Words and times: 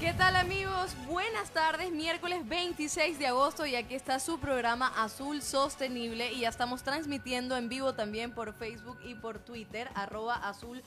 ¿Qué 0.00 0.12
tal 0.12 0.36
amigos? 0.36 0.94
Buenas 1.08 1.50
tardes, 1.50 1.90
miércoles 1.90 2.48
26 2.48 3.18
de 3.18 3.26
agosto 3.26 3.66
y 3.66 3.74
aquí 3.74 3.96
está 3.96 4.20
su 4.20 4.38
programa 4.38 4.92
Azul 4.96 5.42
Sostenible 5.42 6.32
y 6.32 6.40
ya 6.42 6.50
estamos 6.50 6.84
transmitiendo 6.84 7.56
en 7.56 7.68
vivo 7.68 7.94
también 7.94 8.30
por 8.30 8.54
Facebook 8.54 8.96
y 9.04 9.16
por 9.16 9.40
Twitter, 9.40 9.90
arroba 9.96 10.36
azul. 10.36 10.84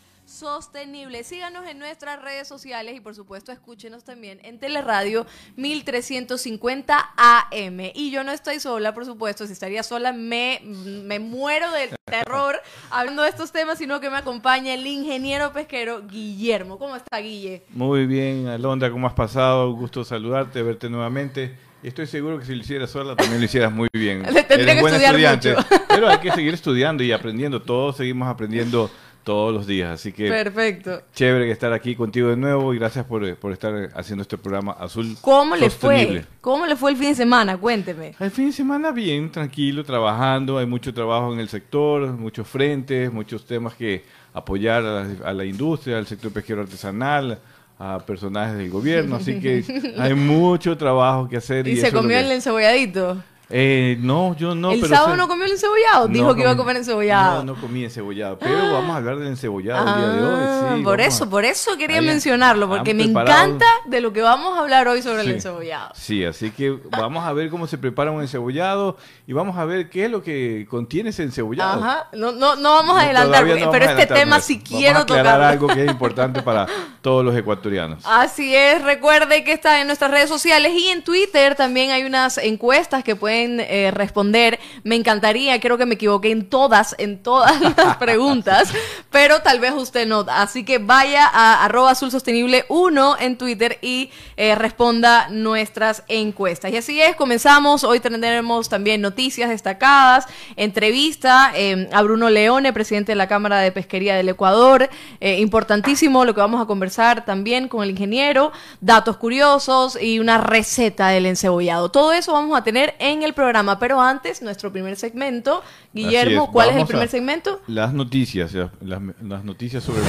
Síganos 1.23 1.65
en 1.67 1.79
nuestras 1.79 2.21
redes 2.21 2.47
sociales 2.47 2.95
y 2.95 2.99
por 2.99 3.15
supuesto 3.15 3.51
escúchenos 3.51 4.03
también 4.03 4.39
en 4.43 4.59
Teleradio 4.59 5.25
1350 5.55 7.11
AM. 7.15 7.79
Y 7.93 8.11
yo 8.11 8.23
no 8.23 8.31
estoy 8.31 8.59
sola, 8.59 8.93
por 8.93 9.05
supuesto, 9.05 9.45
si 9.45 9.53
estaría 9.53 9.83
sola 9.83 10.11
me, 10.11 10.61
me 10.63 11.19
muero 11.19 11.71
del 11.71 11.91
terror 12.05 12.61
hablando 12.91 13.23
de 13.23 13.29
estos 13.29 13.51
temas, 13.51 13.77
sino 13.77 13.99
que 13.99 14.09
me 14.09 14.17
acompaña 14.17 14.73
el 14.73 14.85
ingeniero 14.85 15.53
pesquero 15.53 16.01
Guillermo. 16.07 16.77
¿Cómo 16.77 16.95
está 16.95 17.19
Guille? 17.19 17.63
Muy 17.69 18.05
bien, 18.05 18.47
Alondra, 18.47 18.91
¿cómo 18.91 19.07
has 19.07 19.13
pasado? 19.13 19.71
Gusto 19.73 20.03
saludarte, 20.03 20.61
verte 20.61 20.89
nuevamente. 20.89 21.55
Estoy 21.83 22.05
seguro 22.05 22.37
que 22.37 22.45
si 22.45 22.53
lo 22.53 22.61
hicieras 22.61 22.91
sola 22.91 23.15
también 23.15 23.39
lo 23.39 23.45
hicieras 23.45 23.71
muy 23.71 23.87
bien. 23.91 24.21
Le 24.31 24.43
tendría 24.43 24.75
que 24.75 24.81
estudiar 24.81 25.15
estudiante, 25.15 25.55
mucho. 25.55 25.67
pero 25.87 26.09
hay 26.09 26.19
que 26.19 26.31
seguir 26.31 26.53
estudiando 26.53 27.03
y 27.03 27.11
aprendiendo. 27.11 27.61
Todos 27.61 27.97
seguimos 27.97 28.27
aprendiendo 28.27 28.91
todos 29.23 29.53
los 29.53 29.67
días. 29.67 29.91
Así 29.91 30.11
que 30.11 30.27
Perfecto. 30.29 31.01
chévere 31.13 31.45
que 31.45 31.51
estar 31.51 31.71
aquí 31.73 31.95
contigo 31.95 32.29
de 32.29 32.35
nuevo 32.37 32.73
y 32.73 32.79
gracias 32.79 33.05
por, 33.05 33.35
por 33.37 33.51
estar 33.51 33.89
haciendo 33.95 34.23
este 34.23 34.37
programa 34.37 34.71
Azul 34.73 35.15
¿Cómo 35.21 35.55
le 35.55 35.69
fue? 35.69 36.25
¿Cómo 36.41 36.65
le 36.65 36.75
fue 36.75 36.91
el 36.91 36.97
fin 36.97 37.09
de 37.09 37.15
semana? 37.15 37.57
Cuénteme. 37.57 38.13
El 38.19 38.31
fin 38.31 38.47
de 38.47 38.51
semana 38.53 38.91
bien, 38.91 39.31
tranquilo, 39.31 39.83
trabajando. 39.83 40.57
Hay 40.57 40.65
mucho 40.65 40.93
trabajo 40.93 41.33
en 41.33 41.39
el 41.39 41.49
sector, 41.49 42.07
muchos 42.13 42.47
frentes, 42.47 43.11
muchos 43.11 43.45
temas 43.45 43.73
que 43.75 44.03
apoyar 44.33 44.83
a 44.85 45.03
la, 45.03 45.07
a 45.25 45.33
la 45.33 45.45
industria, 45.45 45.97
al 45.97 46.07
sector 46.07 46.31
pesquero 46.31 46.61
artesanal, 46.61 47.39
a 47.77 47.99
personajes 47.99 48.57
del 48.57 48.69
gobierno. 48.69 49.15
Así 49.17 49.39
que 49.39 49.63
hay 49.97 50.13
mucho 50.13 50.77
trabajo 50.77 51.27
que 51.29 51.37
hacer. 51.37 51.67
¿Y, 51.67 51.71
Y, 51.71 51.77
se 51.77 51.91
comió 51.91 52.17
que- 52.17 52.25
el 52.25 52.31
enceboladito? 52.31 53.21
Eh, 53.51 53.97
no, 53.99 54.35
yo 54.35 54.55
no. 54.55 54.71
¿El 54.71 54.79
pero 54.81 54.95
sábado 54.95 55.15
no 55.17 55.27
comió 55.27 55.45
el 55.45 55.51
encebollado? 55.51 56.07
Dijo 56.07 56.27
No 56.27 56.35
que 56.35 56.41
iba 56.41 56.51
a 56.51 56.57
comer 56.57 56.77
encebollado. 56.77 57.43
No, 57.43 57.53
no 57.55 57.61
comí 57.61 57.83
encebollado. 57.83 58.39
Pero 58.39 58.55
vamos 58.73 58.91
a 58.91 58.97
hablar 58.97 59.17
del 59.17 59.27
encebollado 59.27 59.87
el 59.87 59.95
día 60.01 60.07
de 60.13 60.19
Ah, 60.21 60.69
hoy. 60.71 60.77
Sí, 60.77 60.83
por 60.83 61.01
eso, 61.01 61.23
a- 61.25 61.29
por 61.29 61.45
eso 61.45 61.77
quería 61.77 61.99
Ahí 61.99 62.05
mencionarlo, 62.05 62.67
porque 62.69 62.93
me 62.93 63.03
encanta 63.03 63.65
de 63.85 63.99
lo 64.01 64.13
que 64.13 64.21
vamos 64.21 64.57
a 64.57 64.61
hablar 64.61 64.87
hoy 64.87 65.01
sobre 65.01 65.21
el 65.21 65.31
encebollado. 65.31 65.91
Sí, 65.95 66.23
así 66.23 66.51
que 66.51 66.77
vamos 66.91 67.25
a 67.25 67.33
ver 67.33 67.49
cómo 67.49 67.67
se 67.67 67.77
prepara 67.77 68.11
un 68.11 68.21
encebollado 68.21 68.97
y 69.27 69.33
vamos 69.33 69.57
a 69.57 69.65
ver 69.65 69.89
qué 69.89 70.05
es 70.05 70.11
lo 70.11 70.23
que 70.23 70.65
contiene 70.69 71.09
ese 71.09 71.23
encebollado. 71.23 71.83
Ajá, 71.83 72.07
no, 72.13 72.31
no, 72.31 72.55
no 72.55 72.73
vamos 72.75 72.97
a 72.97 73.01
adelantar, 73.01 73.41
no 73.45 73.47
pero 73.53 73.59
vamos 73.65 73.75
este 73.75 73.87
adelantar 73.91 74.17
tema 74.17 74.39
sí 74.39 74.59
quiero 74.61 75.05
tocarlo. 75.05 75.45
algo 75.45 75.67
que 75.67 75.83
es 75.85 75.91
importante 75.91 76.41
para 76.43 76.67
todos 77.01 77.25
los 77.25 77.35
ecuatorianos. 77.35 78.03
Así 78.05 78.55
es, 78.55 78.81
recuerde 78.83 79.43
que 79.43 79.51
está 79.53 79.81
en 79.81 79.87
nuestras 79.87 80.11
redes 80.11 80.29
sociales 80.29 80.71
y 80.73 80.87
en 80.89 81.03
Twitter 81.03 81.55
también 81.55 81.91
hay 81.91 82.03
unas 82.03 82.37
encuestas 82.37 83.03
que 83.03 83.15
pueden 83.15 83.40
eh, 83.59 83.91
responder. 83.91 84.59
Me 84.83 84.95
encantaría, 84.95 85.59
creo 85.59 85.77
que 85.77 85.85
me 85.85 85.95
equivoqué 85.95 86.31
en 86.31 86.49
todas, 86.49 86.95
en 86.97 87.21
todas 87.21 87.59
las 87.77 87.97
preguntas, 87.97 88.71
pero 89.09 89.41
tal 89.41 89.59
vez 89.59 89.73
usted 89.73 90.07
no. 90.07 90.25
Así 90.29 90.63
que 90.63 90.77
vaya 90.77 91.27
a 91.27 91.65
arroba 91.65 91.91
azul 91.91 92.11
sostenible 92.11 92.65
1 92.69 93.17
en 93.19 93.37
Twitter 93.37 93.77
y 93.81 94.11
eh, 94.37 94.55
responda 94.55 95.29
nuestras 95.29 96.03
encuestas. 96.07 96.71
Y 96.71 96.77
así 96.77 97.01
es, 97.01 97.15
comenzamos. 97.15 97.83
Hoy 97.83 97.99
tendremos 97.99 98.69
también 98.69 99.01
noticias 99.01 99.49
destacadas, 99.49 100.27
entrevista 100.55 101.51
eh, 101.55 101.89
a 101.91 102.01
Bruno 102.01 102.29
Leone, 102.29 102.73
presidente 102.73 103.11
de 103.13 103.15
la 103.15 103.27
Cámara 103.27 103.59
de 103.59 103.71
Pesquería 103.71 104.15
del 104.15 104.29
Ecuador. 104.29 104.89
Eh, 105.19 105.39
importantísimo 105.39 106.25
lo 106.25 106.33
que 106.33 106.41
vamos 106.41 106.61
a 106.61 106.65
conversar 106.65 107.25
también 107.25 107.67
con 107.67 107.83
el 107.83 107.91
ingeniero, 107.91 108.51
datos 108.79 109.17
curiosos 109.17 109.97
y 110.01 110.19
una 110.19 110.37
receta 110.37 111.09
del 111.09 111.25
encebollado. 111.25 111.89
Todo 111.89 112.13
eso 112.13 112.33
vamos 112.33 112.57
a 112.57 112.63
tener 112.63 112.95
en 112.99 113.20
el 113.23 113.33
programa, 113.33 113.79
pero 113.79 114.01
antes, 114.01 114.41
nuestro 114.41 114.71
primer 114.71 114.95
segmento. 114.95 115.63
Guillermo, 115.93 116.45
es, 116.45 116.49
¿cuál 116.51 116.69
es 116.69 116.75
el 116.77 116.85
primer 116.85 117.09
segmento? 117.09 117.61
Las 117.67 117.93
noticias, 117.93 118.53
las, 118.53 119.01
las 119.21 119.43
noticias 119.43 119.83
sobre... 119.83 120.01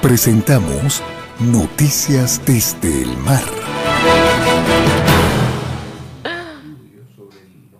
Presentamos 0.00 1.02
Noticias 1.40 2.38
desde 2.44 3.00
el 3.00 3.16
mar. 3.16 3.42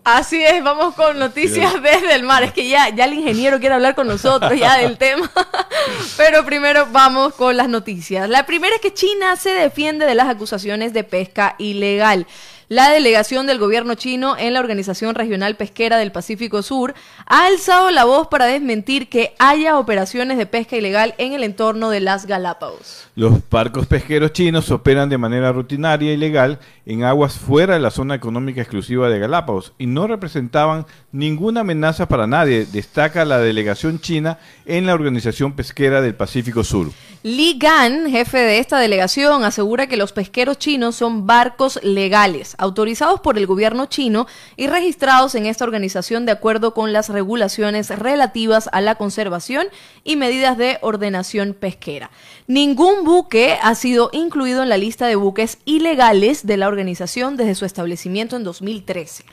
Así 0.03 0.43
es, 0.43 0.65
vamos 0.65 0.95
con 0.95 1.19
noticias 1.19 1.75
desde 1.83 2.15
el 2.15 2.23
mar. 2.23 2.43
Es 2.43 2.55
que 2.55 2.67
ya, 2.67 2.89
ya 2.89 3.05
el 3.05 3.13
ingeniero 3.13 3.61
quiere 3.61 3.75
hablar 3.75 3.95
con 3.95 4.09
nosotros 4.09 4.59
ya 4.59 4.79
del 4.79 4.97
tema. 4.97 5.31
Pero 6.17 6.43
primero 6.47 6.87
vamos 6.91 7.35
con 7.35 7.55
las 7.55 7.69
noticias. 7.69 8.31
La 8.31 8.47
primera 8.47 8.75
es 8.77 8.81
que 8.81 8.95
China 8.95 9.37
se 9.37 9.51
defiende 9.51 10.07
de 10.07 10.15
las 10.15 10.29
acusaciones 10.29 10.95
de 10.95 11.05
pesca 11.05 11.55
ilegal. 11.59 12.27
La 12.73 12.89
delegación 12.89 13.49
del 13.49 13.59
gobierno 13.59 13.97
chino 13.97 14.37
en 14.39 14.55
la 14.55 14.61
Organización 14.61 15.17
Regional 15.17 15.57
Pesquera 15.57 15.99
del 15.99 16.13
Pacífico 16.13 16.63
Sur 16.63 16.95
ha 17.27 17.47
alzado 17.47 17.91
la 17.91 18.05
voz 18.05 18.29
para 18.29 18.47
desmentir 18.47 19.09
que 19.09 19.35
haya 19.41 19.77
operaciones 19.77 20.39
de 20.39 20.47
pesca 20.47 20.77
ilegal 20.77 21.17
en 21.19 21.33
el 21.33 21.43
entorno 21.43 21.91
de 21.91 21.99
las 21.99 22.27
Galápagos. 22.27 23.09
Los 23.21 23.35
barcos 23.51 23.87
pesqueros 23.87 24.33
chinos 24.33 24.71
operan 24.71 25.11
de 25.11 25.19
manera 25.19 25.53
rutinaria 25.53 26.11
y 26.11 26.17
legal 26.17 26.59
en 26.87 27.05
aguas 27.05 27.35
fuera 27.35 27.75
de 27.75 27.81
la 27.81 27.91
zona 27.91 28.15
económica 28.15 28.63
exclusiva 28.63 29.11
de 29.11 29.19
Galápagos 29.19 29.75
y 29.77 29.85
no 29.85 30.07
representaban 30.07 30.87
ninguna 31.13 31.61
amenaza 31.61 32.09
para 32.09 32.27
nadie, 32.27 32.65
destaca 32.65 33.27
la 33.27 33.39
delegación 33.39 34.01
china 34.01 34.39
en 34.65 34.87
la 34.87 34.95
Organización 34.95 35.53
Pesquera 35.53 36.01
del 36.01 36.15
Pacífico 36.15 36.65
Sur. 36.65 36.93
Li 37.23 37.59
Gan, 37.59 38.09
jefe 38.11 38.39
de 38.39 38.61
esta 38.61 38.79
delegación, 38.79 39.45
asegura 39.45 39.87
que 39.87 39.99
los 39.99 40.13
pesqueros 40.13 40.59
chinos 40.59 40.97
son 40.97 41.27
barcos 41.27 41.79
legales, 41.83 42.55
autorizados 42.57 43.21
por 43.21 43.37
el 43.37 43.47
gobierno 43.47 43.85
chino 43.85 44.27
y 44.57 44.69
registrados 44.69 45.35
en 45.35 45.45
esta 45.45 45.65
organización 45.65 46.25
de 46.25 46.33
acuerdo 46.33 46.73
con 46.73 46.95
las 46.95 47.11
regulaciones 47.11 47.91
relativas 47.91 48.71
a 48.73 48.81
la 48.81 48.95
conservación 48.95 49.67
y 50.03 50.17
medidas 50.17 50.57
de 50.57 50.79
ordenación 50.81 51.53
pesquera. 51.53 52.11
Ningún 52.47 53.05
buque 53.11 53.57
ha 53.61 53.75
sido 53.75 54.09
incluido 54.13 54.63
en 54.63 54.69
la 54.69 54.79
lista 54.79 55.09
de 55.09 55.17
buques 55.17 55.59
ilegales 55.65 56.47
de 56.47 56.57
la 56.57 56.69
organización 56.69 57.37
desde 57.37 57.57
su 57.57 57.65
establecimiento 57.65 58.37
en 58.37 58.45
2013. 58.45 59.25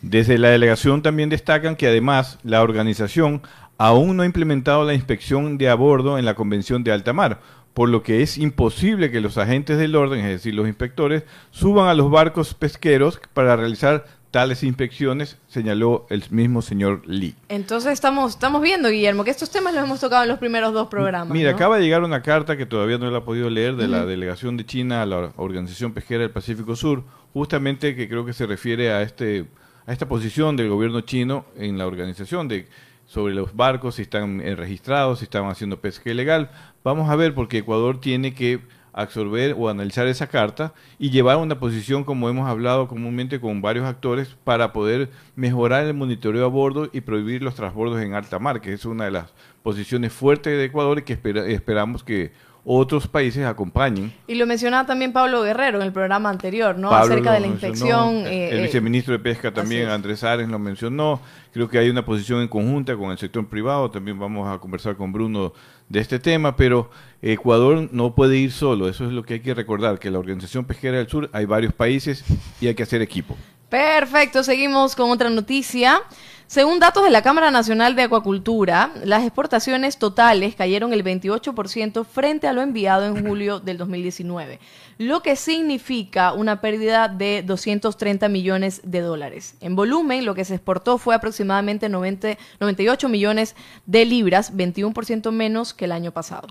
Desde 0.00 0.38
la 0.38 0.48
delegación 0.48 1.02
también 1.02 1.28
destacan 1.28 1.76
que 1.76 1.86
además 1.86 2.38
la 2.44 2.62
organización 2.62 3.42
aún 3.76 4.16
no 4.16 4.22
ha 4.22 4.26
implementado 4.26 4.84
la 4.84 4.94
inspección 4.94 5.58
de 5.58 5.68
a 5.68 5.74
bordo 5.74 6.18
en 6.18 6.24
la 6.24 6.34
Convención 6.34 6.82
de 6.82 6.92
Alta 6.92 7.12
Mar, 7.12 7.42
por 7.74 7.90
lo 7.90 8.02
que 8.02 8.22
es 8.22 8.38
imposible 8.38 9.10
que 9.10 9.20
los 9.20 9.36
agentes 9.36 9.76
del 9.76 9.96
orden, 9.96 10.20
es 10.20 10.30
decir, 10.30 10.54
los 10.54 10.66
inspectores, 10.66 11.24
suban 11.50 11.88
a 11.88 11.94
los 11.94 12.10
barcos 12.10 12.54
pesqueros 12.54 13.20
para 13.34 13.54
realizar 13.54 14.06
tales 14.30 14.62
inspecciones, 14.62 15.38
señaló 15.48 16.06
el 16.10 16.24
mismo 16.30 16.62
señor 16.62 17.02
Lee. 17.06 17.34
Entonces 17.48 17.92
estamos, 17.92 18.32
estamos 18.32 18.60
viendo, 18.60 18.88
Guillermo, 18.88 19.24
que 19.24 19.30
estos 19.30 19.50
temas 19.50 19.74
los 19.74 19.84
hemos 19.84 20.00
tocado 20.00 20.24
en 20.24 20.28
los 20.28 20.38
primeros 20.38 20.72
dos 20.72 20.88
programas. 20.88 21.30
Mira, 21.30 21.50
¿no? 21.50 21.56
acaba 21.56 21.76
de 21.76 21.84
llegar 21.84 22.02
una 22.02 22.22
carta 22.22 22.56
que 22.56 22.66
todavía 22.66 22.98
no 22.98 23.10
la 23.10 23.18
he 23.18 23.22
podido 23.22 23.48
leer 23.50 23.76
de 23.76 23.88
la 23.88 24.04
delegación 24.04 24.56
de 24.56 24.66
China 24.66 25.02
a 25.02 25.06
la 25.06 25.32
Organización 25.36 25.92
Pesquera 25.92 26.22
del 26.22 26.30
Pacífico 26.30 26.76
Sur, 26.76 27.04
justamente 27.32 27.94
que 27.94 28.08
creo 28.08 28.26
que 28.26 28.32
se 28.32 28.46
refiere 28.46 28.92
a 28.92 29.02
este 29.02 29.46
a 29.86 29.92
esta 29.92 30.08
posición 30.08 30.56
del 30.56 30.68
gobierno 30.68 31.00
chino 31.02 31.46
en 31.56 31.78
la 31.78 31.86
organización 31.86 32.48
de 32.48 32.66
sobre 33.06 33.34
los 33.34 33.54
barcos 33.54 33.94
si 33.94 34.02
están 34.02 34.40
eh, 34.40 34.56
registrados, 34.56 35.20
si 35.20 35.24
están 35.24 35.46
haciendo 35.46 35.80
pesca 35.80 36.10
ilegal. 36.10 36.50
Vamos 36.82 37.08
a 37.08 37.16
ver 37.16 37.34
porque 37.34 37.58
Ecuador 37.58 38.00
tiene 38.00 38.34
que 38.34 38.60
absorber 38.96 39.54
o 39.56 39.68
analizar 39.68 40.08
esa 40.08 40.26
carta 40.26 40.72
y 40.98 41.10
llevar 41.10 41.36
una 41.36 41.60
posición 41.60 42.02
como 42.02 42.28
hemos 42.28 42.48
hablado 42.48 42.88
comúnmente 42.88 43.38
con 43.38 43.62
varios 43.62 43.84
actores 43.86 44.34
para 44.42 44.72
poder 44.72 45.10
mejorar 45.36 45.84
el 45.84 45.94
monitoreo 45.94 46.46
a 46.46 46.48
bordo 46.48 46.88
y 46.92 47.02
prohibir 47.02 47.42
los 47.42 47.54
transbordos 47.54 48.00
en 48.02 48.14
alta 48.14 48.38
mar, 48.40 48.60
que 48.60 48.72
es 48.72 48.84
una 48.84 49.04
de 49.04 49.10
las 49.12 49.32
posiciones 49.62 50.12
fuertes 50.12 50.56
de 50.56 50.64
Ecuador 50.64 50.98
y 50.98 51.02
que 51.02 51.12
espera- 51.12 51.46
esperamos 51.46 52.02
que 52.02 52.32
otros 52.68 53.06
países 53.06 53.46
acompañen. 53.46 54.12
Y 54.26 54.34
lo 54.34 54.44
mencionaba 54.44 54.84
también 54.86 55.12
Pablo 55.12 55.42
Guerrero 55.42 55.78
en 55.78 55.86
el 55.86 55.92
programa 55.92 56.30
anterior, 56.30 56.76
¿no? 56.76 56.90
Pablo 56.90 57.12
Acerca 57.14 57.32
de 57.32 57.38
la 57.38 57.46
inspección. 57.46 58.16
el 58.16 58.26
eh, 58.26 58.58
eh, 58.58 58.62
viceministro 58.62 59.12
de 59.12 59.20
Pesca 59.20 59.54
también. 59.54 59.88
Andrés 59.88 60.24
Ares, 60.24 60.48
lo 60.48 60.58
mencionó. 60.58 61.20
Creo 61.52 61.68
que 61.68 61.78
hay 61.78 61.88
una 61.90 62.04
posición 62.04 62.40
en 62.42 62.48
conjunta 62.48 62.96
con 62.96 63.12
el 63.12 63.18
sector 63.18 63.46
privado. 63.46 63.88
También 63.92 64.18
vamos 64.18 64.48
a 64.52 64.58
conversar 64.58 64.96
con 64.96 65.12
Bruno 65.12 65.52
de 65.88 66.00
este 66.00 66.18
tema, 66.18 66.56
pero 66.56 66.90
Ecuador 67.22 67.88
no 67.92 68.14
puede 68.14 68.36
ir 68.36 68.52
solo. 68.52 68.88
Eso 68.88 69.04
es 69.04 69.12
lo 69.12 69.22
que 69.22 69.34
hay 69.34 69.40
que 69.40 69.54
recordar, 69.54 69.98
que 69.98 70.10
la 70.10 70.18
Organización 70.18 70.64
Pesquera 70.64 70.98
del 70.98 71.08
Sur 71.08 71.30
hay 71.32 71.44
varios 71.44 71.72
países 71.72 72.24
y 72.60 72.66
hay 72.66 72.74
que 72.74 72.82
hacer 72.82 73.02
equipo. 73.02 73.36
Perfecto, 73.68 74.44
seguimos 74.44 74.94
con 74.94 75.10
otra 75.10 75.28
noticia. 75.28 76.00
Según 76.48 76.78
datos 76.78 77.02
de 77.02 77.10
la 77.10 77.22
Cámara 77.22 77.50
Nacional 77.50 77.96
de 77.96 78.02
Acuacultura, 78.02 78.92
las 79.02 79.24
exportaciones 79.24 79.98
totales 79.98 80.54
cayeron 80.54 80.92
el 80.92 81.02
28% 81.02 82.04
frente 82.04 82.46
a 82.46 82.52
lo 82.52 82.62
enviado 82.62 83.04
en 83.04 83.26
julio 83.26 83.58
del 83.58 83.78
2019, 83.78 84.60
lo 84.98 85.22
que 85.22 85.34
significa 85.34 86.32
una 86.32 86.60
pérdida 86.60 87.08
de 87.08 87.42
230 87.42 88.28
millones 88.28 88.80
de 88.84 89.00
dólares. 89.00 89.56
En 89.60 89.74
volumen, 89.74 90.24
lo 90.24 90.36
que 90.36 90.44
se 90.44 90.54
exportó 90.54 90.98
fue 90.98 91.16
aproximadamente 91.16 91.88
90 91.88 92.36
98 92.60 93.08
millones 93.08 93.56
de 93.84 94.04
libras, 94.04 94.54
21% 94.54 95.32
menos 95.32 95.74
que 95.74 95.86
el 95.86 95.92
año 95.92 96.12
pasado. 96.12 96.46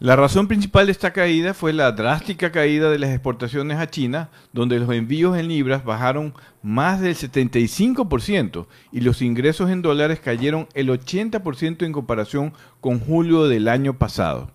La 0.00 0.16
razón 0.16 0.48
principal 0.48 0.86
de 0.86 0.92
esta 0.92 1.12
caída 1.12 1.52
fue 1.52 1.74
la 1.74 1.92
drástica 1.92 2.50
caída 2.50 2.88
de 2.88 2.98
las 2.98 3.10
exportaciones 3.10 3.76
a 3.76 3.90
China, 3.90 4.30
donde 4.50 4.78
los 4.78 4.90
envíos 4.94 5.36
en 5.36 5.48
libras 5.48 5.84
bajaron 5.84 6.32
más 6.62 7.02
del 7.02 7.14
75% 7.14 8.66
y 8.92 9.02
los 9.02 9.20
ingresos 9.20 9.68
en 9.68 9.82
dólares 9.82 10.18
cayeron 10.18 10.68
el 10.72 10.88
80% 10.88 11.84
en 11.84 11.92
comparación 11.92 12.54
con 12.80 12.98
julio 12.98 13.46
del 13.46 13.68
año 13.68 13.98
pasado. 13.98 14.50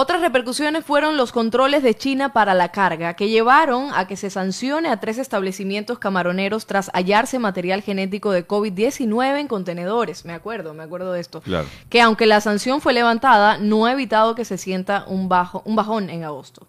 Otras 0.00 0.20
repercusiones 0.20 0.84
fueron 0.84 1.16
los 1.16 1.32
controles 1.32 1.82
de 1.82 1.92
China 1.92 2.32
para 2.32 2.54
la 2.54 2.68
carga, 2.68 3.14
que 3.14 3.30
llevaron 3.30 3.90
a 3.92 4.06
que 4.06 4.16
se 4.16 4.30
sancione 4.30 4.90
a 4.90 5.00
tres 5.00 5.18
establecimientos 5.18 5.98
camaroneros 5.98 6.66
tras 6.66 6.88
hallarse 6.94 7.40
material 7.40 7.82
genético 7.82 8.30
de 8.30 8.46
COVID-19 8.46 9.40
en 9.40 9.48
contenedores. 9.48 10.24
Me 10.24 10.34
acuerdo, 10.34 10.72
me 10.72 10.84
acuerdo 10.84 11.12
de 11.14 11.20
esto. 11.20 11.40
Claro. 11.40 11.66
Que 11.90 12.00
aunque 12.00 12.26
la 12.26 12.40
sanción 12.40 12.80
fue 12.80 12.92
levantada, 12.92 13.58
no 13.58 13.86
ha 13.86 13.92
evitado 13.92 14.36
que 14.36 14.44
se 14.44 14.56
sienta 14.56 15.04
un, 15.08 15.28
bajo, 15.28 15.62
un 15.64 15.74
bajón 15.74 16.10
en 16.10 16.22
agosto. 16.22 16.68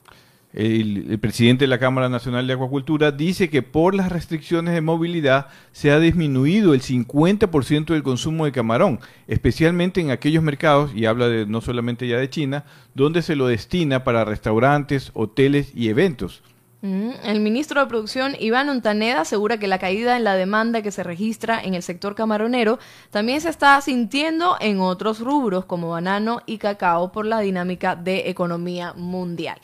El, 0.51 1.19
presidente 1.19 1.65
de 1.65 1.67
la 1.67 1.77
Cámara 1.77 2.09
Nacional 2.09 2.47
de 2.47 2.53
Acuacultura 2.53 3.11
dice 3.11 3.49
que 3.49 3.61
por 3.61 3.93
las 3.93 4.11
restricciones 4.11 4.73
de 4.73 4.81
movilidad 4.81 5.47
se 5.71 5.91
ha 5.91 5.99
disminuido 5.99 6.73
el 6.73 6.81
50% 6.81 7.85
del 7.93 8.01
consumo 8.01 8.45
de 8.45 8.51
camarón, 8.51 8.99
especialmente 9.27 10.01
en 10.01 10.09
aquellos 10.09 10.41
mercados, 10.41 10.91
y 10.95 11.05
habla 11.05 11.27
de 11.27 11.45
no 11.45 11.61
solamente 11.61 12.07
ya 12.07 12.17
de 12.17 12.31
China, 12.31 12.65
donde 12.95 13.21
se 13.21 13.35
lo 13.35 13.45
destina 13.45 14.03
para 14.03 14.25
restaurantes, 14.25 15.11
hoteles 15.13 15.71
y 15.75 15.89
eventos. 15.89 16.41
Mm, 16.81 17.11
el 17.25 17.41
ministro 17.41 17.81
de 17.81 17.87
Producción, 17.87 18.35
Iván 18.39 18.69
Ontaneda, 18.69 19.21
asegura 19.21 19.59
que 19.59 19.67
la 19.67 19.79
caída 19.79 20.15
en 20.17 20.23
la 20.23 20.35
demanda 20.35 20.81
que 20.81 20.91
se 20.91 21.03
registra 21.03 21.61
en 21.61 21.75
el 21.75 21.83
sector 21.83 22.15
camaronero 22.15 22.79
también 23.11 23.41
se 23.41 23.49
está 23.49 23.79
sintiendo 23.81 24.55
en 24.61 24.79
otros 24.79 25.19
rubros 25.19 25.65
como 25.65 25.89
banano 25.89 26.41
y 26.45 26.57
cacao 26.57 27.11
por 27.11 27.25
la 27.25 27.41
dinámica 27.41 27.95
de 27.95 28.29
economía 28.29 28.93
mundial. 28.93 29.59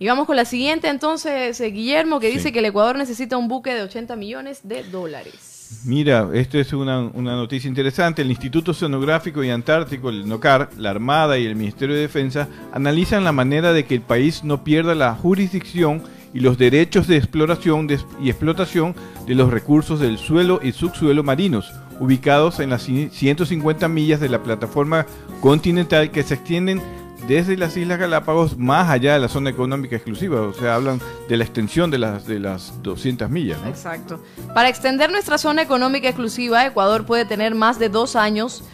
Y 0.00 0.06
vamos 0.06 0.26
con 0.26 0.34
la 0.34 0.46
siguiente 0.46 0.88
entonces, 0.88 1.60
eh, 1.60 1.66
Guillermo, 1.70 2.20
que 2.20 2.30
dice 2.30 2.52
que 2.52 2.60
el 2.60 2.64
Ecuador 2.64 2.96
necesita 2.96 3.36
un 3.36 3.48
buque 3.48 3.74
de 3.74 3.82
80 3.82 4.16
millones 4.16 4.60
de 4.64 4.82
dólares. 4.82 5.78
Mira, 5.84 6.28
esto 6.32 6.58
es 6.58 6.72
una, 6.72 7.00
una 7.00 7.36
noticia 7.36 7.68
interesante. 7.68 8.22
El 8.22 8.30
Instituto 8.30 8.70
Oceanográfico 8.70 9.44
y 9.44 9.50
Antártico, 9.50 10.08
el 10.08 10.26
NOCAR, 10.26 10.70
la 10.78 10.88
Armada 10.90 11.38
y 11.38 11.44
el 11.44 11.54
Ministerio 11.54 11.94
de 11.94 12.00
Defensa 12.00 12.48
analizan 12.72 13.24
la 13.24 13.32
manera 13.32 13.74
de 13.74 13.84
que 13.84 13.94
el 13.94 14.00
país 14.00 14.42
no 14.42 14.64
pierda 14.64 14.94
la 14.94 15.14
jurisdicción 15.14 16.02
y 16.32 16.40
los 16.40 16.56
derechos 16.56 17.06
de 17.06 17.18
exploración 17.18 17.86
y 18.22 18.30
explotación 18.30 18.94
de 19.26 19.34
los 19.34 19.50
recursos 19.50 20.00
del 20.00 20.16
suelo 20.16 20.60
y 20.62 20.72
subsuelo 20.72 21.22
marinos, 21.22 21.70
ubicados 22.00 22.58
en 22.60 22.70
las 22.70 22.88
ci- 22.88 23.10
150 23.10 23.86
millas 23.86 24.20
de 24.20 24.30
la 24.30 24.42
plataforma 24.42 25.04
continental 25.42 26.10
que 26.10 26.22
se 26.22 26.34
extienden 26.34 26.80
desde 27.26 27.56
las 27.56 27.76
Islas 27.76 27.98
Galápagos 27.98 28.56
más 28.58 28.88
allá 28.90 29.14
de 29.14 29.20
la 29.20 29.28
zona 29.28 29.50
económica 29.50 29.96
exclusiva. 29.96 30.42
O 30.42 30.52
sea, 30.52 30.74
hablan 30.74 31.00
de 31.28 31.36
la 31.36 31.44
extensión 31.44 31.90
de 31.90 31.98
las, 31.98 32.26
de 32.26 32.38
las 32.38 32.82
200 32.82 33.30
millas. 33.30 33.60
¿no? 33.62 33.68
Exacto. 33.68 34.22
Para 34.54 34.68
extender 34.68 35.10
nuestra 35.10 35.38
zona 35.38 35.62
económica 35.62 36.08
exclusiva, 36.08 36.66
Ecuador 36.66 37.06
puede 37.06 37.24
tener 37.24 37.54
más 37.54 37.78
de 37.78 37.88
dos 37.88 38.16
años 38.16 38.64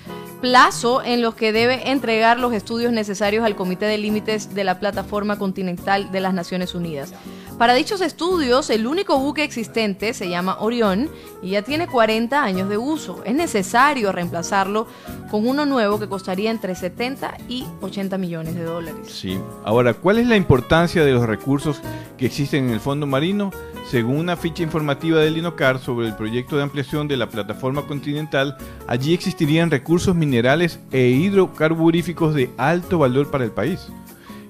plazo 0.41 1.03
en 1.03 1.23
los 1.23 1.35
que 1.35 1.53
debe 1.53 1.91
entregar 1.91 2.39
los 2.39 2.53
estudios 2.53 2.93
necesarios 2.93 3.45
al 3.45 3.57
Comité 3.57 3.87
de 3.87 3.99
Límites 3.99 4.55
de 4.55 4.65
la 4.65 4.79
Plataforma 4.79 5.39
Continental 5.39 6.13
de 6.13 6.21
las 6.21 6.35
Naciones 6.35 6.75
Unidas. 6.75 7.13
Para 7.59 7.73
dichos 7.73 8.03
estudios, 8.03 8.69
el 8.69 8.87
único 8.87 9.19
buque 9.19 9.43
existente 9.43 10.13
se 10.13 10.29
llama 10.29 10.59
Orión 10.61 11.09
y 11.43 11.51
ya 11.51 11.63
tiene 11.63 11.87
40 11.87 12.45
años 12.45 12.69
de 12.69 12.77
uso. 12.77 13.23
Es 13.25 13.35
necesario 13.35 14.13
reemplazarlo 14.13 14.87
con 15.31 15.49
uno 15.49 15.65
nuevo 15.65 15.99
que 15.99 16.07
costaría 16.07 16.51
entre 16.51 16.75
70 16.75 17.39
y 17.49 17.65
80 17.81 18.19
millones 18.19 18.57
de 18.57 18.65
dólares. 18.65 19.09
Sí. 19.11 19.39
Ahora, 19.65 19.95
¿cuál 19.95 20.19
es 20.19 20.27
la 20.27 20.37
importancia 20.37 21.03
de 21.03 21.13
los 21.13 21.27
recursos 21.27 21.81
que 22.19 22.27
existen 22.27 22.67
en 22.67 22.75
el 22.75 22.81
fondo 22.81 23.07
marino? 23.07 23.51
Según 23.91 24.19
una 24.19 24.37
ficha 24.37 24.63
informativa 24.63 25.21
del 25.21 25.39
INOCAR 25.39 25.79
sobre 25.79 26.09
el 26.09 26.15
proyecto 26.15 26.59
de 26.59 26.63
ampliación 26.63 27.09
de 27.09 27.17
la 27.17 27.31
plataforma 27.31 27.87
continental, 27.87 28.59
allí 28.87 29.15
existirían 29.15 29.71
recursos 29.71 30.15
minerales 30.15 30.79
e 30.93 31.07
hidrocarburíficos 31.07 32.35
de 32.35 32.51
alto 32.59 32.99
valor 32.99 33.31
para 33.31 33.45
el 33.45 33.53
país. 33.53 33.89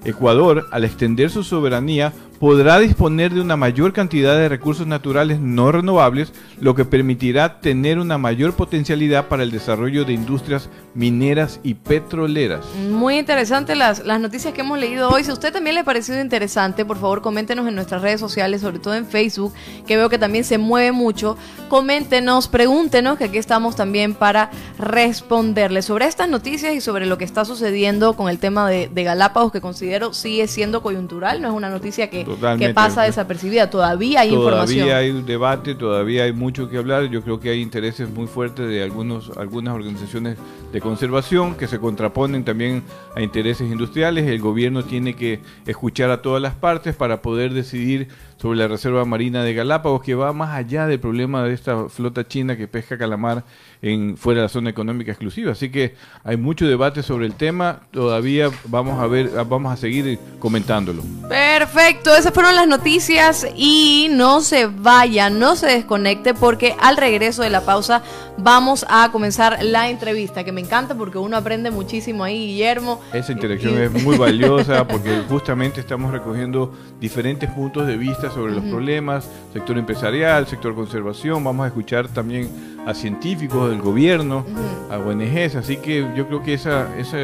Ecuador, 0.07 0.67
al 0.71 0.85
extender 0.85 1.29
su 1.29 1.43
soberanía, 1.43 2.13
podrá 2.39 2.79
disponer 2.79 3.33
de 3.33 3.41
una 3.41 3.55
mayor 3.55 3.93
cantidad 3.93 4.37
de 4.37 4.49
recursos 4.49 4.85
naturales 4.85 5.39
no 5.39 5.71
renovables, 5.71 6.31
lo 6.59 6.75
que 6.75 6.85
permitirá 6.85 7.59
tener 7.59 7.99
una 7.99 8.17
mayor 8.17 8.53
potencialidad 8.53 9.27
para 9.27 9.43
el 9.43 9.51
desarrollo 9.51 10.05
de 10.05 10.13
industrias 10.13 10.69
mineras 10.93 11.59
y 11.63 11.75
petroleras. 11.75 12.65
Muy 12.89 13.17
interesante 13.17 13.75
las, 13.75 14.05
las 14.05 14.19
noticias 14.19 14.53
que 14.53 14.61
hemos 14.61 14.79
leído 14.79 15.09
hoy. 15.09 15.23
Si 15.23 15.31
a 15.31 15.33
usted 15.33 15.53
también 15.53 15.75
le 15.75 15.81
ha 15.81 15.85
parecido 15.85 16.21
interesante, 16.21 16.85
por 16.85 16.97
favor 16.97 17.21
coméntenos 17.21 17.67
en 17.67 17.75
nuestras 17.75 18.01
redes 18.01 18.19
sociales, 18.19 18.61
sobre 18.61 18.79
todo 18.79 18.95
en 18.95 19.05
Facebook, 19.05 19.53
que 19.85 19.97
veo 19.97 20.09
que 20.09 20.17
también 20.17 20.43
se 20.43 20.57
mueve 20.57 20.91
mucho. 20.91 21.37
Coméntenos, 21.69 22.47
pregúntenos, 22.47 23.17
que 23.17 23.25
aquí 23.25 23.37
estamos 23.37 23.75
también 23.75 24.13
para 24.13 24.51
responderles 24.77 25.85
sobre 25.85 26.05
estas 26.05 26.29
noticias 26.29 26.73
y 26.73 26.81
sobre 26.81 27.05
lo 27.05 27.17
que 27.17 27.25
está 27.25 27.45
sucediendo 27.45 28.15
con 28.15 28.29
el 28.29 28.39
tema 28.39 28.69
de 28.69 29.03
Galápagos, 29.03 29.51
que 29.51 29.61
considero 29.61 30.13
sigue 30.13 30.47
siendo 30.47 30.81
coyuntural, 30.81 31.41
no 31.41 31.47
es 31.47 31.53
una 31.53 31.69
noticia 31.69 32.09
que, 32.09 32.26
Totalmente. 32.27 32.67
que 32.67 32.73
pasa 32.73 33.03
desapercibida. 33.03 33.69
Todavía 33.69 34.21
hay 34.21 34.33
información. 34.33 34.85
Todavía 34.85 34.97
hay 34.97 35.11
un 35.11 35.25
debate, 35.25 35.75
todavía 35.75 36.23
hay 36.23 36.33
mucho 36.33 36.69
que 36.69 36.77
hablar. 36.77 37.05
Yo 37.05 37.21
creo 37.23 37.39
que 37.39 37.49
hay 37.49 37.61
intereses 37.61 38.09
muy 38.09 38.27
fuertes 38.27 38.67
de 38.67 38.83
algunos, 38.83 39.31
algunas 39.37 39.73
organizaciones 39.73 40.37
de 40.73 40.81
conservación 40.81 41.55
que 41.55 41.67
se 41.67 41.79
contraponen 41.79 42.43
también 42.43 42.83
a 43.15 43.21
intereses 43.21 43.71
industriales. 43.71 44.27
El 44.27 44.41
gobierno 44.41 44.83
tiene 44.83 45.15
que 45.15 45.39
escuchar 45.65 46.11
a 46.11 46.21
todas 46.21 46.41
las 46.41 46.53
partes 46.53 46.95
para 46.95 47.21
poder 47.21 47.53
decidir 47.53 48.09
sobre 48.37 48.59
la 48.59 48.67
Reserva 48.67 49.03
Marina 49.05 49.43
de 49.43 49.53
Galápagos, 49.53 50.01
que 50.03 50.13
va 50.15 50.31
más 50.33 50.55
allá 50.55 50.85
del 50.87 50.99
problema 50.99 51.43
de 51.43 51.53
esta 51.53 51.89
flota 51.89 52.27
china 52.27 52.55
que 52.55 52.67
pesca 52.67 52.97
calamar 52.97 53.43
en 53.81 54.15
fuera 54.17 54.41
de 54.41 54.45
la 54.45 54.49
zona 54.49 54.69
económica 54.69 55.11
exclusiva. 55.11 55.51
Así 55.53 55.69
que 55.71 55.95
hay 56.23 56.37
mucho 56.37 56.67
debate 56.67 57.01
sobre 57.03 57.25
el 57.25 57.33
tema. 57.33 57.81
Todavía 57.91 58.49
vamos 58.65 58.99
a 58.99 59.07
ver, 59.07 59.29
vamos 59.47 59.71
a 59.73 59.77
seguir 59.77 60.19
comentándolo. 60.39 61.03
Perfecto, 61.27 62.15
esas 62.15 62.33
fueron 62.33 62.55
las 62.55 62.67
noticias 62.67 63.47
y 63.55 64.07
no 64.11 64.41
se 64.41 64.67
vaya, 64.67 65.29
no 65.29 65.55
se 65.55 65.67
desconecte 65.67 66.33
porque 66.33 66.75
al 66.79 66.97
regreso 66.97 67.41
de 67.41 67.49
la 67.49 67.61
pausa 67.61 68.01
vamos 68.37 68.85
a 68.89 69.11
comenzar 69.11 69.57
la 69.63 69.89
entrevista 69.89 70.43
que 70.43 70.51
me 70.51 70.61
encanta 70.61 70.95
porque 70.95 71.17
uno 71.17 71.37
aprende 71.37 71.71
muchísimo 71.71 72.23
ahí, 72.23 72.47
Guillermo. 72.47 73.01
Esa 73.13 73.31
interacción 73.31 73.73
Y- 73.75 73.81
es 73.81 74.03
muy 74.03 74.17
valiosa 74.17 74.87
porque 74.87 75.23
justamente 75.29 75.79
estamos 75.79 76.11
recogiendo 76.11 76.73
diferentes 76.99 77.49
puntos 77.51 77.87
de 77.87 77.97
vista 77.97 78.26
sobre 78.31 78.53
los 78.53 78.63
problemas, 78.65 79.29
sector 79.53 79.77
empresarial, 79.77 80.47
sector 80.47 80.75
conservación, 80.75 81.43
vamos 81.43 81.65
a 81.65 81.67
escuchar 81.67 82.07
también 82.07 82.49
a 82.85 82.93
científicos 82.93 83.69
del 83.69 83.81
gobierno, 83.81 84.45
a 84.89 84.97
ONGs, 84.97 85.55
así 85.55 85.77
que 85.77 86.07
yo 86.15 86.27
creo 86.27 86.43
que 86.43 86.53
esa, 86.53 86.97
esa, 86.97 87.19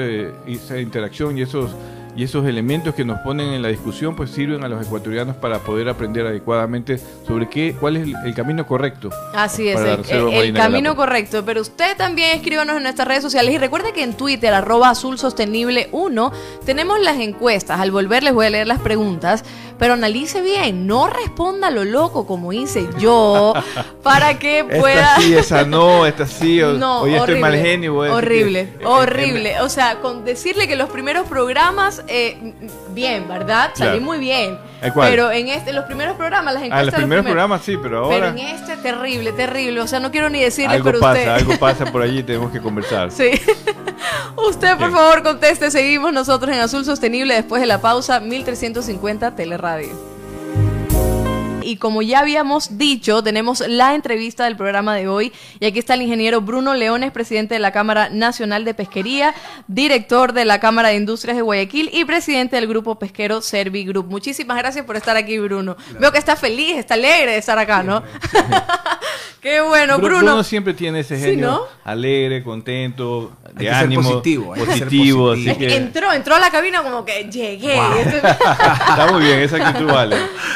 esa 0.45 0.79
interacción 0.79 1.37
y 1.37 1.41
esos 1.41 1.75
y 2.15 2.23
esos 2.23 2.45
elementos 2.45 2.93
que 2.93 3.03
nos 3.03 3.19
ponen 3.19 3.49
en 3.49 3.61
la 3.61 3.69
discusión 3.69 4.15
pues 4.15 4.29
sirven 4.31 4.63
a 4.63 4.67
los 4.67 4.85
ecuatorianos 4.85 5.35
para 5.35 5.59
poder 5.59 5.89
aprender 5.89 6.25
adecuadamente 6.25 6.99
sobre 7.25 7.49
qué 7.49 7.75
cuál 7.79 7.97
es 7.97 8.03
el, 8.03 8.15
el 8.25 8.33
camino 8.35 8.67
correcto. 8.67 9.09
Así 9.33 9.67
es, 9.67 9.79
el, 9.79 10.53
camino 10.53 10.95
correcto. 10.95 11.43
Pero 11.45 11.61
usted 11.61 11.97
también 11.97 12.35
escríbanos 12.35 12.77
en 12.77 12.83
nuestras 12.83 13.07
redes 13.07 13.23
sociales 13.23 13.53
y 13.53 13.57
recuerde 13.57 13.93
que 13.93 14.03
en 14.03 14.13
Twitter, 14.13 14.53
arroba 14.53 14.89
azul 14.89 15.17
sostenible 15.17 15.89
1, 15.91 16.31
tenemos 16.65 16.99
las 17.01 17.19
encuestas. 17.19 17.79
Al 17.79 17.91
volver 17.91 18.23
les 18.23 18.33
voy 18.33 18.45
a 18.45 18.49
leer 18.49 18.67
las 18.67 18.79
preguntas, 18.79 19.43
pero 19.79 19.93
analice 19.93 20.41
bien, 20.41 20.87
no 20.87 21.07
responda 21.07 21.69
lo 21.71 21.83
loco 21.83 22.25
como 22.27 22.53
hice 22.53 22.87
yo, 22.99 23.53
para 24.03 24.39
que 24.39 24.63
pueda... 24.63 25.15
Esta 25.17 25.21
sí, 25.21 25.33
esa 25.35 25.63
no, 25.65 26.05
esta 26.05 26.25
sí, 26.27 26.61
o- 26.61 26.73
No, 26.77 27.01
hoy 27.01 27.15
estoy 27.15 27.39
mal 27.39 27.55
genio. 27.55 27.93
voy 27.93 28.09
a 28.09 28.15
decir 28.15 28.23
horrible, 28.25 28.73
que- 28.79 28.85
horrible. 28.85 29.61
O 29.61 29.69
sea, 29.69 29.99
con 30.01 30.25
decirle 30.25 30.67
que 30.67 30.75
los 30.75 30.89
primeros 30.89 31.27
programas, 31.27 32.03
eh, 32.07 32.53
bien, 32.89 33.27
¿verdad? 33.27 33.71
Salí 33.73 33.91
Claro. 33.91 34.01
muy 34.05 34.17
bien. 34.19 34.57
Pero 34.95 35.31
en 35.31 35.47
este, 35.49 35.73
los 35.73 35.85
primeros 35.85 36.15
programas, 36.15 36.53
las 36.53 36.63
encuestas. 36.63 36.81
Ah, 36.81 36.91
los 36.91 36.95
primeros 36.95 37.25
programas 37.25 37.61
sí, 37.63 37.77
pero 37.81 38.09
Pero 38.09 38.25
ahora 38.25 38.29
en 38.29 38.39
este, 38.39 38.77
terrible, 38.77 39.31
terrible. 39.31 39.81
O 39.81 39.87
sea, 39.87 39.99
no 39.99 40.11
quiero 40.11 40.29
ni 40.29 40.41
decirle, 40.41 40.75
algo 40.75 40.85
pero 40.85 40.99
pasa, 40.99 41.19
usted. 41.19 41.27
algo 41.31 41.57
pasa 41.57 41.85
por 41.91 42.01
allí, 42.01 42.23
tenemos 42.23 42.51
que 42.51 42.59
conversar. 42.59 43.11
Sí. 43.11 43.31
Usted, 44.35 44.71
por 44.77 44.89
Bien. 44.89 44.91
favor, 44.91 45.23
conteste. 45.23 45.71
Seguimos 45.71 46.11
nosotros 46.11 46.53
en 46.53 46.61
Azul 46.61 46.83
Sostenible 46.83 47.35
después 47.35 47.61
de 47.61 47.67
la 47.67 47.79
pausa 47.79 48.19
1350 48.19 49.35
Teleradio. 49.35 50.12
Y 51.63 51.77
como 51.77 52.01
ya 52.01 52.19
habíamos 52.19 52.77
dicho, 52.77 53.23
tenemos 53.23 53.61
la 53.67 53.95
entrevista 53.95 54.45
del 54.45 54.55
programa 54.57 54.95
de 54.95 55.07
hoy. 55.07 55.31
Y 55.59 55.65
aquí 55.65 55.79
está 55.79 55.93
el 55.95 56.01
ingeniero 56.03 56.41
Bruno 56.41 56.73
Leones, 56.73 57.11
presidente 57.11 57.55
de 57.55 57.59
la 57.59 57.71
Cámara 57.71 58.09
Nacional 58.09 58.65
de 58.65 58.73
Pesquería, 58.73 59.33
director 59.67 60.33
de 60.33 60.45
la 60.45 60.59
Cámara 60.59 60.89
de 60.89 60.95
Industrias 60.95 61.35
de 61.37 61.41
Guayaquil 61.41 61.89
y 61.93 62.05
presidente 62.05 62.55
del 62.55 62.67
grupo 62.67 62.99
pesquero 62.99 63.41
Servi 63.41 63.83
Group. 63.85 64.07
Muchísimas 64.09 64.57
gracias 64.57 64.85
por 64.85 64.95
estar 64.95 65.15
aquí, 65.17 65.39
Bruno. 65.39 65.75
Veo 65.99 66.11
que 66.11 66.17
está 66.19 66.35
feliz, 66.35 66.77
está 66.77 66.93
alegre 66.95 67.31
de 67.31 67.37
estar 67.37 67.57
acá, 67.57 67.83
¿no? 67.83 68.03
Qué 69.41 69.59
bueno, 69.59 69.97
Bru- 69.97 70.03
Bruno. 70.03 70.41
siempre 70.43 70.73
tiene 70.73 71.01
ese 71.01 71.17
Sí, 71.17 71.23
genio 71.23 71.47
¿no? 71.51 71.61
alegre, 71.83 72.41
contento, 72.43 73.33
Hay 73.57 73.65
de 73.65 73.71
ánimo, 73.71 74.01
positivo, 74.01 74.53
hay 74.53 74.61
que 74.61 74.65
ser 74.67 74.83
positivo, 74.85 75.27
positivo. 75.31 75.51
así 75.51 75.59
que 75.59 75.75
Entró, 75.75 76.13
entró 76.13 76.35
a 76.35 76.39
la 76.39 76.49
cabina 76.49 76.81
como 76.81 77.03
que 77.03 77.25
llegué. 77.29 77.75
está 78.13 79.07
muy 79.11 79.21
bien, 79.21 79.39
esa 79.39 79.57
actitud 79.57 79.91
vale. 79.91 80.15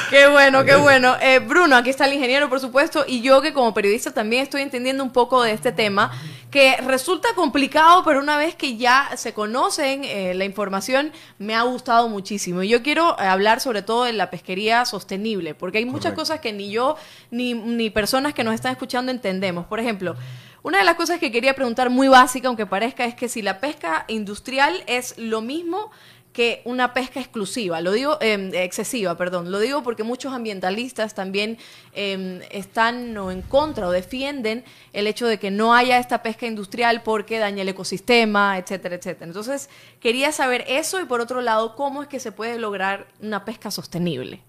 Qué 0.10 0.28
bueno, 0.28 0.64
qué 0.64 0.76
bueno. 0.78 0.97
Eh, 0.98 1.40
Bruno, 1.40 1.76
aquí 1.76 1.90
está 1.90 2.06
el 2.06 2.14
ingeniero, 2.14 2.50
por 2.50 2.60
supuesto, 2.60 3.06
y 3.08 3.22
yo 3.22 3.42
que 3.42 3.54
como 3.54 3.74
periodista 3.74 4.14
también 4.14 4.44
estoy 4.44 4.62
entendiendo 4.62 5.04
un 5.04 5.12
poco 5.12 5.44
de 5.44 5.52
este 5.52 5.72
tema, 5.72 6.12
que 6.50 6.78
resulta 6.78 7.30
complicado, 7.36 8.04
pero 8.04 8.20
una 8.20 8.38
vez 8.38 8.56
que 8.56 8.78
ya 8.78 9.10
se 9.16 9.34
conocen 9.34 10.04
eh, 10.04 10.34
la 10.34 10.46
información, 10.46 11.12
me 11.38 11.56
ha 11.56 11.62
gustado 11.62 12.10
muchísimo. 12.10 12.64
Y 12.64 12.70
yo 12.70 12.82
quiero 12.82 13.16
eh, 13.20 13.26
hablar 13.26 13.60
sobre 13.60 13.82
todo 13.82 14.06
de 14.06 14.14
la 14.14 14.30
pesquería 14.30 14.86
sostenible, 14.86 15.54
porque 15.54 15.78
hay 15.78 15.86
muchas 15.86 16.14
Correcto. 16.14 16.22
cosas 16.22 16.40
que 16.40 16.54
ni 16.54 16.72
yo 16.72 16.96
ni, 17.30 17.54
ni 17.54 17.90
personas 17.90 18.34
que 18.34 18.44
nos 18.44 18.56
están 18.56 18.72
escuchando 18.72 19.12
entendemos. 19.12 19.68
Por 19.68 19.80
ejemplo, 19.80 20.16
una 20.64 20.80
de 20.80 20.84
las 20.84 20.96
cosas 20.96 21.20
que 21.20 21.32
quería 21.32 21.54
preguntar 21.54 21.90
muy 21.90 22.08
básica, 22.08 22.48
aunque 22.48 22.66
parezca, 22.66 23.06
es 23.06 23.16
que 23.16 23.30
si 23.30 23.42
la 23.42 23.60
pesca 23.60 24.06
industrial 24.08 24.84
es 24.88 25.18
lo 25.18 25.42
mismo 25.42 25.92
que 26.38 26.62
una 26.66 26.94
pesca 26.94 27.20
exclusiva, 27.20 27.82
lo 27.82 27.92
digo 27.92 28.20
eh, 28.22 28.52
excesiva, 28.54 29.18
perdón, 29.18 29.50
lo 29.50 29.58
digo 29.58 29.82
porque 29.82 30.04
muchos 30.04 30.34
ambientalistas 30.34 31.16
también 31.16 31.58
eh, 31.94 32.48
están 32.52 33.18
en 33.18 33.42
contra 33.42 33.88
o 33.88 33.92
defienden 33.92 34.64
el 34.94 35.08
hecho 35.08 35.26
de 35.26 35.40
que 35.40 35.50
no 35.50 35.74
haya 35.74 35.98
esta 35.98 36.22
pesca 36.22 36.46
industrial 36.46 37.02
porque 37.02 37.40
daña 37.40 37.64
el 37.64 37.70
ecosistema, 37.70 38.60
etcétera, 38.60 38.98
etcétera. 38.98 39.26
Entonces, 39.26 39.68
quería 40.00 40.32
saber 40.32 40.64
eso 40.68 41.02
y 41.02 41.06
por 41.06 41.22
otro 41.22 41.42
lado, 41.42 41.76
cómo 41.76 42.04
es 42.04 42.08
que 42.08 42.20
se 42.20 42.32
puede 42.32 42.60
lograr 42.60 43.08
una 43.20 43.44
pesca 43.44 43.72
sostenible. 43.72 44.44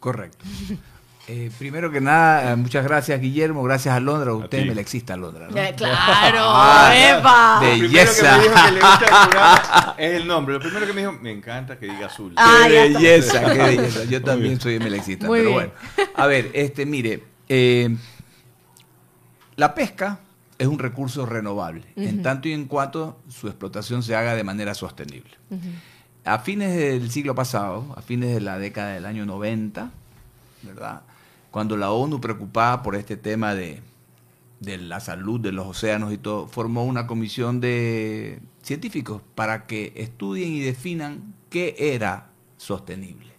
Correcto. 0.00 0.46
Eh, 1.30 1.50
primero 1.58 1.90
que 1.92 2.00
nada, 2.00 2.52
eh, 2.52 2.56
muchas 2.56 2.82
gracias 2.84 3.20
Guillermo, 3.20 3.62
gracias 3.62 3.94
a 3.94 4.00
Londra, 4.00 4.32
usted 4.32 4.64
me 4.66 4.74
la 4.74 4.80
exista 4.80 5.14
Londra. 5.14 5.48
¿no? 5.48 5.54
Ya, 5.54 5.76
claro, 5.76 6.38
Ah, 6.42 6.90
¡epa! 6.96 7.60
de- 7.60 7.76
Lo 7.76 7.78
primero 7.80 7.90
que 7.90 8.22
Belleza. 8.22 8.36
me 8.38 8.42
dijo 8.44 8.54
que 8.54 8.70
le 8.72 8.80
gusta 8.80 9.04
el 9.04 9.28
programa 9.30 9.94
es 9.98 10.12
el 10.14 10.26
nombre. 10.26 10.54
Lo 10.54 10.60
primero 10.60 10.86
que 10.86 10.92
me 10.94 11.00
dijo, 11.02 11.12
me 11.20 11.30
encanta 11.30 11.78
que 11.78 11.84
diga 11.86 12.06
azul. 12.06 12.32
Ah, 12.36 12.64
qué 12.66 12.86
está. 12.86 12.98
belleza, 12.98 13.52
qué 13.52 13.58
belleza. 13.76 14.04
Yo 14.04 14.22
también 14.22 14.58
soy 14.58 14.78
melexista. 14.78 15.28
Pero 15.28 15.42
bien. 15.42 15.52
bueno. 15.54 15.72
A 16.16 16.26
ver, 16.26 16.50
este, 16.54 16.86
mire, 16.86 17.22
eh, 17.46 17.94
la 19.56 19.74
pesca 19.74 20.20
es 20.58 20.66
un 20.66 20.78
recurso 20.78 21.26
renovable, 21.26 21.84
en 21.96 22.22
tanto 22.22 22.48
y 22.48 22.52
en 22.52 22.64
cuanto 22.64 23.20
su 23.28 23.48
explotación 23.48 24.02
se 24.02 24.16
haga 24.16 24.34
de 24.34 24.44
manera 24.44 24.72
sostenible. 24.74 25.30
A 26.24 26.38
fines 26.38 26.74
del 26.74 27.10
siglo 27.10 27.34
pasado, 27.34 27.94
a 27.98 28.00
fines 28.00 28.32
de 28.34 28.40
la 28.40 28.58
década 28.58 28.92
del 28.94 29.04
año 29.04 29.26
90, 29.26 29.90
¿verdad? 30.62 31.02
Cuando 31.50 31.76
la 31.76 31.90
ONU, 31.90 32.20
preocupada 32.20 32.82
por 32.82 32.94
este 32.94 33.16
tema 33.16 33.54
de, 33.54 33.82
de 34.60 34.78
la 34.78 35.00
salud 35.00 35.40
de 35.40 35.52
los 35.52 35.66
océanos 35.66 36.12
y 36.12 36.18
todo, 36.18 36.46
formó 36.46 36.84
una 36.84 37.06
comisión 37.06 37.60
de 37.60 38.40
científicos 38.62 39.22
para 39.34 39.66
que 39.66 39.92
estudien 39.96 40.52
y 40.52 40.60
definan 40.60 41.34
qué 41.50 41.74
era 41.78 42.30
sostenible. 42.56 43.32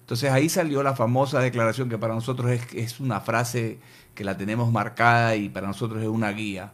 Entonces 0.00 0.30
ahí 0.30 0.48
salió 0.48 0.82
la 0.82 0.94
famosa 0.94 1.40
declaración 1.40 1.88
que 1.88 1.98
para 1.98 2.14
nosotros 2.14 2.50
es, 2.52 2.62
es 2.74 3.00
una 3.00 3.20
frase 3.20 3.80
que 4.14 4.22
la 4.24 4.36
tenemos 4.36 4.70
marcada 4.70 5.34
y 5.34 5.48
para 5.48 5.66
nosotros 5.66 6.02
es 6.02 6.08
una 6.08 6.30
guía. 6.30 6.72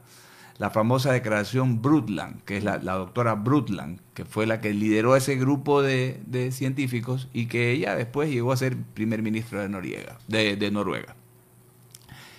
La 0.62 0.70
famosa 0.70 1.10
declaración 1.10 1.82
Brundtland, 1.82 2.44
que 2.44 2.56
es 2.56 2.62
la, 2.62 2.78
la 2.78 2.92
doctora 2.92 3.34
Brundtland, 3.34 3.98
que 4.14 4.24
fue 4.24 4.46
la 4.46 4.60
que 4.60 4.72
lideró 4.72 5.16
ese 5.16 5.34
grupo 5.34 5.82
de, 5.82 6.22
de 6.26 6.52
científicos 6.52 7.26
y 7.32 7.46
que 7.46 7.72
ella 7.72 7.96
después 7.96 8.30
llegó 8.30 8.52
a 8.52 8.56
ser 8.56 8.76
primer 8.76 9.22
ministro 9.22 9.60
de, 9.60 9.68
Noriega, 9.68 10.20
de, 10.28 10.54
de 10.54 10.70
Noruega. 10.70 11.16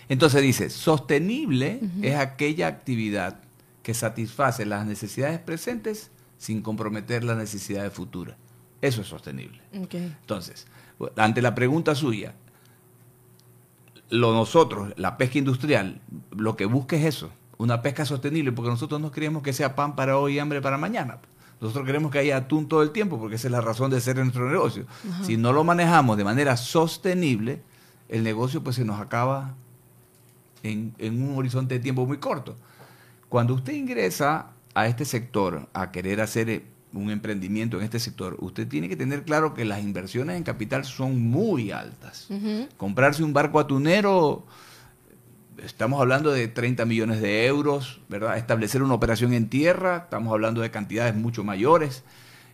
Entonces 0.08 0.42
dice, 0.42 0.70
sostenible 0.70 1.82
es 2.02 2.16
aquella 2.16 2.68
actividad 2.68 3.42
que 3.82 3.94
satisface 3.94 4.66
las 4.66 4.86
necesidades 4.86 5.40
presentes 5.40 6.10
sin 6.38 6.62
comprometer 6.62 7.26
las 7.26 7.36
necesidades 7.36 7.92
futuras. 7.92 8.38
Eso 8.82 9.02
es 9.02 9.08
sostenible. 9.08 9.60
Entonces, 9.74 10.66
ante 11.18 11.42
la 11.42 11.54
pregunta 11.56 11.94
suya, 11.94 12.36
lo 14.10 14.32
nosotros, 14.32 14.94
la 14.96 15.18
pesca 15.18 15.40
industrial, 15.40 16.00
lo 16.32 16.56
que 16.56 16.64
busca 16.64 16.96
es 16.96 17.04
eso, 17.04 17.30
una 17.58 17.82
pesca 17.82 18.06
sostenible, 18.06 18.52
porque 18.52 18.70
nosotros 18.70 19.00
no 19.00 19.12
queremos 19.12 19.44
que 19.44 19.54
sea 19.54 19.76
pan 19.76 19.96
para 19.96 20.18
hoy 20.18 20.36
y 20.36 20.40
hambre 20.40 20.62
para 20.62 20.78
mañana. 20.78 21.20
Nosotros 21.62 21.86
queremos 21.86 22.12
que 22.12 22.20
haya 22.20 22.38
atún 22.38 22.68
todo 22.68 22.84
el 22.84 22.92
tiempo, 22.92 23.18
porque 23.20 23.36
esa 23.36 23.48
es 23.48 23.52
la 23.52 23.62
razón 23.62 23.90
de 23.90 24.02
ser 24.02 24.18
de 24.18 24.24
nuestro 24.24 24.50
negocio. 24.50 24.86
Si 25.22 25.38
no 25.38 25.54
lo 25.54 25.64
manejamos 25.64 26.18
de 26.18 26.24
manera 26.26 26.58
sostenible, 26.58 27.62
el 28.10 28.24
negocio 28.24 28.64
pues 28.64 28.76
se 28.76 28.84
nos 28.84 29.00
acaba 29.00 29.56
en, 30.62 30.94
en 30.98 31.22
un 31.22 31.38
horizonte 31.38 31.76
de 31.76 31.80
tiempo 31.80 32.06
muy 32.06 32.18
corto. 32.18 32.56
Cuando 33.30 33.54
usted 33.54 33.74
ingresa 33.74 34.52
a 34.74 34.88
este 34.88 35.06
sector 35.06 35.70
a 35.74 35.92
querer 35.92 36.22
hacer 36.22 36.50
eh, 36.50 36.66
un 36.94 37.10
emprendimiento 37.10 37.78
en 37.78 37.84
este 37.84 38.00
sector, 38.00 38.38
usted 38.40 38.68
tiene 38.68 38.90
que 38.90 38.96
tener 38.96 39.24
claro 39.24 39.54
que 39.54 39.66
las 39.66 39.82
inversiones 39.82 40.38
en 40.38 40.44
capital 40.44 40.86
son 40.86 41.20
muy 41.20 41.72
altas. 41.72 42.28
Comprarse 42.78 43.24
un 43.24 43.34
barco 43.34 43.60
atunero, 43.60 44.46
estamos 45.64 46.02
hablando 46.02 46.32
de 46.32 46.48
30 46.48 46.86
millones 46.86 47.22
de 47.22 47.46
euros, 47.46 48.02
¿verdad? 48.10 48.38
Establecer 48.38 48.84
una 48.84 48.94
operación 48.94 49.34
en 49.34 49.50
tierra, 49.50 50.04
estamos 50.06 50.34
hablando 50.34 50.62
de 50.62 50.72
cantidades 50.72 51.16
mucho 51.16 51.44
mayores. 51.44 52.04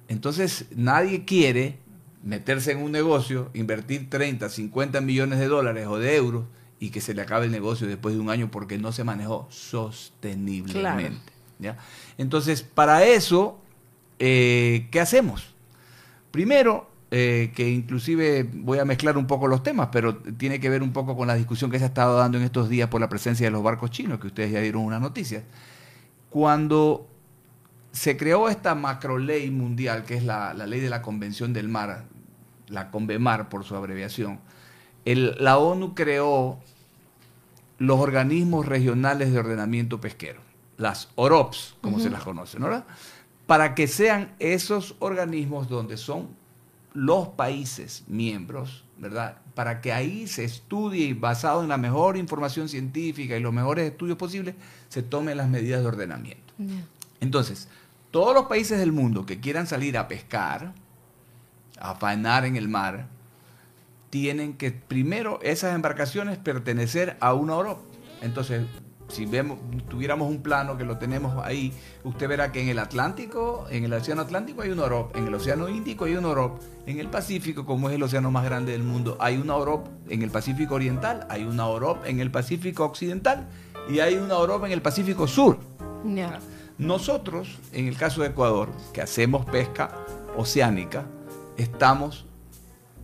Entonces, 0.08 0.66
nadie 0.76 1.26
quiere 1.26 1.78
meterse 2.24 2.72
en 2.72 2.80
un 2.80 2.92
negocio, 2.92 3.50
invertir 3.54 4.10
30, 4.10 4.50
50 4.50 5.02
millones 5.02 5.40
de 5.40 5.48
dólares 5.48 5.88
o 5.88 6.00
de 6.00 6.16
euros 6.16 6.46
y 6.80 6.90
que 6.90 7.02
se 7.02 7.14
le 7.14 7.22
acabe 7.22 7.46
el 7.46 7.52
negocio 7.52 7.88
después 7.88 8.16
de 8.16 8.22
un 8.22 8.30
año 8.30 8.50
porque 8.52 8.78
no 8.78 8.92
se 8.92 9.04
manejó 9.04 9.48
sosteniblemente. 9.50 11.32
¿ya? 11.60 11.78
Entonces, 12.18 12.64
para 12.64 13.04
eso, 13.06 13.60
eh, 14.18 14.88
¿qué 14.92 15.00
hacemos? 15.00 15.54
Primero, 16.32 16.89
eh, 17.12 17.52
que 17.56 17.70
inclusive 17.70 18.44
voy 18.54 18.78
a 18.80 18.86
mezclar 18.86 19.18
un 19.18 19.26
poco 19.26 19.48
los 19.48 19.64
temas, 19.64 19.90
pero 19.92 20.16
tiene 20.18 20.60
que 20.60 20.70
ver 20.70 20.84
un 20.84 20.94
poco 20.94 21.16
con 21.18 21.28
la 21.28 21.36
discusión 21.36 21.72
que 21.72 21.78
se 21.80 21.86
ha 21.86 21.88
estado 21.88 22.18
dando 22.18 22.38
en 22.38 22.44
estos 22.44 22.70
días 22.70 22.90
por 22.90 23.02
la 23.02 23.10
presencia 23.10 23.48
de 23.48 23.52
los 23.52 23.64
barcos 23.64 23.90
chinos, 23.92 24.20
que 24.20 24.28
ustedes 24.28 24.52
ya 24.52 24.60
dieron 24.62 24.84
una 24.84 25.00
noticia. 25.00 25.44
Cuando 26.30 27.08
se 27.92 28.16
creó 28.18 28.50
esta 28.50 28.76
macro 28.76 29.18
ley 29.18 29.50
mundial, 29.50 30.04
que 30.04 30.16
es 30.16 30.24
la, 30.24 30.54
la 30.54 30.68
ley 30.68 30.80
de 30.80 30.90
la 30.90 31.02
Convención 31.02 31.54
del 31.54 31.68
Mar, 31.68 32.06
la 32.68 32.92
CONVEMAR 32.92 33.50
por 33.50 33.64
su 33.66 33.76
abreviación, 33.76 34.40
el- 35.06 35.36
la 35.40 35.58
ONU 35.58 35.96
creó 35.96 36.60
los 37.80 38.00
organismos 38.00 38.66
regionales 38.68 39.32
de 39.32 39.40
ordenamiento 39.40 40.00
pesquero, 40.00 40.42
las 40.78 41.10
OROPS, 41.16 41.78
como 41.82 42.00
se 42.00 42.10
las 42.12 42.24
conoce, 42.24 42.60
¿no? 42.60 42.68
¿verdad? 42.68 42.86
Para 43.48 43.74
que 43.74 43.88
sean 43.88 44.34
esos 44.38 44.96
organismos 45.00 45.68
donde 45.70 45.98
son 45.98 46.28
los 46.94 47.30
países 47.30 48.04
miembros, 48.08 48.84
¿verdad? 48.98 49.38
Para 49.54 49.82
que 49.82 49.94
ahí 49.94 50.28
se 50.28 50.44
estudie 50.44 51.06
y 51.06 51.14
basado 51.14 51.62
en 51.64 51.70
la 51.70 51.78
mejor 51.78 52.18
información 52.18 52.70
científica 52.70 53.38
y 53.38 53.40
los 53.40 53.54
mejores 53.54 53.90
estudios 53.90 54.18
posibles, 54.18 54.56
se 54.90 55.04
tomen 55.04 55.38
las 55.38 55.50
medidas 55.50 55.82
de 55.82 55.88
ordenamiento. 55.88 56.54
Entonces, 57.22 57.68
todos 58.12 58.34
los 58.34 58.46
países 58.46 58.80
del 58.80 58.92
mundo 58.92 59.26
que 59.26 59.40
quieran 59.40 59.68
salir 59.68 59.98
a 59.98 60.08
pescar, 60.08 60.74
a 61.80 61.96
faenar 61.96 62.46
en 62.46 62.56
el 62.56 62.68
mar, 62.68 63.08
tienen 64.10 64.54
que 64.54 64.72
primero 64.72 65.40
esas 65.44 65.76
embarcaciones 65.76 66.38
pertenecer 66.38 67.18
a 67.20 67.34
una 67.34 67.56
OROP. 67.56 67.80
Entonces, 68.22 68.66
si 69.10 69.26
vemos, 69.26 69.60
tuviéramos 69.90 70.30
un 70.30 70.42
plano 70.42 70.78
que 70.78 70.84
lo 70.84 70.98
tenemos 70.98 71.44
ahí, 71.44 71.74
usted 72.04 72.28
verá 72.28 72.52
que 72.52 72.62
en 72.62 72.70
el 72.70 72.80
Atlántico, 72.80 73.66
en 73.70 73.84
el 73.84 73.94
Océano 73.94 74.22
Atlántico 74.22 74.62
hay 74.62 74.70
una 74.70 74.84
OROP, 74.84 75.16
en 75.16 75.28
el 75.28 75.34
Océano 75.34 75.68
Índico 75.68 76.06
hay 76.06 76.16
una 76.16 76.30
OROP, 76.30 76.62
en 76.86 77.00
el 77.00 77.10
Pacífico, 77.10 77.66
como 77.66 77.90
es 77.90 77.96
el 77.96 78.04
océano 78.04 78.32
más 78.32 78.46
grande 78.46 78.72
del 78.72 78.84
mundo, 78.84 79.18
hay 79.20 79.38
una 79.38 79.56
OROP, 79.56 79.88
en 80.10 80.22
el 80.22 80.32
Pacífico 80.32 80.76
Oriental 80.76 81.26
hay 81.30 81.44
una 81.44 81.68
OROP, 81.68 82.06
en 82.06 82.20
el 82.20 82.32
Pacífico 82.32 82.86
Occidental 82.86 83.48
y 83.90 84.00
hay 84.00 84.16
una 84.16 84.36
OROP 84.38 84.66
en 84.66 84.72
el 84.72 84.82
Pacífico 84.82 85.28
Sur. 85.28 85.60
Nosotros, 86.78 87.60
en 87.74 87.88
el 87.88 87.98
caso 87.98 88.22
de 88.22 88.30
Ecuador, 88.30 88.70
que 88.94 89.02
hacemos 89.02 89.46
pesca 89.46 89.92
oceánica, 90.38 91.06
estamos 91.58 92.26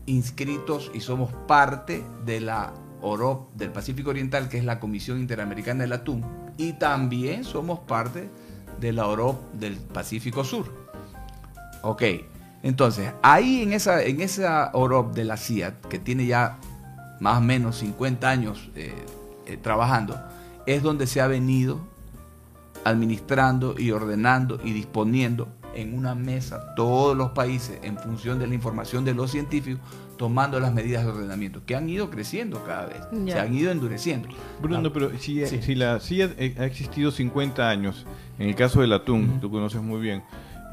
inscritos 0.06 0.92
y 0.94 1.02
somos 1.02 1.34
parte 1.48 2.04
de 2.26 2.40
la 2.40 2.74
OROP 3.06 3.54
del 3.54 3.72
Pacífico 3.72 4.10
Oriental, 4.10 4.50
que 4.50 4.58
es 4.58 4.66
la 4.66 4.80
Comisión 4.80 5.20
Interamericana 5.20 5.84
del 5.84 5.94
Atún, 5.94 6.26
y 6.58 6.74
también 6.74 7.44
somos 7.44 7.80
parte 7.80 8.30
de 8.80 8.94
la 8.94 9.08
OROP 9.08 9.54
del 9.54 9.76
Pacífico 9.76 10.44
Sur. 10.44 10.74
Ok, 11.84 12.02
entonces, 12.64 13.14
ahí 13.22 13.62
en 13.62 13.74
esa, 13.74 14.02
en 14.04 14.22
esa 14.22 14.72
OROP 14.74 15.14
de 15.14 15.24
la 15.24 15.38
CIAT, 15.38 15.86
que 15.86 16.00
tiene 16.00 16.26
ya 16.26 16.58
más 17.20 17.38
o 17.38 17.42
menos 17.42 17.78
50 17.78 18.28
años 18.28 18.72
eh, 18.76 18.92
eh, 19.46 19.58
trabajando, 19.58 20.20
es 20.66 20.82
donde 20.82 21.06
se 21.06 21.22
ha 21.22 21.28
venido 21.28 21.80
administrando 22.84 23.76
y 23.78 23.92
ordenando 23.92 24.60
y 24.64 24.74
disponiendo 24.74 25.48
en 25.76 25.96
una 25.96 26.16
mesa 26.16 26.74
todos 26.76 27.16
los 27.16 27.32
países 27.32 27.80
en 27.84 27.98
función 27.98 28.40
de 28.40 28.48
la 28.48 28.56
información 28.56 29.06
de 29.06 29.14
los 29.14 29.32
científicos 29.32 29.82
tomando 30.18 30.60
las 30.60 30.74
medidas 30.74 31.04
de 31.04 31.12
ordenamiento 31.12 31.62
que 31.66 31.76
han 31.76 31.90
ido 31.90 32.10
creciendo 32.10 32.64
cada 32.66 32.86
vez, 32.86 33.02
Ya. 33.26 33.34
se 33.34 33.40
han 33.40 33.54
ido 33.56 33.72
endureciendo. 33.72 34.30
Bruno, 34.62 34.82
Ah, 34.90 34.92
pero 34.94 35.12
si, 35.20 35.46
Sí. 35.46 35.62
si 35.62 35.76
la 35.76 36.00
CIA 36.00 36.32
ha 36.60 36.66
existido 36.66 37.12
50 37.12 37.70
años, 37.70 38.06
en 38.40 38.50
el 38.50 38.56
caso 38.56 38.82
del 38.82 38.94
atún, 38.94 39.30
Ujú. 39.30 39.40
tú 39.40 39.52
conoces 39.52 39.82
muy 39.82 40.00
bien, 40.02 40.24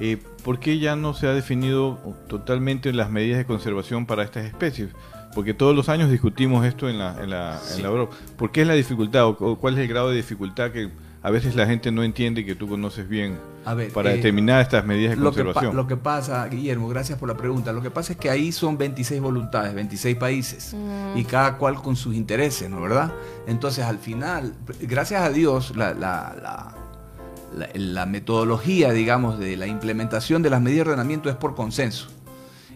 eh, 0.01 0.19
¿por 0.45 0.59
qué 0.61 0.79
ya 0.79 0.97
no 0.97 1.15
se 1.15 1.27
ha 1.27 1.33
definido 1.35 1.99
totalmente 2.29 2.93
las 2.93 3.11
medidas 3.11 3.39
de 3.39 3.45
conservación 3.45 4.07
para 4.07 4.23
estas 4.23 4.45
especies? 4.47 4.91
Porque 5.35 5.55
todos 5.55 5.75
los 5.75 5.89
años 5.89 6.11
discutimos 6.11 6.65
esto 6.67 6.89
en 6.89 6.99
la, 6.99 7.23
en 7.23 7.31
la, 7.31 7.55
en 7.55 7.77
Sí. 7.77 7.83
la 7.83 7.89
Europa. 7.89 8.15
¿Por 8.37 8.53
qué 8.53 8.63
es 8.63 8.67
la 8.67 8.75
dificultad 8.75 9.25
o, 9.27 9.31
o 9.41 9.57
cuál 9.59 9.75
es 9.75 9.81
el 9.81 9.89
grado 9.89 10.11
de 10.11 10.17
dificultad 10.17 10.71
que 10.73 10.91
a 11.23 11.31
veces 11.31 11.55
la 11.55 11.67
gente 11.67 11.91
no 11.93 12.02
entiende 12.02 12.45
que 12.45 12.55
tú 12.55 12.67
conoces 12.69 13.09
bien 13.09 13.38
A 13.64 13.75
ver, 13.75 13.93
para 13.93 14.11
eh, 14.12 14.17
determinar 14.17 14.61
estas 14.61 14.85
medidas 14.85 15.17
de 15.17 15.23
Lo 15.23 15.31
que, 15.31 15.38
pa- 15.38 15.45
conservación? 15.45 15.76
lo 15.76 15.87
que 15.87 15.97
pasa, 15.97 16.47
Guillermo, 16.49 16.88
gracias 16.88 17.19
por 17.19 17.29
la 17.29 17.37
pregunta. 17.37 17.73
Lo 17.73 17.81
que 17.83 17.91
pasa 17.91 18.12
es 18.14 18.19
que 18.19 18.29
ahí 18.31 18.50
son 18.52 18.76
26 18.76 19.21
voluntades, 19.21 19.75
26 19.75 20.17
países, 20.17 20.75
Mm. 20.75 21.17
y 21.19 21.25
cada 21.25 21.57
cual 21.59 21.76
con 21.83 21.95
sus 21.97 22.14
intereses, 22.14 22.69
¿no 22.69 22.81
verdad? 22.81 23.12
Entonces, 23.47 23.85
al 23.85 23.99
final, 23.99 24.55
gracias 24.81 25.23
a 25.23 25.31
Dios, 25.31 25.76
la, 25.76 25.95
la- 25.95 26.35
la- 26.43 26.76
la- 27.57 27.69
la 27.75 28.07
metodología, 28.07 28.93
digamos, 28.93 29.38
de 29.38 29.57
la 29.57 29.67
implementación 29.67 30.43
de 30.43 30.50
las 30.50 30.61
medidas 30.61 30.87
de 30.87 30.91
ordenamiento 30.93 31.29
es 31.31 31.37
por 31.37 31.55
consenso. 31.55 32.09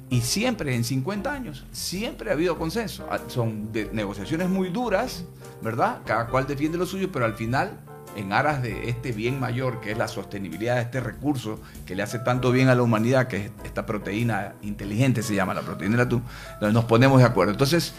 Y 0.09 0.21
siempre, 0.21 0.77
en 0.77 0.85
50 0.85 1.33
años, 1.33 1.65
siempre 1.73 2.31
ha 2.31 2.35
habido 2.35 2.57
consenso. 2.57 3.09
Ah, 3.11 3.19
Son 3.27 3.73
de- 3.73 3.91
negociaciones 3.93 4.49
muy 4.49 4.69
duras, 4.69 5.25
¿verdad? 5.63 5.99
Cada 6.05 6.29
cual 6.29 6.47
defiende 6.47 6.79
lo 6.79 6.87
suyo, 6.87 7.11
pero 7.11 7.25
al 7.25 7.35
final, 7.35 7.81
en 8.17 8.33
aras 8.33 8.63
de 8.63 8.89
este 8.89 9.13
bien 9.13 9.39
mayor, 9.39 9.81
que 9.81 9.93
es 9.93 9.99
la 9.99 10.09
sostenibilidad 10.09 10.77
de 10.77 10.83
este 10.83 11.01
recurso 11.01 11.61
que 11.87 11.95
le 11.95 12.03
hace 12.03 12.19
tanto 12.19 12.51
bien 12.53 12.69
a 12.69 12.75
la 12.75 12.83
humanidad, 12.83 13.29
que 13.29 13.37
es 13.47 13.51
esta 13.65 13.85
proteína 13.87 14.55
inteligente, 14.63 15.23
se 15.23 15.35
llama 15.35 15.55
la 15.55 15.63
proteína 15.63 16.03
atún, 16.03 16.23
donde 16.61 16.73
nos 16.73 16.85
ponemos 16.87 17.19
de 17.21 17.27
acuerdo. 17.27 17.53
Entonces, 17.53 17.93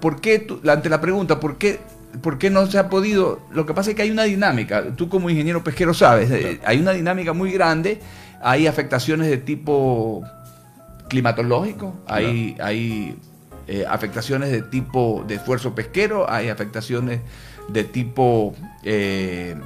¿por 0.00 0.20
qué, 0.20 0.38
tú- 0.38 0.60
la- 0.62 0.74
ante 0.74 0.88
la 0.88 1.00
pregunta, 1.00 1.40
¿por 1.40 1.56
qué, 1.58 1.80
¿por 2.22 2.38
qué 2.38 2.50
no 2.50 2.66
se 2.66 2.78
ha 2.78 2.88
podido? 2.88 3.40
Lo 3.52 3.64
que 3.66 3.74
pasa 3.74 3.90
es 3.90 3.96
que 3.96 4.02
hay 4.02 4.10
una 4.10 4.24
dinámica, 4.24 4.84
tú 4.96 5.08
como 5.08 5.30
ingeniero 5.30 5.64
pesquero 5.64 5.94
sabes, 5.94 6.30
eh, 6.30 6.60
hay 6.64 6.78
una 6.78 6.92
dinámica 6.92 7.32
muy 7.32 7.50
grande, 7.52 8.00
hay 8.42 8.66
afectaciones 8.66 9.28
de 9.28 9.38
tipo 9.38 10.22
climatológico, 11.08 11.94
hay, 12.06 12.56
hay 12.60 13.16
eh, 13.68 13.84
afectaciones 13.88 14.50
de 14.50 14.62
tipo 14.62 15.24
de 15.26 15.36
esfuerzo 15.36 15.74
pesquero, 15.74 16.28
hay 16.30 16.48
afectaciones 16.48 17.20
de 17.68 17.84
tipo 17.84 18.54
eh, 18.82 19.56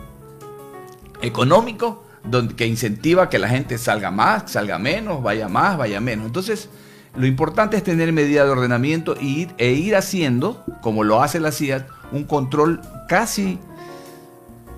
económico, 1.23 2.05
donde, 2.25 2.55
que 2.55 2.67
incentiva 2.67 3.29
que 3.31 3.38
la 3.38 3.49
gente 3.49 3.79
salga 3.79 4.11
más, 4.11 4.50
salga 4.50 4.79
menos, 4.79 5.23
vaya 5.23 5.49
más, 5.49 5.76
vaya 5.79 6.00
menos. 6.00 6.26
Entonces, 6.26 6.69
lo 7.17 7.26
importante 7.26 7.76
es 7.76 7.83
tener 7.85 8.12
medida 8.12 8.45
de 8.45 8.50
ordenamiento 8.50 9.17
y 9.21 9.47
ir- 9.47 9.55
e 9.59 9.73
ir 9.73 9.97
haciendo, 9.97 10.65
como 10.83 11.05
lo 11.05 11.23
hace 11.23 11.41
la 11.41 11.53
CIA, 11.53 11.87
un 12.12 12.25
control 12.25 12.81
casi 13.09 13.59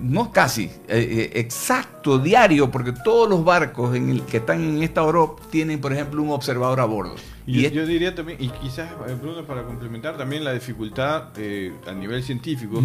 no 0.01 0.31
casi, 0.31 0.65
eh, 0.65 0.71
eh, 0.87 1.31
exacto, 1.35 2.19
diario, 2.19 2.71
porque 2.71 2.91
todos 3.03 3.29
los 3.29 3.43
barcos 3.43 3.95
en 3.95 4.09
el, 4.09 4.21
que 4.23 4.37
están 4.37 4.63
en 4.63 4.83
esta 4.83 5.01
Europa 5.01 5.41
tienen, 5.51 5.79
por 5.81 5.91
ejemplo, 5.93 6.21
un 6.21 6.31
observador 6.31 6.79
a 6.79 6.85
bordo. 6.85 7.15
Y 7.45 7.67
yo, 7.71 7.85
diría 7.85 8.13
también, 8.13 8.37
y 8.41 8.49
quizás, 8.49 8.91
eh, 9.07 9.15
Bruno, 9.19 9.43
para 9.43 9.63
complementar 9.63 10.17
también 10.17 10.43
la 10.43 10.53
dificultad 10.53 11.29
eh, 11.37 11.73
a 11.87 11.91
nivel 11.93 12.21
científico 12.23 12.83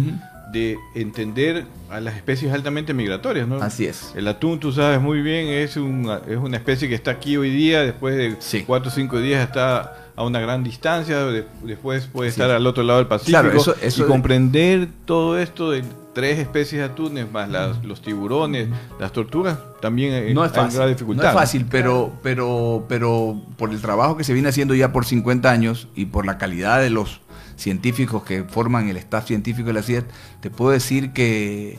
de 0.51 0.77
entender 0.95 1.65
a 1.89 1.99
las 1.99 2.15
especies 2.15 2.51
altamente 2.53 2.93
migratorias, 2.93 3.47
¿no? 3.47 3.57
Así 3.57 3.85
es. 3.85 4.11
El 4.15 4.27
atún, 4.27 4.59
tú 4.59 4.71
sabes 4.71 4.99
muy 5.01 5.21
bien, 5.21 5.47
es 5.47 5.75
una, 5.77 6.21
es 6.27 6.37
una 6.37 6.57
especie 6.57 6.87
que 6.87 6.95
está 6.95 7.11
aquí 7.11 7.37
hoy 7.37 7.49
día, 7.51 7.81
después 7.81 8.15
de 8.15 8.35
Sí. 8.39 8.63
cuatro 8.65 8.89
o 8.89 8.93
cinco 8.93 9.19
días 9.19 9.43
está 9.47 10.07
a 10.15 10.23
una 10.23 10.39
gran 10.39 10.63
distancia, 10.63 11.25
de- 11.25 11.45
después 11.63 12.05
puede 12.07 12.31
Sí. 12.31 12.39
estar 12.41 12.49
al 12.55 12.65
otro 12.65 12.83
lado 12.83 12.99
del 12.99 13.07
Pacífico. 13.07 13.39
Claro, 13.41 13.55
eso- 13.57 13.75
eso 13.81 14.01
y 14.01 14.03
de- 14.03 14.09
comprender 14.09 14.87
todo 15.05 15.37
esto 15.37 15.71
de 15.71 15.83
tres 16.15 16.39
especies 16.39 16.79
de 16.79 16.85
atunes, 16.85 17.31
más 17.31 17.47
las- 17.49 17.83
los 17.85 18.01
tiburones, 18.01 18.69
las 18.99 19.11
tortugas, 19.11 19.59
también 19.81 20.13
eh, 20.13 20.33
no 20.33 20.43
es 20.43 20.51
hay 20.53 20.55
fácil. 20.57 20.77
gran 20.77 20.87
No 20.89 20.93
dificultad. 20.95 21.27
es 21.27 21.33
fácil, 21.33 21.65
pero, 21.69 22.11
pero, 22.23 22.85
pero 22.89 23.39
por 23.57 23.69
el 23.69 23.81
trabajo 23.81 24.17
que 24.17 24.23
se 24.23 24.33
viene 24.33 24.49
haciendo 24.49 24.73
ya 24.73 24.91
por 24.91 25.05
50 25.05 25.51
años 25.51 25.87
y 25.93 26.05
por 26.05 26.25
la 26.25 26.37
calidad 26.39 26.79
de 26.81 26.89
los 26.89 27.21
científicos 27.57 28.23
que 28.23 28.43
forman 28.43 28.89
el 28.89 28.97
staff 28.97 29.27
científico 29.27 29.67
de 29.67 29.73
la 29.73 29.83
CIET, 29.83 30.05
te 30.41 30.49
puedo 30.49 30.71
decir 30.71 31.11
que 31.13 31.77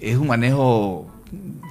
es 0.00 0.16
un 0.16 0.28
manejo 0.28 1.06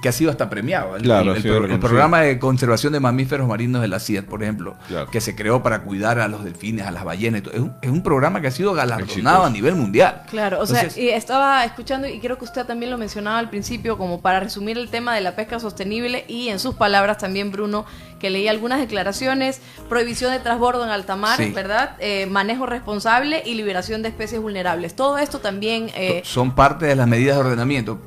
que 0.02 0.08
ha 0.08 0.12
sido 0.12 0.32
hasta 0.32 0.50
premiado. 0.50 0.96
El, 0.96 1.02
Claro, 1.02 1.32
el- 1.34 1.78
programa 1.78 2.20
de 2.22 2.38
conservación 2.40 2.92
de 2.92 2.98
mamíferos 2.98 3.46
marinos 3.46 3.80
de 3.82 3.86
la 3.88 4.00
CIET, 4.00 4.26
por 4.26 4.42
ejemplo, 4.42 4.74
Claro. 4.88 5.08
que 5.10 5.20
se 5.20 5.36
creó 5.36 5.62
para 5.62 5.82
cuidar 5.82 6.18
a 6.18 6.26
los 6.26 6.42
delfines, 6.42 6.86
a 6.86 6.90
las 6.90 7.04
ballenas, 7.04 7.40
y 7.40 7.44
todo, 7.44 7.54
es, 7.54 7.60
un, 7.60 7.72
es 7.80 7.88
un 7.90 8.02
programa 8.02 8.40
que 8.40 8.48
ha 8.48 8.50
sido 8.50 8.72
galardonado 8.74 9.10
Exitoso. 9.12 9.44
a 9.44 9.50
nivel 9.50 9.74
mundial. 9.76 10.22
Claro, 10.28 10.58
o 10.60 10.66
sea, 10.66 10.88
y 10.96 11.08
estaba 11.10 11.64
escuchando 11.64 12.08
y 12.08 12.18
creo 12.18 12.36
que 12.38 12.44
usted 12.44 12.66
también 12.66 12.90
lo 12.90 12.98
mencionaba 12.98 13.38
al 13.38 13.50
principio 13.50 13.96
como 13.96 14.20
para 14.20 14.40
resumir 14.40 14.76
el 14.76 14.88
tema 14.88 15.14
de 15.14 15.20
la 15.20 15.36
pesca 15.36 15.60
sostenible 15.60 16.24
y 16.26 16.48
en 16.48 16.58
sus 16.58 16.74
palabras 16.74 17.18
también 17.18 17.52
Bruno 17.52 17.84
que 18.18 18.30
leí 18.30 18.48
algunas 18.48 18.80
declaraciones, 18.80 19.60
prohibición 19.88 20.32
de 20.32 20.38
transbordo 20.40 20.84
en 20.84 20.90
alta 20.90 21.14
mar, 21.16 21.36
Sí. 21.36 21.50
¿verdad? 21.50 21.96
Eh, 22.00 22.26
manejo 22.26 22.66
responsable 22.66 23.42
y 23.44 23.54
liberación 23.54 24.02
de 24.02 24.08
especies 24.08 24.40
vulnerables. 24.40 24.94
Todo 24.96 25.18
esto 25.18 25.38
también 25.40 25.90
eh, 25.94 26.22
son 26.24 26.54
parte 26.54 26.86
de 26.86 26.96
las 26.96 27.06
medidas 27.08 27.36
de 27.36 27.42
ordenamiento. 27.44 27.98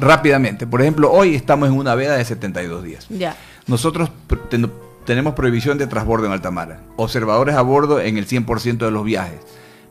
Rápidamente, 0.00 0.66
por 0.66 0.82
ejemplo, 0.82 1.10
hoy 1.10 1.34
estamos 1.34 1.68
en 1.68 1.74
una 1.74 1.94
veda 1.94 2.16
de 2.16 2.24
72 2.24 2.82
días. 2.84 3.06
ya. 3.08 3.36
Nosotros 3.66 4.10
ten- 4.48 4.70
tenemos 5.04 5.34
prohibición 5.34 5.76
de 5.78 5.86
transbordo 5.86 6.26
en 6.26 6.32
alta 6.32 6.50
mar, 6.50 6.78
observadores 6.96 7.56
a 7.56 7.62
bordo 7.62 8.00
en 8.00 8.16
el 8.18 8.26
100% 8.26 8.84
de 8.84 8.90
los 8.92 9.04
viajes, 9.04 9.40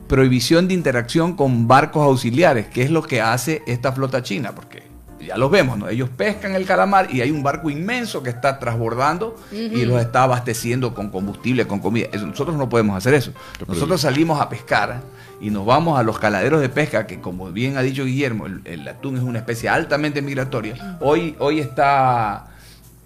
prohibición 0.08 0.68
de 0.68 0.74
interacción 0.74 1.34
con 1.36 1.66
barcos 1.68 2.02
auxiliares, 2.04 2.66
que 2.68 2.82
es 2.82 2.90
lo 2.90 3.02
que 3.02 3.20
hace 3.20 3.62
esta 3.66 3.92
flota 3.92 4.22
china, 4.22 4.52
porque 4.54 4.82
ya 5.26 5.36
los 5.36 5.50
vemos, 5.50 5.76
¿no? 5.76 5.88
Ellos 5.88 6.08
pescan 6.16 6.54
el 6.54 6.64
calamar 6.64 7.12
y 7.12 7.20
hay 7.20 7.30
un 7.30 7.42
barco 7.42 7.68
inmenso 7.68 8.22
que 8.22 8.30
está 8.30 8.58
transbordando 8.58 9.36
y 9.50 9.84
los 9.84 10.00
está 10.00 10.22
abasteciendo 10.22 10.94
con 10.94 11.10
combustible, 11.10 11.66
con 11.66 11.80
comida. 11.80 12.06
Eso- 12.12 12.26
nosotros 12.26 12.56
no 12.56 12.68
podemos 12.68 12.96
hacer 12.96 13.12
eso. 13.14 13.32
Nosotros 13.66 14.00
salimos 14.00 14.40
a 14.40 14.48
pescar 14.48 15.02
y 15.40 15.50
nos 15.50 15.66
vamos 15.66 15.98
a 15.98 16.02
los 16.02 16.18
caladeros 16.18 16.60
de 16.60 16.68
pesca, 16.68 17.06
que 17.06 17.20
como 17.20 17.50
bien 17.52 17.76
ha 17.76 17.82
dicho 17.82 18.04
Guillermo, 18.04 18.46
el, 18.46 18.62
el 18.64 18.88
atún 18.88 19.16
es 19.16 19.22
una 19.22 19.38
especie 19.38 19.68
altamente 19.68 20.22
migratoria. 20.22 20.96
Hoy, 21.00 21.36
hoy 21.38 21.60
está 21.60 22.48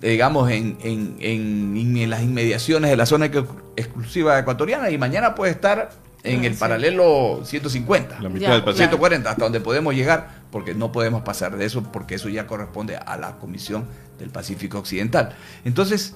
digamos, 0.01 0.51
en, 0.51 0.79
en, 0.83 1.17
en- 1.21 1.97
en 1.99 2.09
las 2.11 2.23
inmediaciones 2.23 2.91
de 2.91 2.97
la 2.97 3.05
zona 3.05 3.27
ex- 3.27 3.45
exclusiva 3.77 4.39
ecuatoriana 4.39 4.89
y 4.91 4.97
mañana 4.97 5.35
puede 5.35 5.53
estar 5.53 5.91
en 6.23 6.45
el 6.45 6.55
paralelo 6.55 7.41
150. 7.45 8.21
La 8.21 8.29
mitad 8.31 8.47
Ya, 8.49 8.53
del 8.55 8.61
Pacífico. 8.63 8.89
140, 8.91 9.31
hasta 9.31 9.43
donde 9.45 9.61
podemos 9.61 9.95
llegar, 9.95 10.29
porque 10.51 10.75
no 10.75 10.91
podemos 10.93 11.21
pasar 11.23 11.57
de 11.59 11.67
eso, 11.67 11.83
porque 11.83 12.15
eso 12.15 12.29
ya 12.31 12.47
corresponde 12.47 12.97
a 12.97 13.17
la 13.19 13.33
Comisión 13.39 13.85
del 14.19 14.31
Pacífico 14.31 14.79
Occidental. 14.79 15.35
Entonces, 15.67 16.15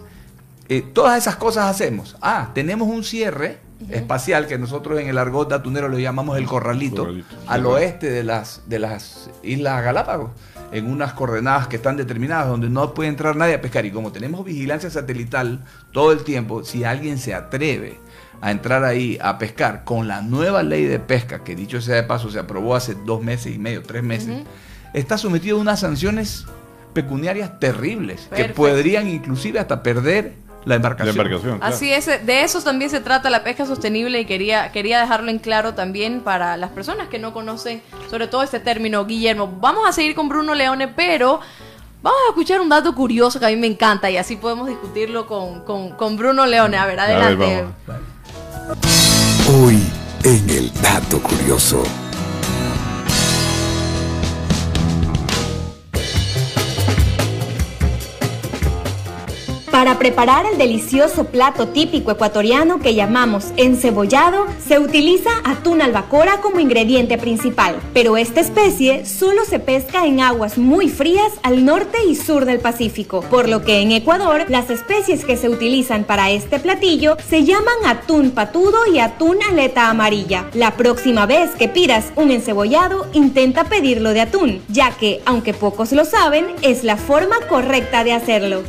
eh, 0.70 0.80
todas 0.80 1.18
esas 1.18 1.36
cosas 1.36 1.66
hacemos. 1.70 2.16
Ah, 2.22 2.52
tenemos 2.54 2.88
un 2.88 3.04
cierre 3.04 3.58
espacial 3.90 4.46
que 4.46 4.58
nosotros 4.58 4.98
en 5.00 5.08
el 5.08 5.18
argot 5.18 5.52
atunero 5.52 5.88
le 5.88 6.00
llamamos 6.00 6.38
el 6.38 6.46
corralito, 6.46 7.02
Corralito. 7.02 7.36
al 7.46 7.66
oeste 7.66 8.10
de 8.10 8.24
las, 8.24 8.62
de 8.66 8.78
las 8.78 9.30
Islas 9.42 9.82
Galápagos, 9.82 10.30
en 10.72 10.90
unas 10.90 11.12
coordenadas 11.12 11.68
que 11.68 11.76
están 11.76 11.96
determinadas, 11.96 12.48
donde 12.48 12.68
no 12.68 12.94
puede 12.94 13.08
entrar 13.08 13.36
nadie 13.36 13.54
a 13.54 13.60
pescar. 13.60 13.86
Y 13.86 13.90
como 13.90 14.12
tenemos 14.12 14.44
vigilancia 14.44 14.90
satelital 14.90 15.64
todo 15.92 16.12
el 16.12 16.24
tiempo, 16.24 16.64
si 16.64 16.84
alguien 16.84 17.18
se 17.18 17.34
atreve 17.34 17.98
a 18.40 18.50
entrar 18.50 18.84
ahí 18.84 19.18
a 19.22 19.38
pescar 19.38 19.84
con 19.84 20.08
la 20.08 20.20
nueva 20.20 20.62
ley 20.62 20.84
de 20.84 20.98
pesca, 20.98 21.44
que 21.44 21.54
dicho 21.54 21.80
sea 21.80 21.96
de 21.96 22.02
paso 22.02 22.30
se 22.30 22.38
aprobó 22.38 22.74
hace 22.74 22.94
dos 22.94 23.22
meses 23.22 23.54
y 23.54 23.58
medio, 23.58 23.82
tres 23.82 24.02
meses, 24.02 24.42
está 24.92 25.16
sometido 25.16 25.56
a 25.56 25.60
unas 25.60 25.80
sanciones 25.80 26.46
pecuniarias 26.92 27.58
terribles, 27.58 28.28
que 28.34 28.44
podrían 28.46 29.08
inclusive 29.08 29.58
hasta 29.58 29.82
perder 29.82 30.43
la 30.64 30.76
La 30.76 30.76
embarcación. 30.76 31.58
claro. 31.58 31.74
Así 31.74 31.92
es, 31.92 32.06
de 32.06 32.42
eso 32.42 32.60
también 32.62 32.90
se 32.90 33.00
trata 33.00 33.30
la 33.30 33.44
pesca 33.44 33.66
sostenible 33.66 34.20
y 34.20 34.24
quería, 34.24 34.72
quería 34.72 35.00
dejarlo 35.00 35.30
en 35.30 35.38
claro 35.38 35.74
también 35.74 36.20
para 36.20 36.56
las 36.56 36.70
personas 36.70 37.08
que 37.08 37.18
no 37.18 37.32
conocen 37.32 37.82
sobre 38.10 38.26
todo 38.28 38.42
este 38.42 38.60
término. 38.60 39.04
Guillermo, 39.04 39.52
vamos 39.60 39.88
a 39.88 39.92
seguir 39.92 40.14
con 40.14 40.28
Bruno 40.28 40.54
Leone, 40.54 40.88
pero 40.88 41.40
vamos 42.02 42.18
a 42.26 42.30
escuchar 42.30 42.60
un 42.60 42.68
dato 42.68 42.94
curioso 42.94 43.38
que 43.40 43.46
a 43.46 43.50
mí 43.50 43.56
me 43.56 43.66
encanta 43.66 44.10
y 44.10 44.16
así 44.16 44.36
podemos 44.36 44.68
discutirlo 44.68 45.26
con, 45.26 45.60
con, 45.64 45.90
con 45.90 46.16
Bruno 46.16 46.46
Leone. 46.46 46.76
A 46.76 46.86
ver, 46.86 47.00
A 47.00 47.06
ver, 47.06 47.16
adelante. 47.16 47.64
vamos. 47.86 48.02
Hoy 49.48 49.78
en 50.24 50.48
el 50.50 50.72
Dato 50.80 51.20
Curioso. 51.22 51.82
Para 59.74 59.98
preparar 59.98 60.46
el 60.46 60.56
delicioso 60.56 61.24
plato 61.24 61.66
típico 61.66 62.12
ecuatoriano 62.12 62.78
que 62.78 62.94
llamamos 62.94 63.46
encebollado, 63.56 64.46
se 64.64 64.78
utiliza 64.78 65.30
atún 65.42 65.82
albacora 65.82 66.40
como 66.40 66.60
ingrediente 66.60 67.18
principal, 67.18 67.74
pero 67.92 68.16
esta 68.16 68.40
especie 68.40 69.04
solo 69.04 69.44
se 69.44 69.58
pesca 69.58 70.06
en 70.06 70.20
aguas 70.20 70.58
muy 70.58 70.88
frías 70.88 71.32
al 71.42 71.64
norte 71.64 71.98
y 72.08 72.14
sur 72.14 72.44
del 72.44 72.60
Pacífico, 72.60 73.22
por 73.22 73.48
lo 73.48 73.64
que 73.64 73.80
en 73.80 73.90
Ecuador 73.90 74.44
las 74.48 74.70
especies 74.70 75.24
que 75.24 75.36
se 75.36 75.48
utilizan 75.48 76.04
para 76.04 76.30
este 76.30 76.60
platillo 76.60 77.16
se 77.28 77.42
llaman 77.42 77.74
atún 77.84 78.30
patudo 78.30 78.86
y 78.86 79.00
atún 79.00 79.38
aleta 79.50 79.90
amarilla. 79.90 80.48
La 80.54 80.76
próxima 80.76 81.26
vez 81.26 81.50
que 81.58 81.66
pidas 81.66 82.12
un 82.14 82.30
encebollado, 82.30 83.08
intenta 83.12 83.64
pedirlo 83.64 84.10
de 84.10 84.20
atún, 84.20 84.62
ya 84.68 84.92
que, 84.92 85.20
aunque 85.26 85.52
pocos 85.52 85.90
lo 85.90 86.04
saben, 86.04 86.46
es 86.62 86.84
la 86.84 86.96
forma 86.96 87.34
correcta 87.48 88.04
de 88.04 88.12
hacerlo. 88.12 88.62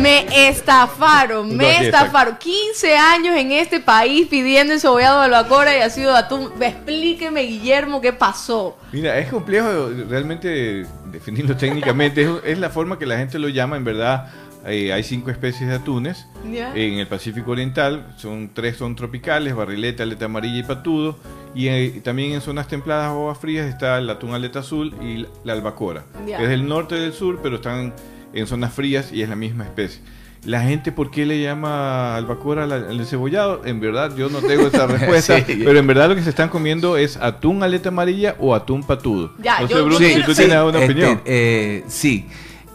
Me 0.00 0.48
estafaron, 0.48 1.56
me 1.56 1.84
estafaron. 1.84 2.36
15 2.36 2.96
años 2.96 3.36
en 3.36 3.50
este 3.52 3.80
país 3.80 4.28
pidiendo 4.28 4.72
encebollado 4.72 5.18
de 5.20 5.24
albacora 5.26 5.76
y 5.76 5.80
ha 5.80 5.90
sido 5.90 6.14
atún. 6.14 6.50
Explíqueme, 6.60 7.42
Guillermo, 7.42 8.00
qué 8.00 8.12
pasó. 8.12 8.76
Mira, 8.92 9.18
es 9.18 9.28
complejo 9.28 9.90
realmente 10.08 10.86
definirlo 11.06 11.56
técnicamente. 11.58 12.22
Es, 12.22 12.30
es 12.44 12.58
la 12.58 12.70
forma 12.70 12.98
que 12.98 13.06
la 13.06 13.18
gente 13.18 13.38
lo 13.38 13.48
llama. 13.48 13.76
En 13.76 13.84
verdad, 13.84 14.28
eh, 14.64 14.92
hay 14.92 15.02
cinco 15.02 15.30
especies 15.30 15.68
de 15.68 15.74
atunes 15.76 16.26
Ya. 16.52 16.72
en 16.74 16.98
el 17.00 17.08
Pacífico 17.08 17.50
Oriental. 17.52 18.06
Son 18.16 18.50
tres 18.54 18.76
son 18.76 18.94
tropicales: 18.94 19.56
barrilete, 19.56 20.04
aleta 20.04 20.26
amarilla 20.26 20.58
y 20.58 20.62
patudo. 20.62 21.16
Y 21.54 21.68
eh, 21.68 22.00
también 22.04 22.32
en 22.32 22.42
zonas 22.42 22.68
templadas 22.68 23.08
o 23.08 23.22
aguas 23.22 23.38
frías 23.38 23.66
está 23.66 23.98
el 23.98 24.08
atún 24.10 24.34
aleta 24.34 24.60
azul 24.60 24.94
y 25.02 25.26
la 25.42 25.54
albacora. 25.54 26.04
Ya. 26.26 26.38
Es 26.40 26.48
del 26.48 26.68
norte 26.68 26.96
y 26.96 27.00
del 27.00 27.12
sur, 27.12 27.40
pero 27.42 27.56
están 27.56 27.92
en 28.36 28.46
zonas 28.46 28.72
frías 28.72 29.12
y 29.12 29.22
es 29.22 29.28
la 29.28 29.36
misma 29.36 29.64
especie. 29.64 30.00
La 30.44 30.60
gente, 30.62 30.92
¿por 30.92 31.10
qué 31.10 31.26
le 31.26 31.42
llama 31.42 32.14
albacora 32.16 32.64
al, 32.64 32.72
al 32.72 33.00
encebollado? 33.00 33.62
En 33.64 33.80
verdad, 33.80 34.14
yo 34.16 34.28
no 34.28 34.38
tengo 34.40 34.68
esa 34.68 34.86
respuesta, 34.86 35.36
Sí. 35.44 35.60
pero 35.64 35.76
en 35.78 35.86
verdad 35.88 36.08
lo 36.10 36.14
que 36.14 36.22
se 36.22 36.30
están 36.30 36.50
comiendo 36.50 36.96
es 36.96 37.16
atún 37.16 37.62
aleta 37.64 37.88
amarilla 37.88 38.36
o 38.38 38.54
atún 38.54 38.84
patudo. 38.84 39.32
Ya, 39.38 39.60
no 39.60 39.66
yo- 39.66 39.76
sé, 39.76 39.82
Bruno, 39.82 39.98
yo 40.00 40.08
si 40.08 40.22
tú 40.22 40.30
sí, 40.32 40.36
tienes 40.42 40.56
alguna 40.56 40.78
este, 40.80 40.92
opinión. 40.92 41.20
eh, 41.24 41.82
sí, 41.88 42.26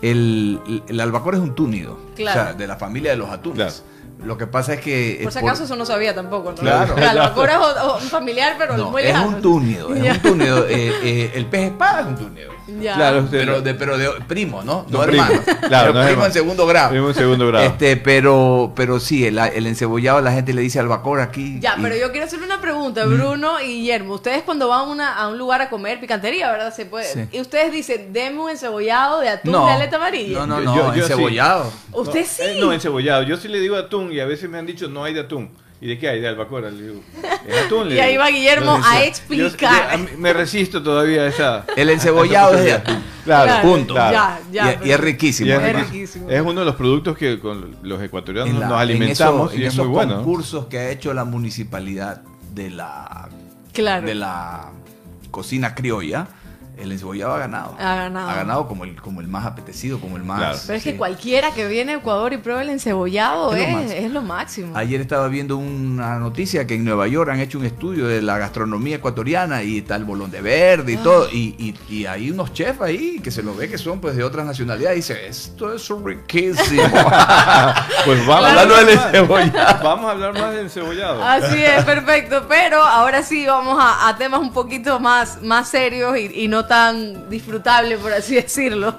el, 0.01 0.59
el 0.87 0.99
albacora 0.99 1.37
es 1.37 1.43
un 1.43 1.55
túnido, 1.55 1.97
Claro. 2.15 2.41
o 2.41 2.43
sea, 2.45 2.53
de 2.53 2.67
la 2.67 2.75
familia 2.75 3.11
de 3.11 3.17
los 3.17 3.29
atunes. 3.29 3.57
Claro. 3.57 3.91
Lo 4.25 4.37
que 4.37 4.45
pasa 4.47 4.75
es 4.75 4.81
que... 4.81 5.13
eh, 5.21 5.23
Por 5.23 5.31
si 5.31 5.39
acaso 5.39 5.63
eso 5.63 5.75
no 5.75 5.85
sabía 5.85 6.13
tampoco. 6.13 6.49
¿no? 6.51 6.55
Claro. 6.57 6.95
La 6.97 7.11
albacora 7.11 7.53
es 7.97 8.03
un 8.03 8.09
familiar, 8.09 8.55
pero 8.57 8.77
no, 8.77 8.91
muy 8.91 9.01
es 9.01 9.07
lejano. 9.07 9.29
un 9.29 9.41
túnido, 9.41 9.95
es 9.95 10.11
un 10.17 10.21
túnido. 10.21 10.65
eh, 10.69 10.91
eh, 11.03 11.31
el 11.35 11.45
pez 11.47 11.71
espada 11.71 12.01
es 12.01 12.07
un 12.07 12.15
túnido. 12.17 12.51
Ya. 12.79 12.95
Claro, 12.95 13.19
usted- 13.23 13.39
Pero 13.39 13.61
de, 13.61 13.73
pero 13.73 13.97
de 13.97 14.09
primo, 14.27 14.61
¿no? 14.63 14.85
No, 14.89 15.01
primo. 15.01 15.23
hermano. 15.23 15.41
Claro, 15.45 15.59
Pero 15.69 15.85
no 15.85 15.91
primo 15.93 16.01
hermano. 16.09 16.25
en 16.27 16.33
segundo 16.33 16.65
grado. 16.67 16.89
Primo 16.91 17.07
en 17.09 17.15
segundo 17.15 17.47
grado. 17.47 17.65
Este, 17.65 17.97
pero, 17.97 18.73
pero 18.75 18.99
sí, 18.99 19.25
el, 19.25 19.37
el 19.39 19.67
encebollado 19.67 20.21
la 20.21 20.31
gente 20.31 20.53
le 20.53 20.61
dice 20.61 20.79
albacora 20.79 21.23
aquí. 21.23 21.59
Ya, 21.59 21.75
y- 21.77 21.81
pero 21.81 21.95
yo 21.95 22.11
quiero 22.11 22.25
hacerle 22.27 22.45
una 22.45 22.61
pregunta, 22.61 23.05
Bruno 23.05 23.59
y 23.61 23.67
Guillermo. 23.67 24.13
Ustedes 24.15 24.43
cuando 24.43 24.67
van 24.67 24.79
a, 24.81 24.83
una- 24.83 25.15
a 25.15 25.27
un 25.27 25.37
lugar 25.37 25.61
a 25.61 25.69
comer 25.69 25.99
picantería, 25.99 26.51
¿verdad? 26.51 26.73
Se 26.73 26.85
puede. 26.85 27.05
Sí. 27.11 27.19
Y 27.31 27.41
ustedes 27.41 27.71
dicen, 27.71 28.13
deme 28.13 28.39
un 28.39 28.49
encebollado 28.49 29.19
de 29.19 29.29
atún 29.29 29.51
no, 29.51 29.65
de 29.65 29.71
aleta 29.73 29.97
amarilla. 29.97 30.39
No, 30.39 30.47
no, 30.47 30.61
no, 30.61 30.75
yo- 30.75 30.87
yo 30.95 31.05
sí. 31.07 31.11
encebollado. 31.13 31.71
Usted 31.91 32.21
no, 32.21 32.25
sí. 32.27 32.41
eh, 32.43 32.57
no, 32.59 32.73
encebollado. 32.73 33.23
Yo 33.23 33.37
sí 33.37 33.47
le 33.47 33.59
digo 33.59 33.75
atún 33.75 34.11
y 34.11 34.19
a 34.19 34.25
veces 34.25 34.49
me 34.49 34.57
han 34.57 34.65
dicho 34.65 34.87
no 34.87 35.03
hay 35.03 35.13
de 35.13 35.21
atún. 35.21 35.49
¿Y 35.81 35.87
de 35.87 35.97
qué 35.97 36.09
hay? 36.09 36.21
De 36.21 36.27
albacora. 36.27 36.69
Le 36.69 36.81
digo, 36.83 37.01
atún. 37.65 37.89
le 37.89 37.95
Y 37.95 37.99
ahí 37.99 38.15
va 38.15 38.29
Guillermo 38.29 38.77
No, 38.77 38.85
a 38.85 39.03
explicar. 39.03 39.97
yo- 39.99 40.17
me 40.19 40.31
resisto 40.31 40.83
todavía 40.83 41.23
a 41.23 41.27
esa. 41.27 41.65
El 41.75 41.89
encebollado 41.89 42.55
es 42.55 42.63
de 42.65 42.73
atún. 42.73 43.03
Claro, 43.25 43.45
Claro, 43.45 43.61
punto. 43.67 43.93
claro. 43.95 44.13
Ya, 44.13 44.39
ya. 44.73 44.79
y, 44.83 44.89
y 44.89 44.91
es 44.91 44.99
riquísimo. 44.99 45.49
Y 45.49 45.51
es, 45.53 45.59
Es 45.61 45.75
riquísimo. 45.75 46.29
Es 46.29 46.41
uno 46.41 46.59
de 46.59 46.65
los 46.65 46.75
productos 46.75 47.17
que 47.17 47.39
con 47.39 47.75
los 47.81 48.01
ecuatorianos 48.01 48.53
la- 48.59 48.67
nos 48.67 48.75
en 48.75 48.79
alimentamos 48.79 49.53
en 49.53 49.61
y 49.61 49.63
es 49.65 49.73
esos 49.73 49.85
muy 49.87 49.95
bueno. 49.95 50.11
¿no? 50.17 50.23
concursos 50.23 50.65
que 50.67 50.77
ha 50.77 50.89
hecho 50.91 51.13
la 51.15 51.25
municipalidad 51.25 52.21
de 52.53 52.69
la 52.69 53.29
Claro. 53.73 54.05
de 54.05 54.15
la 54.15 54.69
cocina 55.31 55.73
criolla, 55.73 56.27
el 56.81 56.91
encebollado 56.91 57.33
ha 57.35 57.39
ganado. 57.39 57.75
Ha 57.79 57.95
ganado. 57.95 58.29
Ha 58.29 58.35
ganado 58.35 58.67
como 58.67 58.83
el, 58.83 58.99
como 59.01 59.21
el 59.21 59.27
más 59.27 59.45
apetecido, 59.45 59.99
como 59.99 60.17
el 60.17 60.23
más. 60.23 60.39
Claro. 60.39 60.57
Pero 60.67 60.77
es 60.77 60.83
sí. 60.83 60.91
que 60.91 60.97
cualquiera 60.97 61.51
que 61.51 61.67
viene 61.67 61.93
a 61.93 61.95
Ecuador 61.97 62.33
y 62.33 62.37
pruebe 62.37 62.61
el 62.63 62.69
encebollado 62.69 63.53
Es 63.55 63.71
lo 63.73 63.79
es, 63.79 64.11
lo 64.11 64.21
máximo. 64.21 64.75
Ayer 64.75 64.99
estaba 65.01 65.27
viendo 65.27 65.57
una 65.57 66.17
noticia 66.19 66.65
que 66.67 66.75
en 66.75 66.83
Nueva 66.85 67.07
York 67.07 67.29
han 67.31 67.39
hecho 67.39 67.57
un 67.59 67.65
estudio 67.65 68.07
de 68.07 68.21
la 68.21 68.37
gastronomía 68.37 68.97
ecuatoriana 68.97 69.63
y 69.63 69.79
está 69.79 69.95
el 69.95 70.05
bolón 70.05 70.31
de 70.31 70.41
verde 70.41 70.93
y 70.93 70.95
Ah. 70.95 71.03
todo. 71.03 71.29
Y, 71.31 71.55
y- 71.89 71.93
y 71.93 72.05
hay 72.05 72.31
unos 72.31 72.53
chefs 72.53 72.81
ahí 72.81 73.19
que 73.23 73.31
se 73.31 73.43
lo 73.43 73.55
ve 73.55 73.69
que 73.69 73.77
son 73.77 73.99
pues 73.99 74.15
de 74.15 74.23
otras 74.23 74.45
nacionalidades. 74.45 74.97
Y 74.97 75.01
dice, 75.13 75.27
esto 75.27 75.73
es 75.73 75.87
riquísimo. 75.89 76.81
Pues 78.05 78.25
vamos, 78.25 78.45
Hablando 78.49 78.75
a 78.75 78.79
hablar 78.79 78.85
del 78.85 78.95
más- 78.95 79.05
encebollado. 79.13 79.83
vamos 79.83 80.05
a 80.05 80.11
hablar 80.11 80.33
más 80.33 80.51
del 80.51 80.59
encebollado. 80.61 81.23
Así 81.23 81.61
es, 81.63 81.83
perfecto. 81.85 82.45
Pero 82.49 82.81
ahora 82.83 83.21
sí 83.21 83.45
vamos 83.45 83.77
a, 83.79 84.07
a 84.09 84.17
temas 84.17 84.39
un 84.39 84.51
poquito 84.51 84.99
más, 84.99 85.41
más 85.43 85.69
serios 85.69 86.17
y, 86.17 86.31
y 86.43 86.47
no 86.47 86.65
tan 86.71 87.29
disfrutables, 87.29 87.99
por 87.99 88.13
así 88.13 88.35
decirlo. 88.41 88.95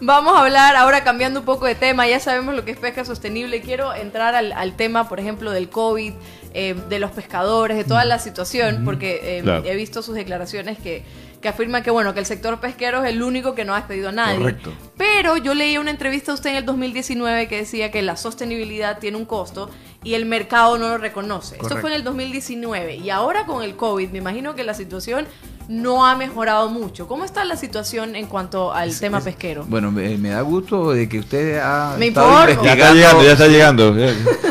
Vamos 0.00 0.36
a 0.36 0.42
hablar 0.44 0.76
ahora 0.76 1.02
cambiando 1.02 1.40
un 1.40 1.44
poco 1.44 1.66
de 1.66 1.74
tema. 1.74 2.06
Ya 2.06 2.20
sabemos 2.20 2.54
lo 2.54 2.64
que 2.64 2.70
es 2.70 2.76
pesca 2.78 3.04
sostenible. 3.04 3.60
Quiero 3.62 3.92
entrar 3.92 4.36
al, 4.36 4.52
al 4.52 4.76
tema, 4.76 5.08
por 5.08 5.18
ejemplo, 5.18 5.50
del 5.50 5.68
COVID, 5.68 6.12
eh, 6.54 6.76
de 6.88 6.98
los 7.00 7.10
pescadores, 7.10 7.76
de 7.76 7.82
toda 7.82 8.04
la 8.04 8.20
situación, 8.20 8.82
porque 8.84 9.38
eh, 9.38 9.42
Claro. 9.42 9.64
he 9.66 9.74
visto 9.74 10.02
sus 10.02 10.14
declaraciones 10.14 10.78
que, 10.78 11.02
que 11.40 11.48
afirman 11.48 11.82
que, 11.82 11.90
bueno, 11.90 12.12
que 12.12 12.20
el 12.20 12.26
sector 12.26 12.60
pesquero 12.60 13.02
es 13.02 13.10
el 13.12 13.22
único 13.22 13.54
que 13.54 13.64
no 13.64 13.72
ha 13.74 13.78
despedido 13.78 14.10
a 14.10 14.12
nadie. 14.12 14.38
Correcto. 14.38 14.72
Pero 14.98 15.36
yo 15.38 15.54
leí 15.54 15.78
una 15.78 15.90
entrevista 15.90 16.32
a 16.32 16.34
usted 16.34 16.50
en 16.50 16.56
el 16.56 16.66
2019 16.66 17.48
que 17.48 17.56
decía 17.56 17.90
que 17.90 18.02
la 18.02 18.16
sostenibilidad 18.16 18.98
tiene 18.98 19.16
un 19.16 19.24
costo 19.24 19.70
y 20.04 20.14
el 20.14 20.26
mercado 20.26 20.76
no 20.76 20.88
lo 20.88 20.98
reconoce. 20.98 21.54
Esto 21.54 21.62
Correcto. 21.68 21.80
fue 21.80 21.90
en 21.92 21.96
el 21.96 22.04
2019 22.04 22.96
y 22.96 23.08
ahora 23.10 23.46
con 23.46 23.62
el 23.62 23.74
COVID 23.76 24.10
me 24.10 24.18
imagino 24.18 24.54
que 24.54 24.64
la 24.64 24.74
situación 24.74 25.26
no 25.68 26.04
ha 26.04 26.14
mejorado 26.16 26.68
mucho. 26.68 27.06
¿Cómo 27.06 27.24
está 27.24 27.44
la 27.44 27.56
situación 27.56 28.16
en 28.16 28.26
cuanto 28.26 28.74
al 28.74 28.98
tema 28.98 29.20
pesquero? 29.20 29.64
Bueno, 29.68 29.90
me, 29.92 30.18
me 30.18 30.30
da 30.30 30.40
gusto 30.42 30.92
de 30.92 31.08
que 31.08 31.20
usted 31.20 31.58
ha 31.62 31.94
Me 31.98 32.08
estado. 32.08 32.46
Ya 32.62 32.72
está 32.72 32.92
llegando, 32.92 33.22
ya 33.24 33.32
está 33.32 33.46
llegando. 33.48 33.96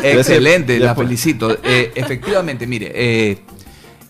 Excelente, 0.02 0.78
ya 0.78 0.86
la 0.86 0.94
fue. 0.94 1.04
felicito. 1.04 1.56
Eh, 1.62 1.92
efectivamente, 1.94 2.66
mire, 2.66 2.90
eh, 2.94 3.38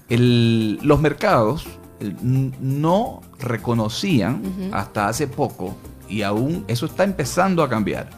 el- 0.08 0.78
los 0.82 1.00
mercados 1.00 1.66
no 2.00 3.20
reconocían 3.38 4.42
hasta 4.72 5.08
hace 5.08 5.26
poco, 5.26 5.76
y 6.08 6.22
aún 6.22 6.64
eso 6.68 6.86
está 6.86 7.04
empezando 7.04 7.62
a 7.62 7.68
cambiar, 7.68 8.08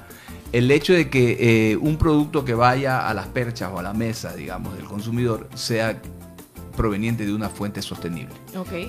el 0.52 0.70
hecho 0.70 0.92
de 0.92 1.08
que 1.08 1.72
eh, 1.72 1.76
un 1.76 1.96
producto 1.96 2.44
que 2.44 2.54
vaya 2.54 3.08
a 3.08 3.14
las 3.14 3.26
perchas 3.28 3.70
o 3.72 3.78
a 3.78 3.82
la 3.82 3.94
mesa, 3.94 4.34
digamos, 4.34 4.76
del 4.76 4.84
consumidor, 4.84 5.48
sea 5.54 6.00
proveniente 6.76 7.24
de 7.26 7.34
una 7.34 7.48
fuente 7.48 7.82
sostenible. 7.82 8.34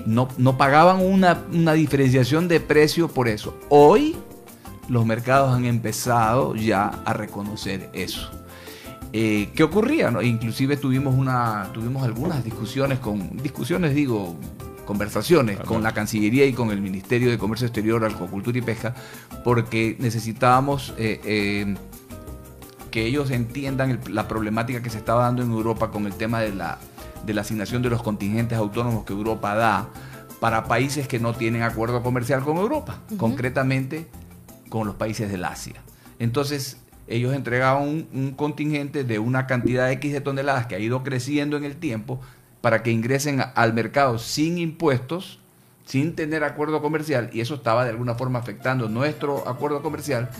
No, 0.06 0.28
no 0.38 0.56
pagaban 0.56 1.00
una, 1.00 1.42
una 1.52 1.72
diferenciación 1.72 2.48
de 2.48 2.60
precio 2.60 3.08
por 3.08 3.28
eso. 3.28 3.58
Hoy 3.68 4.16
los 4.88 5.06
mercados 5.06 5.54
han 5.54 5.64
empezado 5.64 6.54
ya 6.54 6.86
a 7.04 7.12
reconocer 7.12 7.90
eso. 7.92 8.30
Eh, 9.12 9.50
¿Qué 9.54 9.62
ocurría? 9.62 10.10
no? 10.10 10.22
Inclusive 10.22 10.76
tuvimos, 10.76 11.14
una, 11.14 11.70
tuvimos 11.72 12.02
algunas 12.02 12.42
discusiones, 12.42 12.98
con 12.98 13.36
discusiones 13.36 13.94
digo, 13.94 14.34
conversaciones 14.84 15.56
Ajá. 15.58 15.64
con 15.66 15.82
la 15.82 15.92
Cancillería 15.92 16.46
y 16.46 16.52
con 16.52 16.70
el 16.70 16.80
Ministerio 16.80 17.30
de 17.30 17.38
Comercio 17.38 17.66
Exterior, 17.66 18.04
Acuacultura 18.04 18.58
y 18.58 18.62
Pesca, 18.62 18.94
porque 19.42 19.96
necesitábamos 19.98 20.94
eh, 20.98 21.20
eh, 21.24 21.74
que 22.90 23.06
ellos 23.06 23.30
entiendan 23.30 23.90
el- 23.90 24.14
la 24.14 24.28
problemática 24.28 24.82
que 24.82 24.90
se 24.90 24.98
estaba 24.98 25.22
dando 25.24 25.42
en 25.42 25.50
Europa 25.50 25.90
con 25.90 26.06
el 26.06 26.14
tema 26.14 26.40
de 26.40 26.54
la, 26.54 26.78
de 27.26 27.34
la 27.34 27.40
asignación 27.40 27.82
de 27.82 27.90
los 27.90 28.02
contingentes 28.02 28.56
autónomos 28.58 29.04
que 29.04 29.12
Europa 29.12 29.54
da 29.54 29.88
para 30.40 30.64
países 30.64 31.08
que 31.08 31.18
no 31.18 31.32
tienen 31.34 31.62
acuerdo 31.62 32.02
comercial 32.02 32.42
con 32.44 32.58
Europa, 32.58 32.98
concretamente 33.16 34.06
con 34.68 34.86
los 34.86 34.96
países 34.96 35.30
del 35.30 35.44
Asia. 35.44 35.74
Entonces, 36.18 36.76
ellos 37.06 37.34
entregaban 37.34 37.82
un, 37.88 38.06
un 38.12 38.30
contingente 38.32 39.04
de 39.04 39.18
una 39.18 39.46
cantidad 39.46 39.90
X 39.92 40.12
de 40.12 40.20
toneladas 40.20 40.66
que 40.66 40.74
ha 40.74 40.78
ido 40.78 41.02
creciendo 41.02 41.56
en 41.56 41.64
el 41.64 41.76
tiempo 41.76 42.20
para 42.64 42.82
que 42.82 42.90
ingresen 42.90 43.44
al 43.54 43.74
mercado 43.74 44.18
sin 44.18 44.56
impuestos, 44.56 45.38
sin 45.84 46.14
tener 46.14 46.44
acuerdo 46.44 46.80
comercial, 46.80 47.28
y 47.30 47.42
eso 47.42 47.56
estaba 47.56 47.84
de 47.84 47.90
alguna 47.90 48.14
forma 48.14 48.38
afectando 48.38 48.88
nuestro 48.88 49.46
acuerdo 49.46 49.82
comercial, 49.82 50.30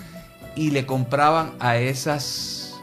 y 0.57 0.71
le 0.71 0.87
compraban 0.87 1.53
a 1.61 1.77
esas 1.77 2.81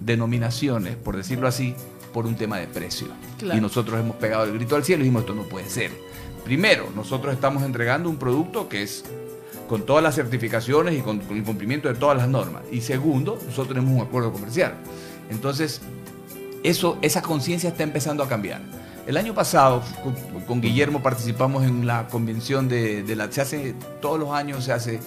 denominaciones, 0.00 0.94
por 0.96 1.16
decirlo 1.16 1.48
así, 1.48 1.74
por 2.12 2.26
un 2.26 2.36
tema 2.36 2.58
de 2.58 2.66
precio. 2.66 3.06
Claro. 3.38 3.56
Y 3.56 3.62
nosotros 3.62 3.98
hemos 3.98 4.16
pegado 4.16 4.44
el 4.44 4.52
grito 4.52 4.76
al 4.76 4.84
cielo 4.84 5.00
y 5.00 5.04
dijimos, 5.04 5.22
esto 5.22 5.34
no 5.34 5.44
puede 5.44 5.70
ser. 5.70 5.90
Primero, 6.44 6.90
nosotros 6.94 7.32
estamos 7.32 7.62
entregando 7.62 8.10
un 8.10 8.18
producto 8.18 8.68
que 8.68 8.82
es 8.82 9.06
con 9.70 9.86
todas 9.86 10.02
las 10.02 10.16
certificaciones 10.16 10.98
y 10.98 11.00
con, 11.00 11.20
con 11.20 11.34
el 11.34 11.44
cumplimiento 11.44 11.88
de 11.88 11.94
todas 11.94 12.18
las 12.18 12.28
normas. 12.28 12.64
Y 12.70 12.82
segundo, 12.82 13.38
nosotros 13.46 13.68
tenemos 13.68 13.90
un 13.90 14.06
acuerdo 14.06 14.30
comercial. 14.34 14.74
Entonces, 15.30 15.80
eso, 16.62 16.98
esa 17.02 17.22
conciencia 17.22 17.70
está 17.70 17.82
empezando 17.82 18.22
a 18.22 18.28
cambiar. 18.28 18.60
El 19.06 19.16
año 19.16 19.34
pasado, 19.34 19.82
con, 20.46 20.60
Guillermo 20.60 21.02
participamos 21.02 21.64
en 21.64 21.86
la 21.86 22.08
convención 22.08 22.68
de, 22.68 23.02
de 23.02 23.16
la... 23.16 23.32
Se 23.32 23.40
hace, 23.40 23.74
todos 24.02 24.20
los 24.20 24.32
años 24.32 24.64
se 24.64 24.72
hace 24.72 25.00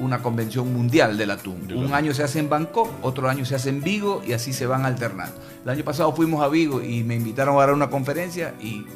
una 0.00 0.22
convención 0.22 0.72
mundial 0.72 1.18
del 1.18 1.30
atún. 1.30 1.66
Del 1.66 1.76
Un 1.76 1.92
año 1.92 2.14
se 2.14 2.22
hace 2.22 2.38
en 2.38 2.48
Bangkok, 2.48 2.88
otro 3.02 3.28
año 3.28 3.44
se 3.44 3.54
hace 3.54 3.68
en 3.68 3.82
Vigo 3.82 4.22
y 4.26 4.32
así 4.32 4.52
se 4.52 4.66
van 4.66 4.84
alternando. 4.86 5.36
El 5.64 5.70
año 5.70 5.84
pasado 5.84 6.12
fuimos 6.14 6.42
a 6.42 6.48
Vigo 6.48 6.82
y 6.82 7.04
me 7.04 7.14
invitaron 7.14 7.56
a 7.56 7.60
dar 7.60 7.74
una 7.74 7.90
conferencia 7.90 8.54
y 8.60 8.86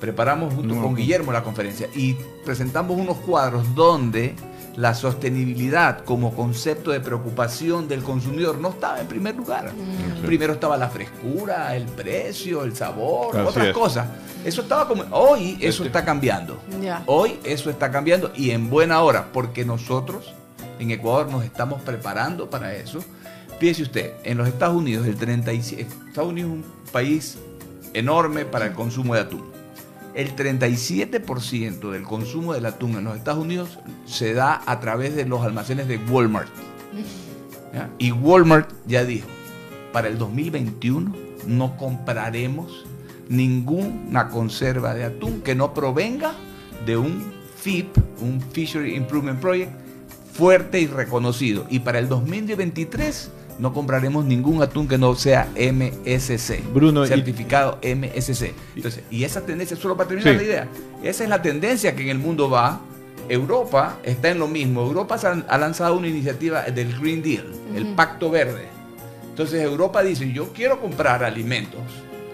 preparamos 0.00 0.54
junto 0.54 0.74
No, 0.74 0.82
con. 0.82 0.94
Guillermo 0.94 1.32
la 1.32 1.42
conferencia 1.42 1.88
y 1.94 2.16
presentamos 2.44 2.98
unos 2.98 3.18
cuadros 3.18 3.74
donde 3.74 4.34
la 4.76 4.94
sostenibilidad 4.94 6.04
como 6.04 6.34
concepto 6.34 6.90
de 6.90 7.00
preocupación 7.00 7.88
del 7.88 8.02
consumidor 8.02 8.58
no 8.58 8.68
estaba 8.70 9.00
en 9.00 9.06
primer 9.08 9.34
lugar. 9.34 9.72
Primero 10.24 10.52
estaba 10.54 10.76
la 10.76 10.88
frescura, 10.90 11.74
el 11.76 11.84
precio, 11.86 12.62
el 12.62 12.76
sabor, 12.76 13.36
Así 13.38 13.48
otras 13.48 13.66
es. 13.68 13.72
cosas. 13.72 14.06
Eso 14.44 14.62
estaba 14.62 14.86
como... 14.86 15.04
Hoy 15.12 15.54
eso 15.60 15.82
Este- 15.82 15.86
está 15.86 16.04
cambiando. 16.04 16.60
Hoy 17.06 17.38
eso 17.44 17.70
está 17.70 17.90
cambiando 17.90 18.30
y 18.36 18.50
en 18.50 18.68
buena 18.70 19.00
hora, 19.02 19.28
porque 19.32 19.64
nosotros 19.64 20.34
en 20.78 20.90
Ecuador 20.90 21.30
nos 21.30 21.42
estamos 21.44 21.80
preparando 21.80 22.50
para 22.50 22.74
eso. 22.74 23.00
Fíjese 23.58 23.82
usted, 23.84 24.12
en 24.24 24.36
los 24.36 24.46
Estados 24.46 24.76
Unidos, 24.76 25.06
el 25.06 25.16
37, 25.16 25.88
Estados 26.08 26.28
Unidos 26.30 26.50
es 26.50 26.56
un 26.56 26.64
país 26.92 27.38
enorme 27.94 28.44
para 28.44 28.66
el 28.66 28.72
consumo 28.74 29.14
de 29.14 29.20
atún. 29.22 29.55
El 30.16 30.34
37% 30.34 31.90
del 31.90 32.02
consumo 32.02 32.54
del 32.54 32.64
atún 32.64 32.96
en 32.96 33.04
los 33.04 33.16
Estados 33.16 33.44
Unidos 33.44 33.78
se 34.06 34.32
da 34.32 34.62
a 34.64 34.80
través 34.80 35.14
de 35.14 35.26
los 35.26 35.44
almacenes 35.44 35.88
de 35.88 35.98
Walmart. 35.98 36.48
Y 37.98 38.12
Walmart 38.12 38.70
ya 38.86 39.04
dijo, 39.04 39.28
para 39.92 40.08
el 40.08 40.16
2021 40.16 41.14
no 41.46 41.76
compraremos 41.76 42.86
ninguna 43.28 44.28
conserva 44.28 44.94
de 44.94 45.04
atún 45.04 45.42
que 45.42 45.54
no 45.54 45.74
provenga 45.74 46.32
de 46.86 46.96
un 46.96 47.32
FIP, 47.58 47.98
un 48.22 48.40
Fishery 48.40 48.94
Improvement 48.94 49.38
Project, 49.38 49.72
fuerte 50.32 50.80
y 50.80 50.86
reconocido. 50.86 51.66
Y 51.68 51.80
para 51.80 51.98
el 51.98 52.08
2023 52.08 53.30
no 53.58 53.72
compraremos 53.72 54.24
ningún 54.24 54.62
atún 54.62 54.86
que 54.88 54.98
no 54.98 55.14
sea 55.14 55.48
MSC, 55.56 56.62
Bruno, 56.74 57.04
y- 57.04 57.08
certificado 57.08 57.78
MSC. 57.82 58.54
Entonces, 58.76 59.02
y 59.10 59.24
esa 59.24 59.40
tendencia, 59.46 59.76
solo 59.76 59.96
para 59.96 60.08
terminar 60.08 60.34
Sí. 60.34 60.38
la 60.38 60.42
idea, 60.44 60.68
esa 61.02 61.24
es 61.24 61.30
la 61.30 61.40
tendencia 61.42 61.94
que 61.96 62.02
en 62.02 62.08
el 62.10 62.18
mundo 62.18 62.50
va. 62.50 62.80
Europa 63.28 63.98
está 64.04 64.28
en 64.30 64.38
lo 64.38 64.46
mismo. 64.46 64.82
Europa 64.82 65.18
ha 65.48 65.58
lanzado 65.58 65.96
una 65.96 66.06
iniciativa 66.08 66.62
del 66.62 66.98
Green 67.00 67.22
Deal, 67.22 67.46
el 67.74 67.86
Pacto 67.94 68.30
Verde. 68.30 68.66
Entonces 69.28 69.60
Europa 69.62 70.02
dice, 70.02 70.30
yo 70.32 70.52
quiero 70.52 70.80
comprar 70.80 71.24
alimentos 71.24 71.80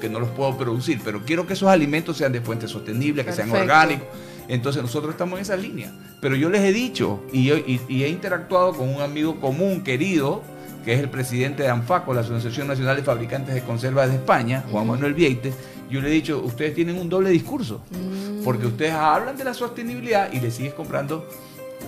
que 0.00 0.08
no 0.08 0.20
los 0.20 0.28
puedo 0.30 0.56
producir, 0.58 1.00
pero 1.04 1.22
quiero 1.24 1.46
que 1.46 1.54
esos 1.54 1.68
alimentos 1.68 2.16
sean 2.16 2.32
de 2.32 2.40
fuentes 2.40 2.70
sostenibles, 2.70 3.24
que 3.24 3.32
sean 3.32 3.50
orgánicos. 3.52 4.06
Entonces 4.48 4.82
nosotros 4.82 5.12
estamos 5.14 5.38
en 5.38 5.42
esa 5.42 5.56
línea. 5.56 5.92
Pero 6.20 6.36
yo 6.36 6.50
les 6.50 6.60
he 6.62 6.72
dicho 6.72 7.22
y, 7.32 7.44
yo- 7.44 7.56
y- 7.56 7.80
y 7.88 8.02
he 8.04 8.08
interactuado 8.08 8.72
con 8.74 8.88
un 8.88 9.00
amigo 9.00 9.40
común, 9.40 9.82
querido, 9.82 10.42
que 10.84 10.94
es 10.94 11.00
el 11.00 11.08
presidente 11.08 11.62
de 11.62 11.68
ANFACO, 11.68 12.12
la 12.14 12.20
Asociación 12.22 12.66
Nacional 12.66 12.96
de 12.96 13.02
Fabricantes 13.02 13.54
de 13.54 13.62
Conservas 13.62 14.08
de 14.10 14.16
España, 14.16 14.64
Juan 14.70 14.86
Manuel 14.86 15.14
Vieite. 15.14 15.52
Yo 15.90 16.00
le 16.00 16.08
he 16.08 16.12
dicho, 16.12 16.40
ustedes 16.42 16.74
tienen 16.74 16.98
un 16.98 17.08
doble 17.08 17.30
discurso, 17.30 17.80
Mm. 17.90 18.42
porque 18.44 18.66
ustedes 18.66 18.92
hablan 18.92 19.36
de 19.36 19.44
la 19.44 19.54
sostenibilidad 19.54 20.32
y 20.32 20.40
le 20.40 20.50
sigues 20.50 20.72
comprando 20.74 21.26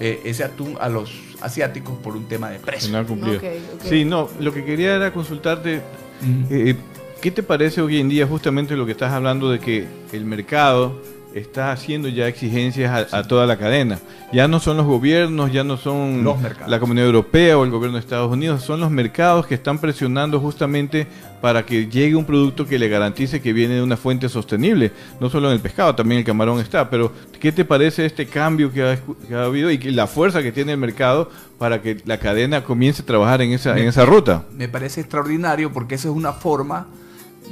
eh, 0.01 0.21
ese 0.25 0.43
atún 0.43 0.77
a 0.81 0.89
los 0.89 1.13
asiáticos 1.41 1.97
por 2.03 2.17
un 2.17 2.27
tema 2.27 2.51
de 2.51 2.59
precio. 2.59 2.91
No 2.91 2.99
ha 2.99 3.05
cumplido. 3.05 3.37
Ok, 3.39 3.45
ok. 3.77 3.83
Sí, 3.89 4.05
no, 4.05 4.29
lo 4.41 4.53
que 4.53 4.65
quería 4.65 4.97
era 4.97 5.13
consultarte, 5.13 5.81
eh, 6.51 6.75
¿qué 7.21 7.31
te 7.31 7.43
parece 7.45 7.81
hoy 7.81 8.01
en 8.01 8.09
día 8.09 8.27
justamente 8.27 8.75
lo 8.77 8.87
que 8.87 8.93
estás 8.93 9.13
hablando 9.13 9.51
de 9.51 9.61
que 9.61 9.87
el 10.13 10.25
mercado 10.25 11.01
está 11.35 11.73
haciendo 11.73 12.09
ya 12.09 12.29
exigencias 12.29 13.13
a, 13.13 13.19
a 13.19 13.23
toda 13.25 13.47
la 13.47 13.57
cadena? 13.57 13.99
Ya 14.33 14.49
no 14.49 14.61
son 14.61 14.77
los 14.77 14.87
gobiernos, 14.87 15.53
ya 15.53 15.65
no 15.65 15.77
son 15.77 16.25
Los 16.25 16.37
la 16.67 16.81
Comunidad 16.81 17.07
Europea 17.07 17.59
o 17.59 17.65
el 17.65 17.71
gobierno 17.71 17.97
de 17.97 18.01
Estados 18.01 18.33
Unidos, 18.33 18.63
son 18.63 18.81
los 18.81 18.91
mercados 18.91 19.47
que 19.47 19.55
están 19.55 19.79
presionando 19.79 20.41
justamente 20.41 21.07
para 21.41 21.67
que 21.67 21.89
llegue 21.89 22.17
un 22.17 22.25
producto 22.25 22.67
que 22.67 22.79
le 22.79 22.89
garantice 22.89 23.43
que 23.43 23.53
viene 23.53 23.75
de 23.75 23.83
una 23.83 23.97
fuente 23.97 24.29
sostenible. 24.29 24.93
No 25.21 25.29
solo 25.29 25.49
en 25.49 25.55
el 25.55 25.61
pescado, 25.61 25.95
también 25.95 26.21
el 26.21 26.25
camarón 26.25 26.59
está. 26.59 26.89
Pero, 26.89 27.13
¿qué 27.39 27.53
te 27.53 27.65
parece 27.65 28.07
este 28.07 28.27
cambio 28.27 28.73
que 28.73 28.83
ha, 28.83 28.99
que 29.29 29.35
ha 29.35 29.45
habido 29.45 29.71
y 29.71 29.79
que 29.79 29.91
la 29.91 30.07
fuerza 30.07 30.43
que 30.43 30.53
tiene 30.53 30.73
el 30.73 30.79
mercado 30.79 31.31
para 31.59 31.83
que 31.83 31.99
la 32.07 32.19
cadena 32.19 32.65
comience 32.65 33.03
a 33.03 33.05
trabajar 33.05 33.43
en 33.43 33.53
esa, 33.53 33.77
en 33.79 33.87
esa 33.87 34.07
ruta? 34.07 34.45
me 34.53 34.69
parece 34.69 35.01
extraordinario 35.01 35.73
porque 35.73 35.97
esa 35.97 36.09
es 36.09 36.15
una 36.15 36.33
forma 36.33 36.87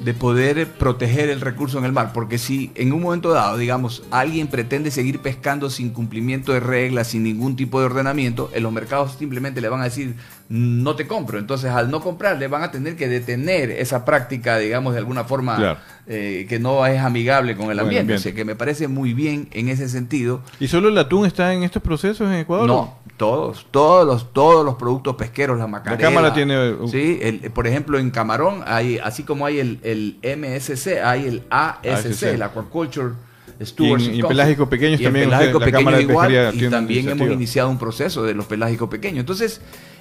de 0.05 0.15
poder 0.15 0.67
proteger 0.67 1.29
el 1.31 1.41
recurso 1.41 1.79
en 1.79 1.85
el 1.85 1.93
mar. 1.93 2.13
Porque 2.13 2.39
si 2.39 2.73
en 2.75 2.93
un 2.93 3.03
momento 3.03 3.31
dado, 3.31 3.57
digamos, 3.59 4.03
alguien 4.11 4.49
pretende 4.49 4.91
seguir 4.91 5.21
pescando 5.21 5.71
sin 5.71 5.91
cumplimiento 5.91 6.53
de 6.53 6.61
reglas, 6.61 7.09
sin 7.09 7.23
ningún 7.23 7.57
tipo 7.57 7.79
de 7.79 7.87
ordenamiento, 7.87 8.51
en 8.55 8.63
los 8.63 8.73
mercados 8.73 9.17
simplemente 9.19 9.61
le 9.61 9.69
van 9.69 9.81
a 9.81 9.85
decir, 9.85 10.15
no 10.49 10.97
te 10.97 11.07
compro. 11.07 11.39
Entonces, 11.39 11.71
al 11.71 11.91
no 11.91 12.01
comprar, 12.01 12.39
le 12.39 12.49
van 12.49 12.63
a 12.63 12.71
tener 12.71 12.97
que 12.97 13.09
detener 13.09 13.71
esa 13.71 14.05
práctica, 14.05 14.59
digamos, 14.59 14.93
de 14.95 14.99
alguna 14.99 15.25
forma 15.25 15.57
Claro. 15.57 15.79
eh, 16.07 16.47
que 16.49 16.59
no 16.59 16.85
es 16.87 16.99
amigable 17.01 17.57
con 17.57 17.71
el 17.71 17.79
ambiente. 17.79 18.15
O 18.15 18.19
sea, 18.19 18.35
que 18.35 18.45
me 18.45 18.57
parece 18.57 18.89
muy 18.89 19.15
bien 19.15 19.49
en 19.53 19.69
ese 19.69 19.89
sentido. 19.89 20.43
¿Y 20.59 20.69
solo 20.69 20.89
el 20.89 20.99
atún 20.99 21.27
está 21.27 21.55
en 21.55 21.63
estos 21.63 21.83
procesos 21.83 22.29
en 22.29 22.35
Ecuador? 22.39 22.67
No, 22.67 22.99
todos, 23.23 23.67
todos 23.71 24.05
los, 24.07 24.33
todos 24.33 24.65
los 24.65 24.75
productos 24.75 25.15
pesqueros, 25.15 25.57
la 25.59 25.69
macarela. 25.69 26.01
Cámara 26.03 26.35
tiene 26.35 26.73
un- 26.73 26.89
Sí, 26.89 27.21
el- 27.23 27.39
por 27.53 27.69
ejemplo, 27.69 27.99
en 27.99 28.11
camarón, 28.11 28.63
hay, 28.67 28.99
así 28.99 29.23
como 29.23 29.47
hay 29.47 29.61
el, 29.61 29.79
el 29.85 30.17
MSC, 30.23 31.01
hay 31.05 31.27
el 31.27 31.43
ASC, 31.51 31.87
ASC. 31.89 32.23
el 32.35 32.43
Aquaculture 32.43 33.13
Y 33.61 33.65
Stewardship 33.67 34.07
y 34.11 34.15
en 34.17 34.21
Council. 34.23 34.29
pelágicos 34.29 34.69
pequeños 34.69 35.01
Y 35.01 35.05
también, 35.05 35.27
pelágicos 35.27 35.55
usted- 35.61 35.73
la 35.73 35.79
Cámara 35.79 35.97
de 35.99 36.03
igual, 36.03 36.29
Pesquería 36.33 36.67
y 36.67 36.71
también 36.71 37.09
hemos 37.11 37.29
iniciado 37.31 37.71
un 37.71 37.79
proceso 37.79 38.25
de 38.25 38.35
los 38.35 38.47
pelágicos 38.47 38.89
pequeños. 38.89 39.21
Entonces, 39.21 39.61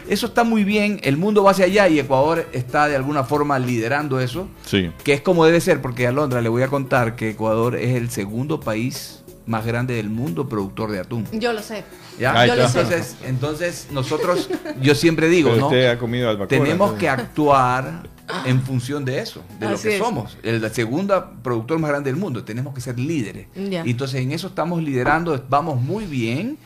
eso 0.10 0.26
está 0.26 0.44
muy 0.44 0.64
bien, 0.64 1.00
el 1.04 1.16
mundo 1.18 1.44
va 1.44 1.52
hacia 1.52 1.66
allá 1.66 1.88
y 1.88 2.00
Ecuador 2.00 2.48
está 2.54 2.88
de 2.88 2.96
alguna 2.96 3.24
forma 3.24 3.60
liderando 3.60 4.20
eso 4.20 4.48
Sí. 4.66 4.90
que 5.04 5.14
es 5.14 5.22
como 5.22 5.46
debe 5.46 5.62
ser, 5.62 5.80
porque 5.80 6.08
a 6.08 6.12
Londra 6.12 6.42
le 6.42 6.50
voy 6.50 6.64
a 6.64 6.70
contar 6.70 7.16
que 7.16 7.30
Ecuador 7.30 7.76
es 7.76 7.96
el 7.96 8.10
segundo 8.10 8.60
país 8.60 9.21
más 9.46 9.66
grande 9.66 9.96
del 9.96 10.10
mundo 10.10 10.48
productor 10.48 10.92
de 10.92 11.00
atún. 11.00 11.26
Yo 11.34 11.54
lo 11.54 11.62
sé. 11.62 11.84
¿Ya? 12.20 12.34
Ay, 12.40 12.50
Yo 12.50 12.56
lo 12.56 12.68
sé. 12.70 12.80
entonces, 12.82 13.16
entonces 13.26 13.88
nosotros, 13.92 14.50
yo 14.82 14.94
siempre 14.96 15.28
digo, 15.30 15.50
Pero 15.50 15.62
¿no? 15.62 15.68
usted 15.68 15.88
ha 15.90 15.98
comido 15.98 16.30
albacora. 16.30 16.48
Tenemos 16.64 16.92
¿no? 16.94 16.98
que 16.98 17.10
actuar 17.10 18.04
en 18.46 18.62
función 18.62 19.04
de 19.04 19.20
eso, 19.20 19.44
de 19.60 19.70
lo 19.70 19.80
que 19.80 19.94
es. 19.96 19.98
somos. 19.98 20.38
El 20.44 20.70
segundo 20.72 21.32
productor 21.44 21.80
más 21.80 21.90
grande 21.90 22.12
del 22.12 22.20
mundo. 22.20 22.44
Tenemos 22.44 22.74
que 22.74 22.82
ser 22.82 22.98
líderes. 23.00 23.48
Ya. 23.56 23.86
Y 23.86 23.92
entonces 23.92 24.22
en 24.22 24.32
eso 24.32 24.48
estamos 24.48 24.82
liderando, 24.82 25.44
vamos 25.50 25.82
muy 25.82 26.06
bien. 26.06 26.58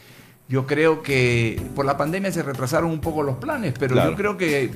Yo 0.47 0.67
creo 0.67 1.01
que 1.01 1.59
por 1.75 1.85
la 1.85 1.97
pandemia 1.97 2.31
se 2.31 2.43
retrasaron 2.43 2.91
un 2.91 2.99
poco 3.01 3.23
los 3.23 3.37
planes, 3.37 3.73
pero 3.79 3.93
Claro. 3.93 4.11
yo 4.11 4.17
creo 4.17 4.37
que. 4.37 4.71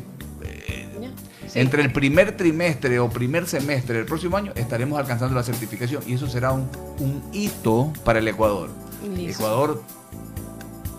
Sí. 1.50 1.60
entre 1.60 1.82
el 1.82 1.92
primer 1.92 2.38
trimestre 2.38 3.00
o 3.00 3.10
primer 3.10 3.48
semestre 3.48 3.98
del 3.98 4.06
próximo 4.06 4.38
año 4.38 4.52
estaremos 4.56 5.00
alcanzando 5.00 5.36
la 5.36 5.44
certificación 5.44 6.04
y 6.06 6.14
eso 6.14 6.28
será 6.28 6.52
un, 6.52 6.70
un 7.00 7.24
hito 7.34 7.92
para 8.04 8.20
el 8.20 8.28
Ecuador. 8.28 8.70
Listo. 9.16 9.44
Ecuador 9.44 9.84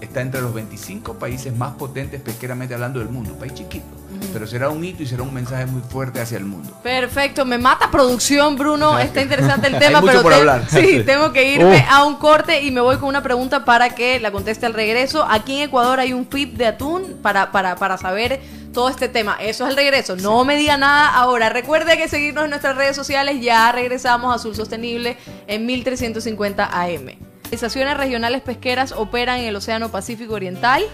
está 0.01 0.21
entre 0.21 0.41
los 0.41 0.53
25 0.55 1.15
países 1.19 1.55
más 1.57 1.75
potentes 1.75 2.21
pesqueramente 2.21 2.75
hablando 2.75 2.99
del 3.01 3.09
mundo, 3.09 3.35
país 3.35 3.55
chiquito, 3.55 3.85
pero 4.33 4.47
será 4.47 4.69
un 4.69 4.85
hito 4.85 5.03
y 5.03 5.07
será 5.07 5.23
un 5.23 5.33
mensaje 5.35 5.67
muy 5.67 5.83
fuerte 5.83 6.21
hacia 6.21 6.39
el 6.39 6.45
mundo. 6.45 6.71
Perfecto, 6.83 7.45
me 7.45 7.59
mata 7.59 7.91
producción, 7.91 8.57
Bruno. 8.57 8.99
Está 8.99 9.23
interesante 9.23 9.67
el 9.69 9.79
tema, 9.79 9.99
Hay 9.99 10.05
mucho 10.05 10.07
pero 10.13 10.23
por 10.23 10.33
te- 10.33 10.39
hablar. 10.39 10.65
sí, 10.69 11.03
tengo 11.07 11.33
que 11.33 11.53
irme 11.55 11.85
a 11.89 12.05
un 12.05 12.17
corte 12.17 12.63
y 12.63 12.71
me 12.71 12.81
voy 12.81 12.97
con 12.97 13.09
una 13.09 13.23
pregunta 13.23 13.65
para 13.65 13.91
que 13.95 14.21
la 14.21 14.31
conteste 14.33 14.67
al 14.67 14.75
regreso. 14.75 15.27
Aquí 15.29 15.57
en 15.57 15.69
Ecuador 15.69 16.01
hay 16.01 16.13
un 16.13 16.27
FIP 16.27 16.57
de 16.57 16.67
atún 16.67 17.19
para, 17.23 17.53
para, 17.53 17.77
para 17.77 17.97
saber 17.99 18.41
todo 18.73 18.89
este 18.89 19.09
tema. 19.09 19.37
Eso 19.41 19.65
es 19.65 19.71
el 19.71 19.77
regreso. 19.77 20.17
No 20.17 20.45
me 20.45 20.57
diga 20.57 20.77
nada 20.77 21.09
ahora. 21.09 21.49
Recuerde 21.49 21.97
que 21.99 22.09
seguirnos 22.09 22.45
en 22.45 22.51
nuestras 22.51 22.77
redes 22.77 22.95
sociales. 22.95 23.41
Ya 23.43 23.71
regresamos 23.73 24.33
a 24.33 24.37
Azul 24.37 24.55
Sostenible 24.55 25.17
en 25.49 25.67
1350 25.67 26.65
AM. 26.73 27.30
Organizaciones 27.53 27.97
regionales 27.97 28.43
pesqueras 28.43 28.93
operan 28.93 29.41
en 29.41 29.47
el 29.47 29.57
Océano 29.57 29.89
Pacífico 29.89 30.35
Oriental. 30.35 30.85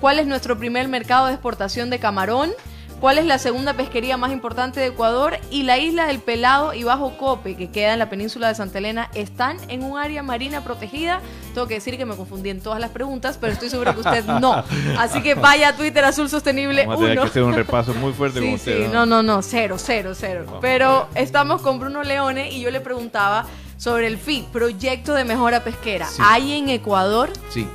¿Cuál 0.00 0.18
es 0.18 0.26
nuestro 0.26 0.56
primer 0.56 0.88
mercado 0.88 1.26
de 1.26 1.32
exportación 1.34 1.90
de 1.90 1.98
camarón? 1.98 2.52
¿Cuál 3.00 3.18
es 3.18 3.26
la 3.26 3.36
segunda 3.36 3.74
pesquería 3.74 4.16
más 4.16 4.32
importante 4.32 4.80
de 4.80 4.86
Ecuador? 4.86 5.36
Y 5.50 5.64
la 5.64 5.76
isla 5.76 6.06
del 6.06 6.20
Pelado 6.20 6.72
y 6.72 6.84
Bajo 6.84 7.18
Cope, 7.18 7.54
que 7.54 7.70
queda 7.70 7.92
en 7.92 7.98
la 7.98 8.08
península 8.08 8.48
de 8.48 8.54
Santa 8.54 8.78
Elena, 8.78 9.10
están 9.14 9.58
en 9.68 9.84
un 9.84 9.98
área 9.98 10.22
marina 10.22 10.64
protegida. 10.64 11.20
Tengo 11.52 11.66
que 11.68 11.74
decir 11.74 11.98
que 11.98 12.06
me 12.06 12.16
confundí 12.16 12.48
en 12.48 12.62
todas 12.62 12.80
las 12.80 12.88
preguntas, 12.92 13.36
pero 13.38 13.52
estoy 13.52 13.68
segura 13.68 13.92
que 13.92 14.00
usted 14.00 14.24
no. 14.24 14.64
Así 14.98 15.20
que 15.22 15.34
vaya 15.34 15.68
a 15.68 15.76
Twitter 15.76 16.02
Azul 16.02 16.30
Sostenible 16.30 16.86
Vamos 16.86 17.02
a 17.02 17.04
tener 17.04 17.18
1. 17.18 17.22
que 17.24 17.28
hacer 17.28 17.42
un 17.42 17.52
repaso 17.54 17.92
muy 17.92 18.14
fuerte 18.14 18.38
con 18.40 18.48
Sí, 18.48 18.54
usted. 18.54 18.86
sí, 18.86 18.90
no, 18.90 19.04
no, 19.04 19.22
no, 19.22 19.42
cero, 19.42 19.76
cero, 19.78 20.12
cero. 20.18 20.44
Vamos 20.46 20.60
Pero 20.62 21.08
estamos 21.14 21.60
con 21.60 21.78
Bruno 21.78 22.02
Leone 22.02 22.50
y 22.50 22.62
yo 22.62 22.70
le 22.70 22.80
preguntaba 22.80 23.44
sobre 23.76 24.06
el 24.06 24.18
FIT, 24.18 24.46
Proyecto 24.46 25.14
de 25.14 25.24
Mejora 25.24 25.64
Pesquera. 25.64 26.06
Sí. 26.08 26.22
¿Hay 26.24 26.52
en 26.52 26.68
Ecuador? 26.68 27.30
Sí. 27.50 27.66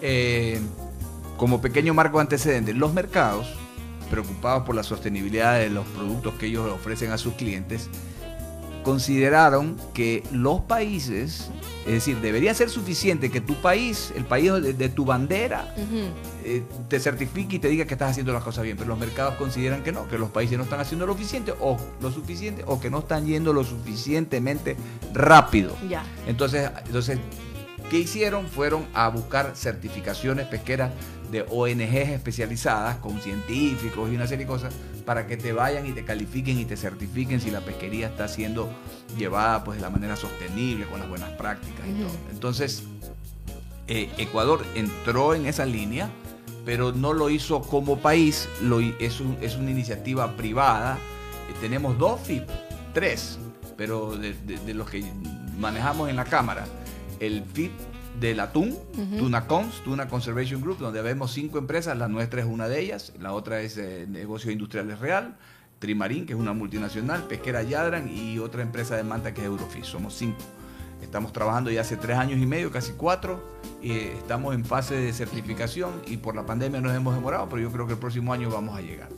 Eh, 0.00 0.60
como 1.36 1.60
pequeño 1.60 1.94
marco 1.94 2.20
antecedente, 2.20 2.74
los 2.74 2.92
mercados, 2.92 3.46
preocupados 4.10 4.64
por 4.64 4.74
la 4.74 4.82
sostenibilidad 4.82 5.58
de 5.58 5.70
los 5.70 5.86
productos 5.86 6.34
que 6.34 6.46
ellos 6.46 6.70
ofrecen 6.70 7.10
a 7.10 7.18
sus 7.18 7.34
clientes, 7.34 7.88
consideraron 8.84 9.76
que 9.92 10.22
los 10.30 10.60
países, 10.60 11.50
es 11.86 11.92
decir, 11.92 12.18
debería 12.18 12.54
ser 12.54 12.70
suficiente 12.70 13.30
que 13.30 13.40
tu 13.40 13.54
país, 13.56 14.12
el 14.14 14.24
país 14.24 14.52
de, 14.52 14.74
de 14.74 14.88
tu 14.88 15.04
bandera, 15.04 15.74
eh, 16.44 16.62
te 16.88 17.00
certifique 17.00 17.56
y 17.56 17.58
te 17.58 17.68
diga 17.68 17.86
que 17.86 17.94
estás 17.94 18.12
haciendo 18.12 18.32
las 18.32 18.44
cosas 18.44 18.62
bien, 18.62 18.76
pero 18.76 18.90
los 18.90 18.98
mercados 18.98 19.34
consideran 19.34 19.82
que 19.82 19.90
no, 19.90 20.06
que 20.06 20.18
los 20.18 20.30
países 20.30 20.56
no 20.56 20.64
están 20.64 20.78
haciendo 20.78 21.06
lo 21.06 21.14
suficiente 21.14 21.52
o 21.60 21.76
lo 22.00 22.12
suficiente 22.12 22.62
o 22.66 22.78
que 22.78 22.90
no 22.90 23.00
están 23.00 23.26
yendo 23.26 23.52
lo 23.52 23.64
suficientemente 23.64 24.76
rápido. 25.12 25.76
Ya. 25.88 26.04
Entonces, 26.26 26.70
entonces, 26.86 27.18
¿qué 27.90 27.98
hicieron? 27.98 28.46
Fueron 28.46 28.86
a 28.94 29.08
buscar 29.08 29.52
certificaciones 29.54 30.46
pesqueras 30.46 30.90
de 31.30 31.42
ONGs 31.50 32.10
especializadas 32.10 32.96
con 32.98 33.20
científicos 33.20 34.10
y 34.10 34.14
una 34.16 34.26
serie 34.26 34.44
de 34.44 34.50
cosas 34.50 34.72
para 35.04 35.26
que 35.26 35.36
te 35.36 35.52
vayan 35.52 35.86
y 35.86 35.92
te 35.92 36.04
califiquen 36.04 36.58
y 36.58 36.64
te 36.64 36.76
certifiquen 36.76 37.40
si 37.40 37.50
la 37.50 37.60
pesquería 37.60 38.06
está 38.08 38.28
siendo 38.28 38.70
llevada 39.18 39.64
pues 39.64 39.78
de 39.78 39.82
la 39.82 39.90
manera 39.90 40.16
sostenible 40.16 40.86
con 40.86 41.00
las 41.00 41.08
buenas 41.08 41.30
prácticas 41.30 41.86
y 41.88 42.00
todo. 42.00 42.10
Entonces, 42.30 42.84
eh, 43.88 44.10
Ecuador 44.16 44.64
entró 44.74 45.34
en 45.34 45.46
esa 45.46 45.66
línea, 45.66 46.08
pero 46.64 46.92
no 46.92 47.12
lo 47.12 47.28
hizo 47.28 47.60
como 47.60 47.98
país, 47.98 48.48
lo, 48.62 48.80
es, 48.80 49.20
un- 49.20 49.36
es 49.42 49.56
una 49.56 49.70
iniciativa 49.70 50.36
privada. 50.36 50.94
Eh, 51.50 51.54
tenemos 51.60 51.98
dos 51.98 52.20
FIP, 52.22 52.48
tres, 52.94 53.38
pero 53.76 54.16
de, 54.16 54.32
de- 54.32 54.58
de 54.58 54.72
los 54.74 54.88
que 54.88 55.04
manejamos 55.58 56.08
en 56.08 56.16
la 56.16 56.24
Cámara, 56.24 56.64
el 57.26 57.44
FIP 57.44 57.72
del 58.20 58.40
atún, 58.40 58.70
Ujú. 58.96 59.16
Tuna 59.18 59.46
Cons, 59.46 59.82
Tuna 59.84 60.08
Conservation 60.08 60.60
Group, 60.60 60.78
donde 60.78 61.02
vemos 61.02 61.32
cinco 61.32 61.58
empresas, 61.58 61.96
la 61.98 62.08
nuestra 62.08 62.40
es 62.40 62.46
una 62.46 62.68
de 62.68 62.80
ellas, 62.80 63.12
la 63.20 63.32
otra 63.32 63.60
es 63.60 63.76
eh, 63.76 64.06
Negocios 64.08 64.52
Industriales 64.52 65.00
Real, 65.00 65.36
Trimarín, 65.80 66.24
que 66.26 66.32
es 66.32 66.38
una 66.38 66.52
multinacional, 66.52 67.24
Pesquera 67.24 67.62
Yadran 67.62 68.08
y 68.08 68.38
otra 68.38 68.62
empresa 68.62 68.96
de 68.96 69.02
manta 69.02 69.34
que 69.34 69.40
es 69.40 69.46
Eurofish, 69.46 69.84
somos 69.84 70.14
cinco. 70.14 70.38
Estamos 71.02 71.32
trabajando 71.32 71.70
ya 71.70 71.82
hace 71.82 71.96
tres 71.96 72.16
años 72.16 72.40
y 72.40 72.46
medio, 72.46 72.70
casi 72.70 72.92
cuatro. 72.92 73.42
eh, 73.82 74.14
estamos 74.16 74.54
en 74.54 74.64
fase 74.64 74.94
de 74.94 75.12
certificación 75.12 75.92
y 76.06 76.16
por 76.16 76.34
la 76.34 76.46
pandemia 76.46 76.80
nos 76.80 76.94
hemos 76.94 77.14
demorado, 77.14 77.48
pero 77.50 77.60
yo 77.60 77.70
creo 77.70 77.86
que 77.86 77.92
el 77.94 77.98
próximo 77.98 78.32
año 78.32 78.48
vamos 78.48 78.78
a 78.78 78.80
llegar. 78.80 79.08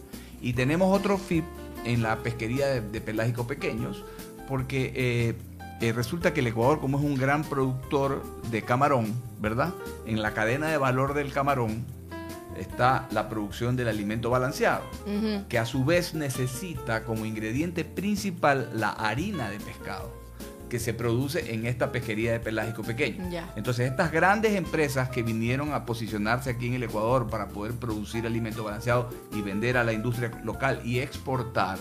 Y 0.40 0.54
tenemos 0.54 0.96
otro 0.98 1.18
FIP 1.18 1.44
en 1.84 2.02
la 2.02 2.16
pesquería 2.16 2.66
de, 2.66 2.80
de 2.80 3.00
pelágicos 3.00 3.46
pequeños, 3.46 4.04
porque 4.48 4.92
eh, 4.96 5.34
eh, 5.80 5.92
resulta 5.92 6.32
que 6.32 6.40
el 6.40 6.46
Ecuador, 6.46 6.80
como 6.80 6.98
es 6.98 7.04
un 7.04 7.16
gran 7.16 7.44
productor 7.44 8.22
de 8.50 8.62
camarón, 8.62 9.14
¿verdad? 9.40 9.74
En 10.06 10.22
la 10.22 10.32
cadena 10.32 10.68
de 10.68 10.78
valor 10.78 11.12
del 11.14 11.32
camarón 11.32 11.84
está 12.58 13.06
la 13.10 13.28
producción 13.28 13.76
del 13.76 13.88
alimento 13.88 14.30
balanceado 14.30 14.82
que 15.50 15.58
a 15.58 15.66
su 15.66 15.84
vez 15.84 16.14
necesita 16.14 17.04
como 17.04 17.26
ingrediente 17.26 17.84
principal 17.84 18.70
la 18.74 18.88
harina 18.90 19.50
de 19.50 19.60
pescado 19.60 20.10
que 20.70 20.80
se 20.80 20.94
produce 20.94 21.52
en 21.52 21.66
esta 21.66 21.92
pesquería 21.92 22.32
de 22.32 22.40
pelágico 22.40 22.82
pequeño. 22.82 23.28
Entonces 23.54 23.90
estas 23.90 24.10
grandes 24.10 24.54
empresas 24.54 25.10
que 25.10 25.22
vinieron 25.22 25.74
a 25.74 25.84
posicionarse 25.84 26.48
aquí 26.48 26.68
en 26.68 26.74
el 26.74 26.82
Ecuador 26.84 27.28
para 27.28 27.48
poder 27.48 27.74
producir 27.74 28.26
alimento 28.26 28.64
balanceado 28.64 29.10
y 29.32 29.42
vender 29.42 29.76
a 29.76 29.84
la 29.84 29.92
industria 29.92 30.30
local 30.42 30.80
y 30.82 31.00
exportar, 31.00 31.78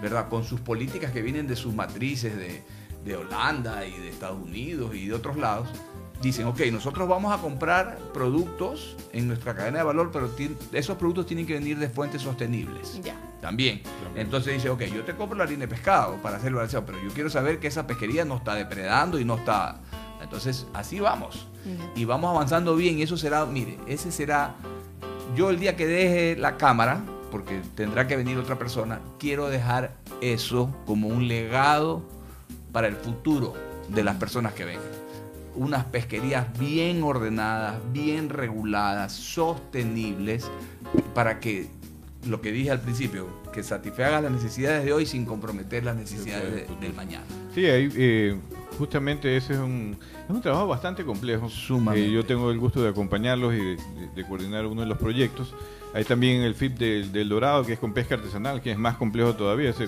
¿verdad? 0.00 0.28
Con 0.28 0.44
sus 0.44 0.60
políticas 0.60 1.10
que 1.10 1.20
vienen 1.20 1.48
de 1.48 1.56
sus 1.56 1.74
matrices 1.74 2.36
de, 2.36 2.62
de 3.06 3.16
Holanda 3.16 3.86
y 3.86 3.92
de 3.92 4.08
Estados 4.08 4.42
Unidos 4.42 4.94
y 4.94 5.06
de 5.06 5.14
otros 5.14 5.36
lados, 5.36 5.68
dicen, 6.20 6.46
ok, 6.46 6.60
nosotros 6.72 7.08
vamos 7.08 7.32
a 7.32 7.40
comprar 7.40 7.98
productos 8.12 8.96
en 9.12 9.28
nuestra 9.28 9.54
cadena 9.54 9.78
de 9.78 9.84
valor, 9.84 10.10
pero 10.12 10.30
esos 10.72 10.96
productos 10.96 11.26
tienen 11.26 11.46
que 11.46 11.54
venir 11.54 11.78
de 11.78 11.88
fuentes 11.88 12.22
sostenibles. 12.22 13.00
Ya. 13.02 13.14
También. 13.40 13.82
Entonces 14.16 14.54
dice, 14.54 14.70
ok, 14.70 14.82
yo 14.84 15.04
te 15.04 15.14
compro 15.14 15.38
la 15.38 15.44
harina 15.44 15.60
de 15.60 15.68
pescado 15.68 16.16
para 16.16 16.38
hacerlo 16.38 16.56
balanceado, 16.56 16.84
pero 16.84 17.00
yo 17.02 17.10
quiero 17.10 17.30
saber 17.30 17.60
que 17.60 17.68
esa 17.68 17.86
pesquería 17.86 18.24
no 18.24 18.36
está 18.36 18.54
depredando 18.54 19.20
y 19.20 19.24
no 19.24 19.36
está... 19.36 19.80
Entonces, 20.20 20.66
así 20.74 20.98
vamos. 20.98 21.46
Y 21.94 22.04
vamos 22.04 22.30
avanzando 22.30 22.74
bien 22.74 22.98
y 22.98 23.02
eso 23.02 23.16
será, 23.16 23.46
mire, 23.46 23.78
ese 23.86 24.10
será... 24.10 24.54
Yo 25.36 25.50
el 25.50 25.58
día 25.60 25.76
que 25.76 25.86
deje 25.86 26.36
la 26.36 26.56
cámara, 26.56 27.04
porque 27.30 27.60
tendrá 27.74 28.06
que 28.06 28.16
venir 28.16 28.38
otra 28.38 28.58
persona, 28.58 29.00
quiero 29.18 29.48
dejar 29.48 29.94
eso 30.20 30.74
como 30.86 31.08
un 31.08 31.28
legado 31.28 32.02
para 32.76 32.88
el 32.88 32.96
futuro 32.96 33.54
de 33.88 34.04
las 34.04 34.16
personas 34.16 34.52
que 34.52 34.66
vengan. 34.66 34.84
Unas 35.54 35.86
pesquerías 35.86 36.46
bien 36.58 37.02
ordenadas, 37.02 37.76
bien 37.90 38.28
reguladas, 38.28 39.14
sostenibles, 39.14 40.44
para 41.14 41.40
que 41.40 41.68
lo 42.28 42.42
que 42.42 42.52
dije 42.52 42.70
al 42.70 42.80
principio, 42.82 43.28
que 43.50 43.62
satisfaga 43.62 44.20
las 44.20 44.30
necesidades 44.30 44.84
de 44.84 44.92
hoy 44.92 45.06
sin 45.06 45.24
comprometer 45.24 45.84
las 45.84 45.96
necesidades 45.96 46.68
de- 46.68 46.76
del 46.78 46.92
mañana. 46.92 47.24
Sí, 47.54 47.64
ahí, 47.64 47.90
eh, 47.96 48.36
justamente 48.76 49.34
ese 49.38 49.54
es 49.54 49.58
un, 49.58 49.96
es 50.28 50.30
un 50.34 50.42
trabajo 50.42 50.66
bastante 50.66 51.02
complejo. 51.02 51.48
Sumamente. 51.48 52.10
Eh, 52.10 52.12
yo 52.12 52.26
tengo 52.26 52.50
el 52.50 52.58
gusto 52.58 52.82
de 52.82 52.90
acompañarlos 52.90 53.54
y 53.54 53.56
de, 53.56 53.64
de- 53.76 54.08
de 54.14 54.26
coordinar 54.28 54.66
uno 54.66 54.82
de 54.82 54.86
los 54.86 54.98
proyectos. 54.98 55.54
Hay 55.94 56.04
también 56.04 56.42
el 56.42 56.54
FIP 56.54 56.76
del, 56.76 57.10
del 57.10 57.30
Dorado, 57.30 57.64
que 57.64 57.72
es 57.72 57.78
con 57.78 57.94
pesca 57.94 58.16
artesanal, 58.16 58.60
que 58.60 58.70
es 58.72 58.76
más 58.76 58.98
complejo 58.98 59.34
todavía. 59.34 59.70
Ese 59.70 59.84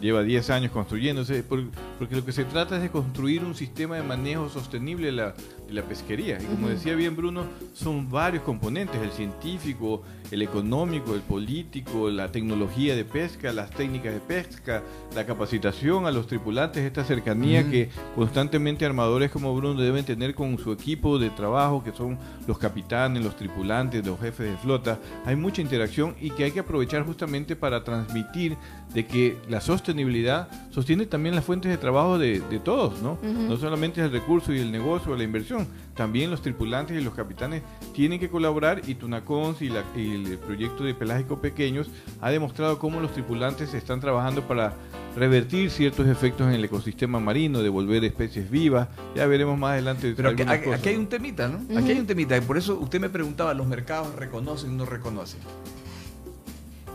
lleva 0.00 0.22
10 0.22 0.50
años 0.50 0.72
construyéndose, 0.72 1.42
por- 1.42 1.64
porque 1.98 2.16
lo 2.16 2.24
que 2.24 2.32
se 2.32 2.44
trata 2.44 2.76
es 2.76 2.82
de 2.82 2.90
construir 2.90 3.44
un 3.44 3.54
sistema 3.54 3.96
de 3.96 4.02
manejo 4.02 4.48
sostenible 4.48 5.06
de 5.06 5.12
la, 5.12 5.34
la 5.70 5.82
pesquería. 5.82 6.38
Y 6.40 6.44
como 6.44 6.68
decía 6.68 6.94
bien 6.94 7.16
Bruno, 7.16 7.44
son 7.72 8.10
varios 8.10 8.42
componentes, 8.42 9.00
el 9.00 9.12
científico, 9.12 10.02
el 10.30 10.42
económico, 10.42 11.14
el 11.14 11.20
político, 11.20 12.10
la 12.10 12.30
tecnología 12.30 12.94
de 12.94 13.04
pesca, 13.04 13.52
las 13.52 13.70
técnicas 13.70 14.12
de 14.12 14.20
pesca, 14.20 14.82
la 15.14 15.26
capacitación 15.26 16.06
a 16.06 16.10
los 16.10 16.26
tripulantes, 16.26 16.82
esta 16.84 17.04
cercanía 17.04 17.68
que 17.68 17.90
constantemente 18.14 18.84
armadores 18.84 19.30
como 19.30 19.54
Bruno 19.54 19.80
deben 19.80 20.04
tener 20.04 20.34
con 20.34 20.58
su 20.58 20.72
equipo 20.72 21.18
de 21.18 21.30
trabajo, 21.30 21.82
que 21.82 21.92
son 21.92 22.18
los 22.46 22.58
capitanes, 22.58 23.24
los 23.24 23.36
tripulantes, 23.36 24.06
los 24.06 24.20
jefes 24.20 24.50
de 24.50 24.56
flota. 24.58 24.98
Hay 25.24 25.36
mucha 25.36 25.62
interacción 25.62 26.14
y 26.20 26.30
que 26.30 26.44
hay 26.44 26.52
que 26.52 26.60
aprovechar 26.60 27.04
justamente 27.04 27.56
para 27.56 27.82
transmitir 27.82 28.56
de 28.94 29.06
que 29.06 29.36
la 29.48 29.60
sostenibilidad 29.60 30.48
sostiene 30.70 31.06
también 31.06 31.34
las 31.34 31.44
fuentes 31.44 31.70
de 31.70 31.78
trabajo 31.78 32.18
de, 32.18 32.40
de 32.40 32.58
todos, 32.58 33.00
¿no? 33.02 33.18
No 33.22 33.56
solamente 33.56 34.00
el 34.00 34.10
recurso 34.10 34.52
y 34.52 34.58
el 34.58 34.70
negocio 34.70 35.12
o 35.12 35.16
la 35.16 35.24
inversión, 35.24 35.59
también 35.94 36.30
los 36.30 36.42
tripulantes 36.42 36.98
y 37.00 37.04
los 37.04 37.14
capitanes 37.14 37.62
tienen 37.94 38.18
que 38.20 38.28
colaborar 38.28 38.82
y 38.86 38.94
Tunacons 38.94 39.60
y, 39.62 39.68
la- 39.68 39.84
y 39.96 40.14
el 40.14 40.38
proyecto 40.38 40.84
de 40.84 40.94
Pelágico 40.94 41.40
Pequeños 41.40 41.90
ha 42.20 42.30
demostrado 42.30 42.78
cómo 42.78 43.00
los 43.00 43.12
tripulantes 43.12 43.74
están 43.74 44.00
trabajando 44.00 44.42
para 44.46 44.72
revertir 45.16 45.70
ciertos 45.70 46.06
efectos 46.06 46.46
en 46.46 46.54
el 46.54 46.64
ecosistema 46.64 47.18
marino, 47.20 47.60
devolver 47.62 48.04
especies 48.04 48.48
vivas. 48.50 48.88
Ya 49.16 49.26
veremos 49.26 49.58
más 49.58 49.72
adelante. 49.72 50.14
Pero 50.16 50.28
aquí, 50.30 50.42
algunas 50.42 50.58
aquí- 50.58 50.64
cosas, 50.66 50.80
aquí 50.80 50.88
hay 50.90 50.96
un 50.96 51.06
temita, 51.08 51.48
¿no? 51.48 51.78
Aquí 51.78 51.90
hay 51.90 51.98
un 51.98 52.06
temita. 52.06 52.36
Y 52.36 52.40
por 52.40 52.56
eso 52.56 52.78
usted 52.78 53.00
me 53.00 53.08
preguntaba, 53.10 53.52
¿los 53.54 53.66
mercados 53.66 54.14
reconocen 54.14 54.70
o 54.70 54.72
no 54.74 54.86
reconocen? 54.86 55.40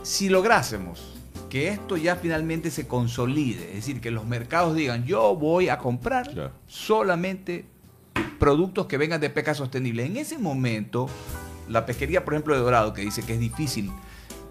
Si 0.02 0.28
lográsemos 0.28 1.12
que 1.50 1.68
esto 1.68 1.96
ya 1.96 2.16
finalmente 2.16 2.70
se 2.70 2.86
consolide, 2.86 3.68
es 3.70 3.74
decir, 3.76 4.00
que 4.00 4.10
los 4.10 4.24
mercados 4.26 4.74
digan, 4.74 5.04
yo 5.04 5.36
voy 5.36 5.68
a 5.68 5.78
comprar 5.78 6.30
Claro. 6.32 6.52
solamente 6.66 7.66
productos 8.38 8.86
que 8.86 8.96
vengan 8.98 9.20
de 9.20 9.30
pesca 9.30 9.54
sostenible. 9.54 10.04
En 10.04 10.16
ese 10.16 10.38
momento, 10.38 11.08
la 11.68 11.86
pesquería, 11.86 12.24
por 12.24 12.34
ejemplo, 12.34 12.54
de 12.54 12.60
Dorado, 12.60 12.92
que 12.92 13.02
dice 13.02 13.22
que 13.22 13.34
es 13.34 13.40
difícil 13.40 13.90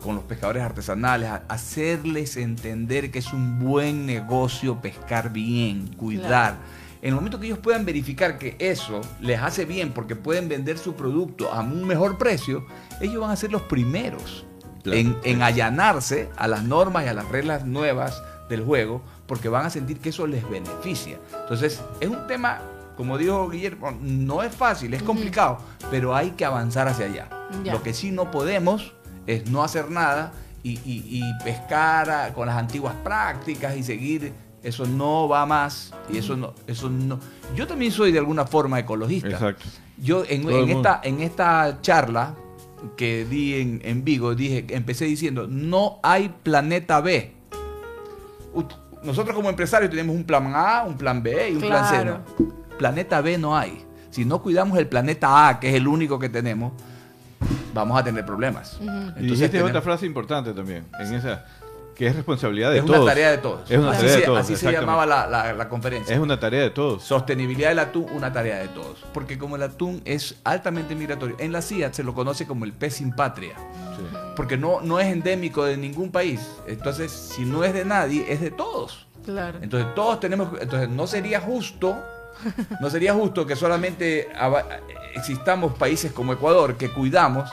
con 0.04 0.15
los 0.15 0.23
pescadores 0.25 0.62
artesanales, 0.62 1.30
hacerles 1.47 2.38
entender 2.38 3.10
que 3.12 3.19
es 3.19 3.34
un 3.34 3.60
buen 3.60 4.06
negocio 4.06 4.80
pescar 4.82 5.34
bien, 5.34 5.88
cuidar. 5.95 6.58
En 7.01 7.10
el 7.10 7.15
momento 7.15 7.39
que 7.39 7.47
ellos 7.47 7.60
puedan 7.60 7.86
verificar 7.86 8.38
que 8.38 8.56
eso 8.60 9.01
les 9.19 9.39
hace 9.39 9.65
bien 9.65 9.91
porque 9.93 10.15
pueden 10.15 10.47
vender 10.49 10.78
su 10.78 10.95
producto 10.95 11.51
a 11.51 11.62
un 11.62 11.86
mejor 11.86 12.17
precio, 12.17 12.65
ellos 13.01 13.19
van 13.21 13.32
a 13.32 13.36
ser 13.36 13.51
los 13.51 13.63
primeros 13.63 14.45
Claro. 14.84 14.99
en, 14.99 15.17
en 15.23 15.41
allanarse 15.41 16.30
a 16.38 16.47
las 16.47 16.63
normas 16.63 17.06
y 17.06 17.08
a 17.08 17.13
las 17.15 17.28
reglas 17.30 17.65
nuevas 17.65 18.21
del 18.49 18.63
juego 18.63 19.01
porque 19.25 19.49
van 19.49 19.65
a 19.65 19.71
sentir 19.71 19.97
que 19.99 20.10
eso 20.10 20.28
les 20.28 20.47
beneficia. 20.47 21.17
Entonces, 21.41 21.82
es 21.99 22.08
un 22.08 22.28
tema, 22.28 22.62
como 22.97 23.17
dijo 23.17 23.49
Guillermo, 23.49 23.91
no 24.01 24.41
es 24.43 24.53
fácil, 24.55 24.93
es 24.93 25.03
complicado, 25.03 25.58
pero 25.91 26.15
hay 26.15 26.31
que 26.31 26.45
avanzar 26.45 26.88
hacia 26.88 27.05
allá. 27.05 27.29
Ya. 27.63 27.73
Lo 27.73 27.84
que 27.84 27.93
sí 27.93 28.12
no 28.12 28.31
podemos 28.31 28.93
es 29.27 29.49
no 29.49 29.63
hacer 29.63 29.89
nada 29.91 30.31
y, 30.63 30.71
y- 30.86 31.03
y 31.19 31.23
pescar 31.43 32.10
a- 32.10 32.34
con 32.34 32.47
las 32.47 32.58
antiguas 32.58 32.95
prácticas 33.03 33.75
y 33.77 33.84
seguir. 33.84 34.34
Eso 34.63 34.86
no 34.88 35.27
va 35.27 35.45
más 35.45 35.93
y 36.10 36.17
eso 36.17 36.36
no, 36.36 36.53
eso 36.65 36.89
no. 36.89 37.19
Yo 37.55 37.67
también 37.67 37.91
soy 37.91 38.12
de 38.12 38.17
alguna 38.17 38.45
forma 38.45 38.79
ecologista. 38.79 39.29
Exacto. 39.29 39.65
Yo 39.97 40.23
en, 40.27 40.49
esta, 40.69 41.01
en 41.03 41.21
esta 41.21 41.77
charla 41.81 42.34
que 42.97 43.25
di 43.25 43.55
en, 43.62 43.81
en 43.84 44.03
Vigo, 44.03 44.34
dije, 44.34 44.65
empecé 44.69 45.05
diciendo, 45.05 45.45
no 45.47 45.99
hay 46.01 46.29
planeta 46.43 46.99
B. 47.01 47.34
Nosotros 49.03 49.36
como 49.36 49.50
empresarios 49.50 49.91
tenemos 49.91 50.15
un 50.15 50.23
plan 50.23 50.52
A, 50.56 50.83
un 50.83 50.98
plan 50.98 51.21
B 51.21 51.52
y 51.52 51.56
un 51.56 51.62
plan 51.62 51.85
C. 51.87 52.06
¿no? 52.06 52.19
Planeta 52.78 53.21
B 53.21 53.38
no 53.38 53.58
hay. 53.58 53.84
Si 54.10 54.26
no 54.26 54.42
cuidamos 54.42 54.78
el 54.78 54.88
planeta 54.88 55.48
A, 55.50 55.60
que 55.60 55.69
es 55.69 55.76
el 55.76 55.88
único 55.88 56.17
que 56.19 56.30
tenemos, 56.30 56.71
vamos 57.73 58.00
a 58.00 58.04
tener 58.04 58.26
problemas. 58.26 58.76
Ujú. 58.76 58.84
Y 58.86 58.88
Entonces, 58.90 59.21
dijiste 59.21 59.50
tenemos- 59.50 59.69
otra 59.71 59.82
frase 59.82 60.06
importante 60.06 60.54
también, 60.54 60.86
en 61.00 61.13
esa 61.13 61.46
que 61.96 62.08
es 62.08 62.15
responsabilidad 62.15 62.71
de 62.71 62.80
es 62.80 62.86
todos. 62.86 63.00
una 63.02 63.10
tarea 63.12 63.32
de 63.32 63.38
todos. 63.38 63.71
Es 63.71 63.78
una 63.78 63.92
así 63.92 63.98
tarea 64.00 64.13
se, 64.13 64.19
de 64.19 64.26
todos. 64.26 64.40
así 64.40 64.56
se 64.58 64.71
llamaba 64.71 65.06
la, 65.06 65.28
la- 65.28 65.54
la 65.54 65.69
conferencia. 65.69 66.13
Es 66.13 66.19
una 66.21 66.38
tarea 66.40 66.62
de 66.62 66.69
todos. 66.69 67.04
Sostenibilidad 67.04 67.69
del 67.69 67.80
atún, 67.80 68.06
una 68.13 68.34
tarea 68.34 68.58
de 68.60 68.67
todos. 68.69 69.06
Porque 69.13 69.38
como 69.38 69.56
el 69.56 69.63
atún 69.63 70.02
es 70.04 70.36
altamente 70.44 70.94
migratorio, 70.96 71.38
en 71.40 71.52
la 71.54 71.62
CIA 71.62 71.94
se 71.94 72.04
lo 72.04 72.13
conoce 72.13 72.46
como 72.46 72.65
el 72.65 72.73
pez 72.73 72.96
sin 72.96 73.13
patria. 73.13 73.56
Sí. 73.98 74.17
Porque 74.36 74.58
no, 74.58 74.82
no 74.82 75.00
es 75.00 75.08
endémico 75.08 75.63
de 75.63 75.78
ningún 75.78 76.12
país. 76.12 76.42
Entonces, 76.67 77.12
si 77.13 77.44
no 77.46 77.63
es 77.63 77.73
de 77.73 77.86
nadie, 77.86 78.26
es 78.28 78.42
de 78.42 78.52
todos. 78.52 79.08
Claro. 79.23 79.60
Entonces, 79.62 79.94
todos 79.96 80.19
tenemos. 80.19 80.50
Entonces, 80.60 80.90
no 80.90 81.08
sería 81.08 81.40
justo. 81.40 81.98
No 82.81 82.90
sería 82.90 83.13
justo 83.13 83.46
que 83.46 83.56
solamente 83.56 84.27
existamos 85.13 85.73
países 85.73 86.12
como 86.12 86.33
Ecuador 86.33 86.77
que 86.77 86.90
cuidamos 86.92 87.50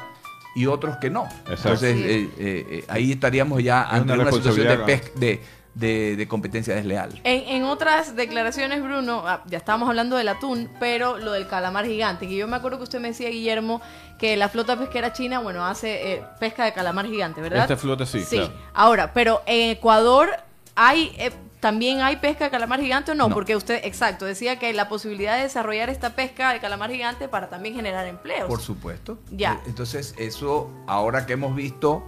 y 0.55 0.67
otros 0.67 0.97
que 0.99 1.11
no. 1.11 1.25
Exacto. 1.49 1.53
Entonces, 1.87 1.97
Sí. 1.97 2.03
eh, 2.05 2.29
eh, 2.39 2.67
eh, 2.71 2.85
ahí 2.89 3.13
estaríamos 3.13 3.63
ya 3.63 3.83
Es 3.85 3.93
ante 3.95 4.13
una 4.13 4.23
una, 4.23 4.33
situación 4.33 4.67
de, 4.67 4.77
responsabilidad. 4.77 5.11
pes- 5.13 5.21
de, 5.21 5.41
de- 5.75 6.17
de 6.17 6.29
competencia 6.29 6.75
desleal. 6.75 7.19
En, 7.25 7.57
en 7.57 7.65
otras 7.65 8.15
declaraciones, 8.17 8.83
Bruno, 8.83 9.23
ah, 9.27 9.43
ya 9.47 9.57
estábamos 9.57 9.89
hablando 9.89 10.17
del 10.17 10.29
atún, 10.29 10.69
pero 10.79 11.17
lo 11.17 11.33
del 11.33 11.49
calamar 11.49 11.87
gigante, 11.87 12.29
que 12.29 12.37
yo 12.37 12.47
me 12.47 12.57
acuerdo 12.57 12.77
que 12.77 12.85
usted 12.85 13.01
me 13.01 13.09
decía, 13.09 13.31
Guillermo, 13.31 13.81
que 14.19 14.37
la 14.37 14.51
flota 14.51 14.77
pesquera 14.79 15.15
china, 15.15 15.39
bueno, 15.39 15.65
hace 15.65 16.13
eh, 16.13 16.23
pesca 16.39 16.67
de 16.67 16.75
calamar 16.75 17.07
gigante, 17.07 17.41
¿verdad? 17.41 17.63
Esta 17.63 17.79
flota 17.79 18.05
sí, 18.05 18.21
Sí. 18.23 18.37
claro. 18.37 18.53
Ahora, 18.75 19.13
pero 19.15 19.41
en 19.47 19.71
Ecuador 19.71 20.29
hay... 20.75 21.15
eh, 21.19 21.31
¿También 21.63 22.01
hay 22.01 22.17
pesca 22.17 22.47
de 22.47 22.51
calamar 22.51 22.81
gigante 22.81 23.13
o 23.13 23.15
no? 23.15 23.29
No. 23.29 23.35
Porque 23.35 23.55
usted, 23.55 23.81
exacto, 23.85 24.25
decía 24.25 24.59
que 24.59 24.73
la 24.73 24.89
posibilidad 24.89 25.37
de 25.37 25.45
desarrollar 25.45 25.91
esta 25.91 26.17
pesca 26.17 26.53
de 26.53 26.59
calamar 26.59 26.91
gigante 26.91 27.29
para 27.29 27.49
también 27.49 27.77
generar 27.77 28.05
empleos. 28.09 28.49
Por 28.49 28.61
supuesto. 28.61 29.19
Ya. 29.31 29.53
Eh, 29.55 29.69
Entonces, 29.69 30.17
eso, 30.19 30.69
ahora 30.89 31.25
que 31.25 31.35
hemos 31.35 31.55
visto 31.55 32.03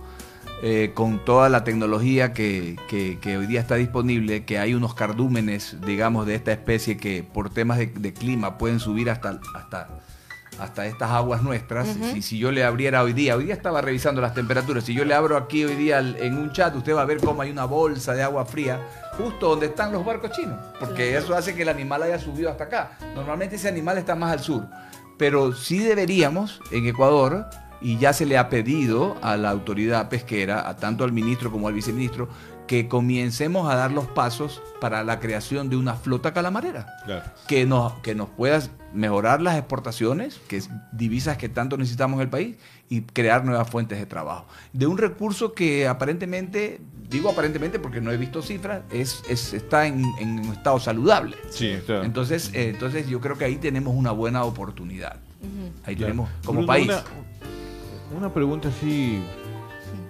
eh, 0.65 0.91
con 0.95 1.25
toda 1.25 1.49
la 1.51 1.63
tecnología 1.63 2.33
que, 2.33 2.77
que- 2.89 3.21
que 3.21 3.37
hoy 3.37 3.47
día 3.47 3.61
está 3.61 3.77
disponible, 3.77 4.45
que 4.45 4.59
hay 4.59 4.75
unos 4.75 4.95
cardúmenes, 4.95 5.77
digamos, 5.87 6.27
de 6.27 6.35
esta 6.35 6.51
especie 6.51 6.97
que 6.97 7.23
por 7.23 7.49
temas 7.49 7.79
de, 7.79 7.87
de 7.87 8.13
clima 8.13 8.59
pueden 8.59 8.81
subir 8.81 9.09
hasta, 9.09 9.39
hasta, 9.55 9.89
hasta 10.59 10.87
estas 10.87 11.11
aguas 11.13 11.43
nuestras. 11.45 11.87
si, 12.13 12.23
si 12.23 12.39
yo 12.39 12.51
le 12.51 12.65
abriera 12.65 13.03
hoy 13.05 13.13
día, 13.13 13.37
hoy 13.37 13.45
día 13.45 13.55
estaba 13.55 13.81
revisando 13.83 14.21
las 14.21 14.35
temperaturas, 14.35 14.83
si 14.85 14.95
yo 14.95 15.05
le 15.05 15.15
abro 15.15 15.37
aquí 15.37 15.65
hoy 15.65 15.75
día 15.77 15.99
en 16.01 16.39
un 16.39 16.51
chat, 16.53 16.75
usted 16.75 16.95
va 16.95 17.03
a 17.03 17.07
ver 17.07 17.19
cómo 17.19 17.43
hay 17.43 17.51
una 17.51 17.65
bolsa 17.67 18.15
de 18.15 18.23
agua 18.25 18.45
fría 18.47 18.81
justo 19.17 19.49
donde 19.51 19.67
están 19.67 19.93
los 19.93 20.05
barcos 20.05 20.31
chinos, 20.33 20.59
porque 20.81 21.11
Claro. 21.11 21.25
eso 21.25 21.35
hace 21.37 21.55
que 21.55 21.63
el 21.63 21.69
animal 21.69 22.03
haya 22.03 22.19
subido 22.19 22.51
hasta 22.51 22.65
acá. 22.65 22.99
Normalmente 23.15 23.57
ese 23.57 23.69
animal 23.69 23.99
está 23.99 24.15
más 24.15 24.33
al 24.33 24.41
sur, 24.41 24.67
pero 25.19 25.53
sí 25.53 25.79
deberíamos 25.79 26.61
en 26.73 26.87
Ecuador, 26.87 27.47
y 27.81 27.99
ya 27.99 28.13
se 28.15 28.25
le 28.25 28.39
ha 28.39 28.49
pedido 28.49 29.17
a 29.21 29.37
la 29.37 29.51
autoridad 29.51 30.09
pesquera, 30.09 30.67
a 30.69 30.77
tanto 30.77 31.05
al 31.05 31.13
ministro 31.13 31.51
como 31.53 31.69
al 31.69 31.75
viceministro, 31.75 32.29
que 32.67 32.89
comiencemos 32.89 33.71
a 33.71 33.77
dar 33.77 33.93
los 33.93 34.07
pasos 34.07 34.63
para 34.81 35.05
la 35.05 35.21
creación 35.21 35.69
de 35.69 35.77
una 35.77 35.93
flota 35.95 36.33
calamarera 36.33 36.87
Claro. 37.05 37.25
que 37.47 37.67
nos, 37.67 37.93
que 38.01 38.15
nos 38.15 38.31
pueda 38.31 38.59
mejorar 38.95 39.43
las 39.43 39.59
exportaciones, 39.59 40.41
que 40.49 40.57
es 40.57 40.71
divisas 40.93 41.37
que 41.37 41.51
tanto 41.51 41.77
necesitamos 41.77 42.17
en 42.17 42.23
el 42.23 42.31
país, 42.31 42.57
y 42.89 43.03
crear 43.03 43.45
nuevas 43.45 43.69
fuentes 43.69 43.99
de 43.99 44.07
trabajo. 44.07 44.47
De 44.73 44.87
un 44.87 44.97
recurso 44.97 45.53
que 45.53 45.87
aparentemente, 45.87 46.81
digo 47.09 47.31
aparentemente 47.31 47.79
porque 47.79 48.01
no 48.01 48.11
he 48.11 48.17
visto 48.17 48.43
cifras, 48.43 48.83
es, 48.91 49.23
es- 49.29 49.53
está 49.55 49.87
en, 49.87 50.05
en 50.21 50.41
un 50.41 50.53
estado 50.53 50.79
saludable. 50.81 51.37
Sí, 51.51 51.69
está. 51.69 52.05
Entonces, 52.05 52.51
eh, 52.55 52.71
entonces 52.71 53.09
yo 53.09 53.21
creo 53.21 53.37
que 53.39 53.45
ahí 53.45 53.57
tenemos 53.57 53.95
una 53.95 54.11
buena 54.11 54.45
oportunidad. 54.45 55.17
Ahí 55.85 55.95
Claro. 55.97 56.13
tenemos 56.13 56.31
como 56.45 56.59
Bruno, 56.61 56.67
país. 56.67 56.87
Una, 56.87 57.05
una 58.19 58.33
pregunta 58.35 58.69
así, 58.69 59.21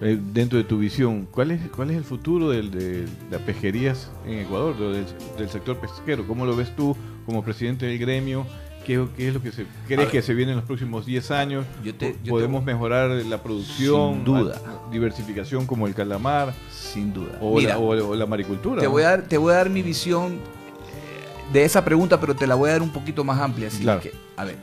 eh, 0.00 0.18
dentro 0.32 0.58
de 0.58 0.64
tu 0.64 0.78
visión, 0.78 1.26
¿cuál 1.30 1.50
es, 1.50 1.60
cuál 1.70 1.90
es 1.90 1.96
el 1.96 2.04
futuro 2.04 2.50
del- 2.50 2.70
de 2.70 3.06
las 3.30 3.40
pesquerías 3.42 4.10
en 4.26 4.38
Ecuador, 4.40 4.78
del, 4.78 5.04
del 5.36 5.48
sector 5.48 5.76
pesquero? 5.78 6.26
¿Cómo 6.26 6.46
lo 6.46 6.54
ves 6.56 6.74
tú 6.76 6.96
como 7.26 7.42
presidente 7.42 7.86
del 7.86 7.98
gremio? 7.98 8.46
¿Qué, 8.84 9.04
qué 9.16 9.28
es 9.28 9.34
lo 9.34 9.42
que 9.42 9.50
se 9.52 9.66
crees 9.86 9.98
ver. 10.00 10.10
que 10.10 10.22
se 10.22 10.34
viene 10.34 10.52
en 10.52 10.56
los 10.58 10.66
próximos 10.66 11.06
10 11.06 11.30
años? 11.30 11.64
Yo 11.82 11.94
te- 11.94 12.16
yo 12.22 12.32
¿Podemos 12.32 12.64
te- 12.64 12.72
mejorar 12.72 13.10
la 13.10 13.42
producción? 13.42 14.14
Sin 14.14 14.24
duda. 14.24 14.60
diversificación 14.90 15.66
como 15.66 15.86
el 15.86 15.94
calamar 15.94 16.54
Sin 16.70 17.12
duda. 17.12 17.38
o, 17.40 17.56
Mira, 17.56 17.70
la, 17.74 17.78
o- 17.78 18.08
o 18.10 18.14
la 18.14 18.26
maricultura. 18.26 18.80
te 18.80 18.86
¿no? 18.86 18.92
voy, 18.92 19.02
a 19.02 19.10
dar, 19.10 19.22
te 19.22 19.38
voy 19.38 19.52
a 19.52 19.56
dar 19.56 19.70
mi 19.70 19.82
visión 19.82 20.34
eh, 20.34 21.52
de 21.52 21.64
esa 21.64 21.84
pregunta, 21.84 22.20
pero 22.20 22.34
te 22.36 22.46
la 22.46 22.54
voy 22.54 22.68
a 22.70 22.72
dar 22.74 22.82
un 22.82 22.92
poquito 22.92 23.24
más 23.24 23.40
amplia. 23.40 23.68
Así 23.68 23.82
Claro. 23.82 24.00
que, 24.00 24.12
a 24.36 24.44
ver, 24.44 24.56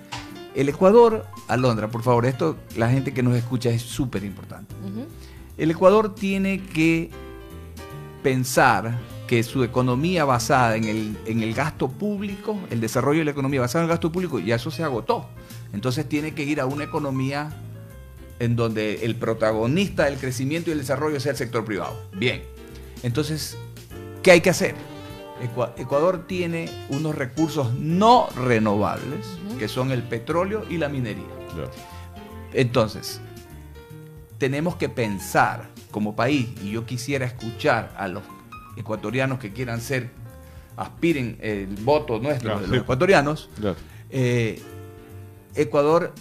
el 0.56 0.70
Ecuador, 0.70 1.26
Alondra, 1.48 1.88
por 1.90 2.04
favor, 2.04 2.26
esto 2.26 2.58
la 2.78 2.90
gente 2.90 3.14
que 3.14 3.24
nos 3.24 3.36
escucha 3.36 3.70
es 3.70 3.82
súper 3.82 4.24
importante. 4.24 4.74
El 5.58 5.72
Ecuador 5.72 6.14
tiene 6.16 6.62
que 6.62 7.10
pensar 8.24 8.98
que 9.32 9.44
su 9.44 9.64
economía 9.64 10.26
basada 10.26 10.76
en 10.76 10.84
el, 10.84 11.18
en 11.26 11.42
el 11.42 11.54
gasto 11.54 11.88
público, 11.88 12.60
el 12.70 12.82
desarrollo 12.82 13.20
de 13.20 13.24
la 13.24 13.32
economía 13.32 13.62
basada 13.62 13.86
en 13.86 13.90
el 13.90 13.94
gasto 13.94 14.12
público, 14.12 14.40
ya 14.40 14.56
eso 14.56 14.72
se 14.72 14.84
agotó. 14.84 15.30
Entonces 15.72 16.10
tiene 16.10 16.34
que 16.34 16.44
ir 16.44 16.60
a 16.60 16.66
una 16.66 16.84
economía 16.84 17.50
en 18.40 18.58
donde 18.58 19.06
el 19.06 19.16
protagonista 19.16 20.04
del 20.04 20.18
crecimiento 20.18 20.70
y 20.70 20.74
el 20.74 20.80
desarrollo 20.80 21.18
sea 21.22 21.32
el 21.32 21.38
sector 21.38 21.64
privado. 21.64 21.98
Bien. 22.14 22.44
Entonces, 23.04 23.58
¿qué 24.22 24.32
hay 24.32 24.42
que 24.42 24.50
hacer? 24.50 24.76
Ecua- 25.42 25.72
Ecuador 25.78 26.28
tiene 26.28 26.70
unos 26.90 27.16
recursos 27.16 27.74
no 27.76 28.28
renovables, 28.36 29.26
que 29.58 29.70
son 29.70 29.94
el 29.94 30.04
petróleo 30.04 30.66
y 30.70 30.76
la 30.78 30.90
minería. 30.90 31.24
Entonces, 32.52 33.22
tenemos 34.38 34.76
que 34.76 34.90
pensar 34.90 35.70
como 35.90 36.18
país, 36.18 36.50
y 36.62 36.72
yo 36.72 36.86
quisiera 36.86 37.26
escuchar 37.26 37.94
a 37.98 38.10
los 38.10 38.24
ecuatorianos 38.78 39.40
que 39.40 39.52
quieran 39.52 39.82
ser, 39.82 40.10
aspiren 40.78 41.38
el 41.42 41.68
voto 41.68 42.20
nuestro 42.20 42.50
Claro, 42.50 42.60
de 42.62 42.66
sí. 42.66 42.72
los 42.72 42.82
ecuatorianos, 42.84 43.50
Claro. 43.60 43.76
eh, 44.10 44.62
Ecuador 45.56 46.14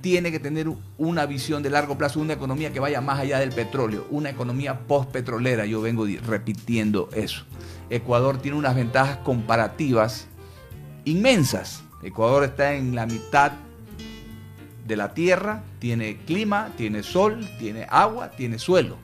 tiene 0.00 0.32
que 0.32 0.40
tener 0.40 0.66
una 0.98 1.26
visión 1.26 1.62
de 1.62 1.70
largo 1.70 1.96
plazo, 1.96 2.18
una 2.18 2.32
economía 2.32 2.72
que 2.72 2.80
vaya 2.80 3.00
más 3.00 3.20
allá 3.20 3.38
del 3.38 3.50
petróleo, 3.52 4.06
una 4.10 4.30
economía 4.30 4.80
post-petrolera. 4.80 5.64
Yo 5.66 5.80
vengo 5.80 6.06
repitiendo 6.26 7.08
eso. 7.14 7.44
Ecuador 7.88 8.38
tiene 8.38 8.56
unas 8.56 8.74
ventajas 8.74 9.18
comparativas 9.18 10.26
inmensas. 11.04 11.84
Ecuador 12.02 12.42
está 12.44 12.74
en 12.74 12.94
la 12.96 13.06
mitad 13.06 13.52
de 14.86 14.96
la 14.96 15.14
tierra, 15.14 15.62
tiene 15.78 16.16
clima, 16.26 16.70
tiene 16.76 17.04
sol, 17.04 17.48
tiene 17.60 17.86
agua, 17.88 18.30
tiene 18.32 18.58
suelo. 18.58 18.96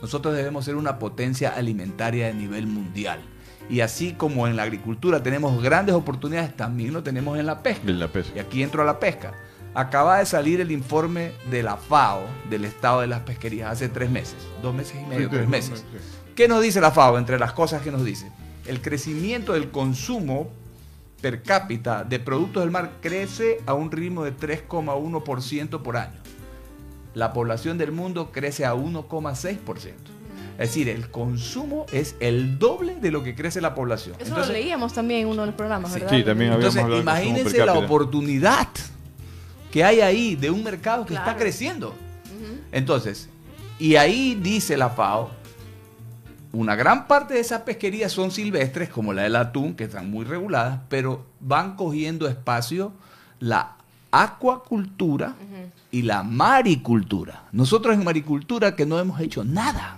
Nosotros 0.00 0.34
debemos 0.34 0.64
ser 0.64 0.76
una 0.76 0.98
potencia 0.98 1.50
alimentaria 1.50 2.26
de 2.28 2.34
nivel 2.34 2.66
mundial. 2.66 3.20
Y 3.68 3.80
así 3.82 4.14
como 4.14 4.48
en 4.48 4.56
la 4.56 4.64
agricultura 4.64 5.22
tenemos 5.22 5.62
grandes 5.62 5.94
oportunidades, 5.94 6.56
también 6.56 6.92
lo 6.92 7.02
tenemos 7.02 7.38
en 7.38 7.46
la 7.46 7.62
pesca. 7.62 7.84
De 7.86 7.92
la 7.92 8.08
pesca. 8.08 8.32
Y 8.36 8.38
aquí 8.40 8.62
entro 8.62 8.82
a 8.82 8.84
la 8.84 8.98
pesca. 8.98 9.32
Acaba 9.74 10.18
de 10.18 10.26
salir 10.26 10.60
el 10.60 10.72
informe 10.72 11.32
de 11.50 11.62
la 11.62 11.76
FAO 11.76 12.22
del 12.48 12.64
estado 12.64 13.02
de 13.02 13.06
las 13.06 13.20
pesquerías 13.20 13.70
hace 13.70 13.88
tres 13.88 14.10
meses, 14.10 14.34
dos 14.62 14.74
meses 14.74 14.96
y 15.00 15.06
medio, 15.06 15.28
Sí, 15.28 15.34
tres 15.36 15.48
meses. 15.48 15.84
sí. 15.92 15.98
¿Qué 16.34 16.48
nos 16.48 16.60
dice 16.62 16.80
la 16.80 16.90
FAO 16.90 17.18
entre 17.18 17.38
las 17.38 17.52
cosas 17.52 17.80
que 17.82 17.92
nos 17.92 18.04
dice? 18.04 18.32
El 18.66 18.80
crecimiento 18.82 19.52
del 19.52 19.70
consumo 19.70 20.50
per 21.20 21.42
cápita 21.42 22.02
de 22.02 22.18
productos 22.18 22.62
del 22.64 22.72
mar 22.72 22.92
crece 23.00 23.58
a 23.66 23.74
un 23.74 23.92
ritmo 23.92 24.24
de 24.24 24.32
3,1% 24.36 25.82
por 25.82 25.96
año. 25.96 26.18
La 27.14 27.32
población 27.32 27.78
del 27.78 27.92
mundo 27.92 28.30
crece 28.32 28.64
a 28.64 28.74
1,6%. 28.74 29.58
Es 30.58 30.68
decir, 30.68 30.88
el 30.90 31.10
consumo 31.10 31.86
es 31.90 32.16
el 32.20 32.58
doble 32.58 32.96
de 32.96 33.10
lo 33.10 33.22
que 33.24 33.34
crece 33.34 33.60
la 33.62 33.74
población. 33.74 34.14
Eso 34.18 34.28
Entonces, 34.28 34.48
lo 34.48 34.52
leíamos 34.52 34.92
también 34.92 35.22
en 35.22 35.28
uno 35.28 35.42
de 35.42 35.46
los 35.46 35.54
programas, 35.54 35.92
Sí. 35.92 36.00
¿verdad? 36.00 36.16
Sí, 36.18 36.22
también 36.22 36.52
habíamos 36.52 36.76
entonces, 36.76 37.00
imagínense 37.02 37.64
la 37.64 37.72
oportunidad 37.78 38.68
que 39.70 39.84
hay 39.84 40.00
ahí 40.00 40.36
de 40.36 40.50
un 40.50 40.62
mercado 40.62 41.06
que 41.06 41.14
está 41.14 41.36
creciendo. 41.36 41.94
Entonces, 42.72 43.28
y 43.78 43.96
ahí 43.96 44.34
dice 44.40 44.76
la 44.76 44.90
FAO, 44.90 45.30
una 46.52 46.74
gran 46.76 47.06
parte 47.06 47.34
de 47.34 47.40
esas 47.40 47.62
pesquerías 47.62 48.12
son 48.12 48.30
silvestres, 48.30 48.88
como 48.90 49.12
la 49.12 49.22
del 49.22 49.36
atún, 49.36 49.74
que 49.74 49.84
están 49.84 50.10
muy 50.10 50.24
reguladas, 50.24 50.80
pero 50.88 51.24
van 51.40 51.76
cogiendo 51.76 52.28
espacio 52.28 52.92
la 53.38 53.76
acuacultura 54.10 55.34
y 55.90 56.02
la 56.02 56.22
maricultura. 56.22 57.44
Nosotros 57.52 57.94
en 57.94 58.04
maricultura 58.04 58.74
que 58.76 58.86
no 58.86 58.98
hemos 58.98 59.20
hecho 59.20 59.44
nada. 59.44 59.96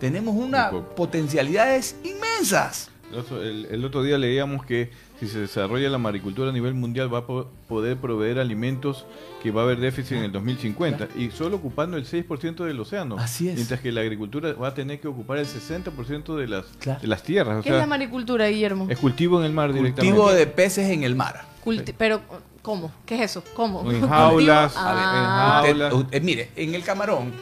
Tenemos 0.00 0.34
unas 0.34 0.72
potencialidades 0.96 1.96
inmensas. 2.04 2.90
El 3.12 3.18
otro, 3.18 3.42
el- 3.42 3.66
el 3.66 3.84
otro 3.84 4.02
día 4.04 4.16
leíamos 4.18 4.64
que 4.64 4.90
si 5.18 5.26
se 5.26 5.40
desarrolla 5.40 5.90
la 5.90 5.98
maricultura 5.98 6.50
a 6.50 6.52
nivel 6.52 6.74
mundial 6.74 7.12
va 7.12 7.18
a 7.18 7.26
po- 7.26 7.48
poder 7.68 7.96
proveer 7.98 8.38
alimentos 8.38 9.04
que 9.42 9.50
va 9.50 9.62
a 9.62 9.64
haber 9.64 9.80
déficit 9.80 10.12
en 10.18 10.22
el 10.24 10.32
2050 10.32 11.08
y 11.18 11.30
solo 11.30 11.56
ocupando 11.56 11.96
el 11.96 12.06
6% 12.06 12.64
del 12.64 12.78
océano. 12.80 13.16
Así 13.18 13.48
es. 13.48 13.56
Mientras 13.56 13.80
que 13.80 13.90
la 13.90 14.00
agricultura 14.02 14.52
va 14.54 14.68
a 14.68 14.74
tener 14.74 15.00
que 15.00 15.08
ocupar 15.08 15.38
el 15.38 15.46
60% 15.46 16.36
de 16.36 16.46
las, 16.46 16.66
Claro. 16.78 17.00
de 17.00 17.08
las 17.08 17.22
tierras. 17.24 17.58
O 17.58 17.62
¿Qué 17.62 17.68
es 17.70 17.72
sea, 17.74 17.80
la 17.80 17.86
maricultura, 17.86 18.46
Guillermo? 18.48 18.86
es 18.88 18.98
cultivo 18.98 19.40
en 19.40 19.46
el 19.46 19.52
mar 19.52 19.72
directamente. 19.72 20.16
Cultivo 20.16 20.32
de 20.32 20.46
peces 20.46 20.88
en 20.88 21.02
el 21.02 21.16
mar. 21.16 21.44
Culti- 21.64 21.92
Pero, 21.98 22.20
¿cómo? 22.62 22.90
¿Qué 23.06 23.16
es 23.16 23.30
eso? 23.30 23.42
¿Cómo? 23.54 23.90
En 23.90 24.06
jaulas, 24.08 24.74
Ah. 24.76 25.62
en 25.64 25.66
jaulas. 25.68 25.92
Usted- 25.92 26.06
usted- 26.06 26.22
mire, 26.22 26.50
en 26.56 26.74
el 26.74 26.82
camarón, 26.84 27.32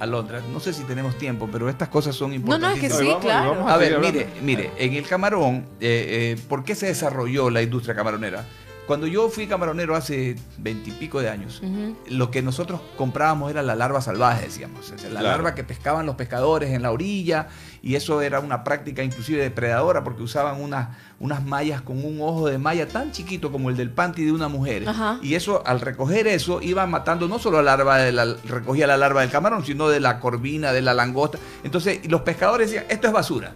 Alondra, 0.00 0.40
no 0.52 0.60
sé 0.60 0.72
si 0.72 0.84
tenemos 0.84 1.18
tiempo, 1.18 1.48
pero 1.50 1.68
estas 1.68 1.88
cosas 1.88 2.14
son 2.14 2.30
No, 2.44 2.56
no, 2.58 2.68
es 2.70 2.78
que 2.80 2.86
importantes. 2.86 2.98
sí, 2.98 3.06
vamos, 3.08 3.24
claro. 3.24 3.50
vamos 3.50 3.70
A 3.72 3.76
ver, 3.78 3.98
mire, 3.98 4.28
mire, 4.42 4.70
en 4.78 4.92
el 4.94 5.04
camarón, 5.06 5.66
eh, 5.80 6.36
eh, 6.38 6.42
¿por 6.48 6.62
qué 6.62 6.74
se 6.76 6.86
desarrolló 6.86 7.50
la 7.50 7.62
industria 7.62 7.96
camaronera? 7.96 8.44
Cuando 8.88 9.06
yo 9.06 9.28
fui 9.28 9.46
camaronero 9.46 9.94
hace 9.94 10.34
veintipico 10.56 11.20
de 11.20 11.28
años, 11.28 11.62
lo 12.08 12.30
que 12.30 12.40
nosotros 12.42 12.80
comprábamos 12.96 13.50
era 13.50 13.62
la 13.62 13.76
larva 13.76 14.00
salvaje, 14.00 14.46
decíamos. 14.46 14.80
O 14.90 14.98
sea, 14.98 15.10
la 15.10 15.20
Claro. 15.20 15.28
larva 15.36 15.54
que 15.54 15.62
pescaban 15.62 16.06
los 16.06 16.16
pescadores 16.16 16.70
en 16.70 16.80
la 16.82 16.90
orilla, 16.90 17.48
y 17.82 17.96
eso 17.96 18.22
era 18.22 18.40
una 18.40 18.64
práctica 18.64 19.02
inclusive 19.02 19.42
depredadora, 19.42 20.02
porque 20.02 20.22
usaban 20.22 20.60
unas, 20.62 20.88
unas 21.20 21.44
mallas 21.44 21.82
con 21.82 22.02
un 22.02 22.18
ojo 22.22 22.48
de 22.48 22.56
malla 22.56 22.88
tan 22.88 23.12
chiquito 23.12 23.52
como 23.52 23.68
el 23.68 23.76
del 23.76 23.90
panty 23.90 24.24
de 24.24 24.32
una 24.32 24.48
mujer. 24.48 24.88
Ajá. 24.88 25.18
Y 25.22 25.34
eso, 25.34 25.62
al 25.66 25.80
recoger 25.82 26.26
eso, 26.26 26.62
iban 26.62 26.90
matando 26.90 27.28
no 27.28 27.38
solo 27.38 27.58
la 27.62 27.76
larva, 27.76 27.98
de 27.98 28.10
la, 28.12 28.24
recogía 28.46 28.86
la 28.86 28.96
larva 28.96 29.20
del 29.20 29.28
camarón, 29.30 29.66
sino 29.66 29.90
de 29.90 30.00
la 30.00 30.18
corvina, 30.18 30.72
de 30.72 30.80
la 30.80 30.94
langosta. 30.94 31.38
Entonces, 31.62 32.00
y 32.04 32.08
los 32.08 32.22
pescadores 32.22 32.70
decían, 32.70 32.86
esto 32.88 33.06
es 33.06 33.12
basura. 33.12 33.52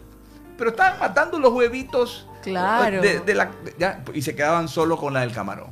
Pero 0.59 0.70
estaban 0.70 0.98
matando 1.00 1.38
los 1.38 1.53
huevitos 1.53 2.26
Claro. 2.42 3.00
de- 3.00 3.20
de 3.20 3.34
la- 3.34 3.50
ya, 3.78 4.03
y 4.14 4.22
se 4.22 4.34
quedaban 4.34 4.68
solo 4.68 4.96
con 4.96 5.12
la 5.14 5.20
del 5.20 5.32
camarón. 5.32 5.68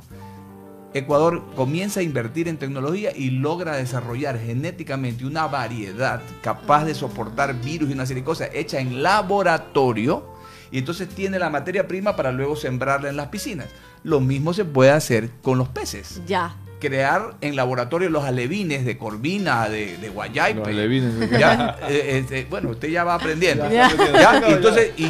Ecuador 0.93 1.43
comienza 1.55 2.01
a 2.01 2.03
invertir 2.03 2.49
en 2.49 2.57
tecnología 2.57 3.15
y 3.15 3.29
logra 3.29 3.77
desarrollar 3.77 4.37
genéticamente 4.37 5.25
una 5.25 5.47
variedad 5.47 6.21
capaz 6.41 6.83
de 6.83 6.93
soportar 6.93 7.53
virus 7.61 7.89
y 7.89 7.93
una 7.93 8.05
serie 8.05 8.23
de 8.23 8.25
cosas 8.25 8.49
hecha 8.53 8.79
en 8.79 9.01
laboratorio 9.01 10.25
y 10.69 10.79
entonces 10.79 11.07
tiene 11.07 11.39
la 11.39 11.49
materia 11.49 11.87
prima 11.87 12.15
para 12.17 12.31
luego 12.33 12.57
sembrarla 12.57 13.07
en 13.09 13.15
las 13.15 13.27
piscinas. 13.27 13.67
Lo 14.03 14.19
mismo 14.19 14.53
se 14.53 14.65
puede 14.65 14.91
hacer 14.91 15.29
con 15.41 15.57
los 15.57 15.69
peces. 15.69 16.21
Ya. 16.25 16.55
Crear 16.81 17.35
en 17.41 17.55
laboratorio 17.55 18.09
los 18.09 18.25
alevines 18.25 18.83
de 18.83 18.97
corvina, 18.97 19.69
de, 19.69 19.95
de 19.97 20.09
guayaipe. 20.09 20.59
Los 20.59 20.67
alevines. 20.67 21.29
Ya, 21.29 21.77
eh, 21.87 22.25
eh, 22.29 22.47
bueno, 22.49 22.71
usted 22.71 22.89
ya 22.89 23.03
va 23.05 23.13
aprendiendo. 23.15 23.69
Ya. 23.71 23.89
Ya, 24.13 24.43
y 24.49 24.53
entonces, 24.53 24.91
y, 24.97 25.07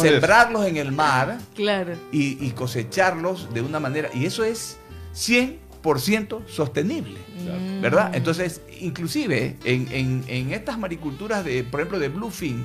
sembrarlos 0.00 0.64
en 0.66 0.76
el 0.78 0.92
mar 0.92 1.36
Claro. 1.54 1.94
y, 2.12 2.42
y 2.46 2.50
cosecharlos 2.52 3.52
de 3.52 3.60
una 3.60 3.80
manera, 3.80 4.08
y 4.14 4.24
eso 4.24 4.44
es 4.44 4.78
100% 5.14 6.46
sostenible, 6.46 7.18
Mm. 7.40 7.80
¿verdad? 7.80 8.10
Entonces, 8.14 8.60
inclusive 8.80 9.56
en, 9.64 9.88
en- 9.92 10.24
en 10.28 10.52
estas 10.52 10.78
mariculturas, 10.78 11.44
de, 11.44 11.64
por 11.64 11.80
ejemplo, 11.80 11.98
de 11.98 12.08
Bluefin, 12.10 12.64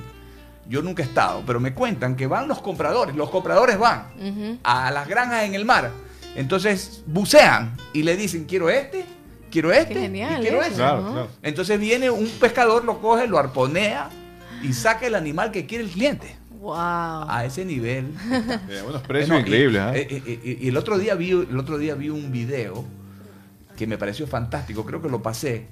yo 0.68 0.82
nunca 0.82 1.02
he 1.02 1.06
estado, 1.06 1.42
pero 1.46 1.58
me 1.60 1.72
cuentan 1.72 2.14
que 2.16 2.26
van 2.26 2.46
los 2.46 2.60
compradores, 2.60 3.16
los 3.16 3.30
compradores 3.30 3.78
van 3.78 4.08
a 4.64 4.90
las 4.90 5.08
granjas 5.08 5.44
en 5.44 5.54
el 5.54 5.64
mar, 5.64 5.90
entonces 6.36 7.02
bucean 7.06 7.76
y 7.92 8.02
le 8.02 8.16
dicen, 8.16 8.44
quiero 8.44 8.68
este, 8.70 9.04
quiero 9.50 9.72
este, 9.72 9.94
Qué 9.94 10.00
genial 10.00 10.38
y 10.38 10.42
quiero 10.42 10.58
eso, 10.60 10.66
ese. 10.68 10.76
Claro, 10.76 11.02
¿no? 11.02 11.12
claro. 11.12 11.28
Entonces 11.42 11.80
viene 11.80 12.10
un 12.10 12.28
pescador, 12.28 12.84
lo 12.84 13.00
coge, 13.00 13.26
lo 13.26 13.38
arponea 13.38 14.08
y 14.62 14.72
saca 14.72 15.06
el 15.06 15.14
animal 15.14 15.50
que 15.50 15.66
quiere 15.66 15.84
el 15.84 15.90
cliente. 15.90 16.36
Wow. 16.60 16.74
A 16.74 17.44
ese 17.46 17.64
nivel 17.64 18.06
Eh, 18.68 18.82
unos 18.88 19.02
precios 19.02 19.28
no, 19.28 19.38
increíbles. 19.38 19.80
eh, 19.94 20.08
eh, 20.10 20.40
eh, 20.44 20.58
y 20.62 20.68
el 20.68 20.76
otro 20.76 20.98
día 20.98 21.14
vi, 21.14 21.30
el 21.30 21.58
otro 21.58 21.78
día 21.78 21.94
vi 21.94 22.08
un 22.08 22.32
video 22.32 22.84
que 23.76 23.86
me 23.86 23.98
pareció 23.98 24.26
fantástico, 24.26 24.84
creo 24.84 25.00
que 25.02 25.08
lo 25.08 25.22
pasé, 25.22 25.66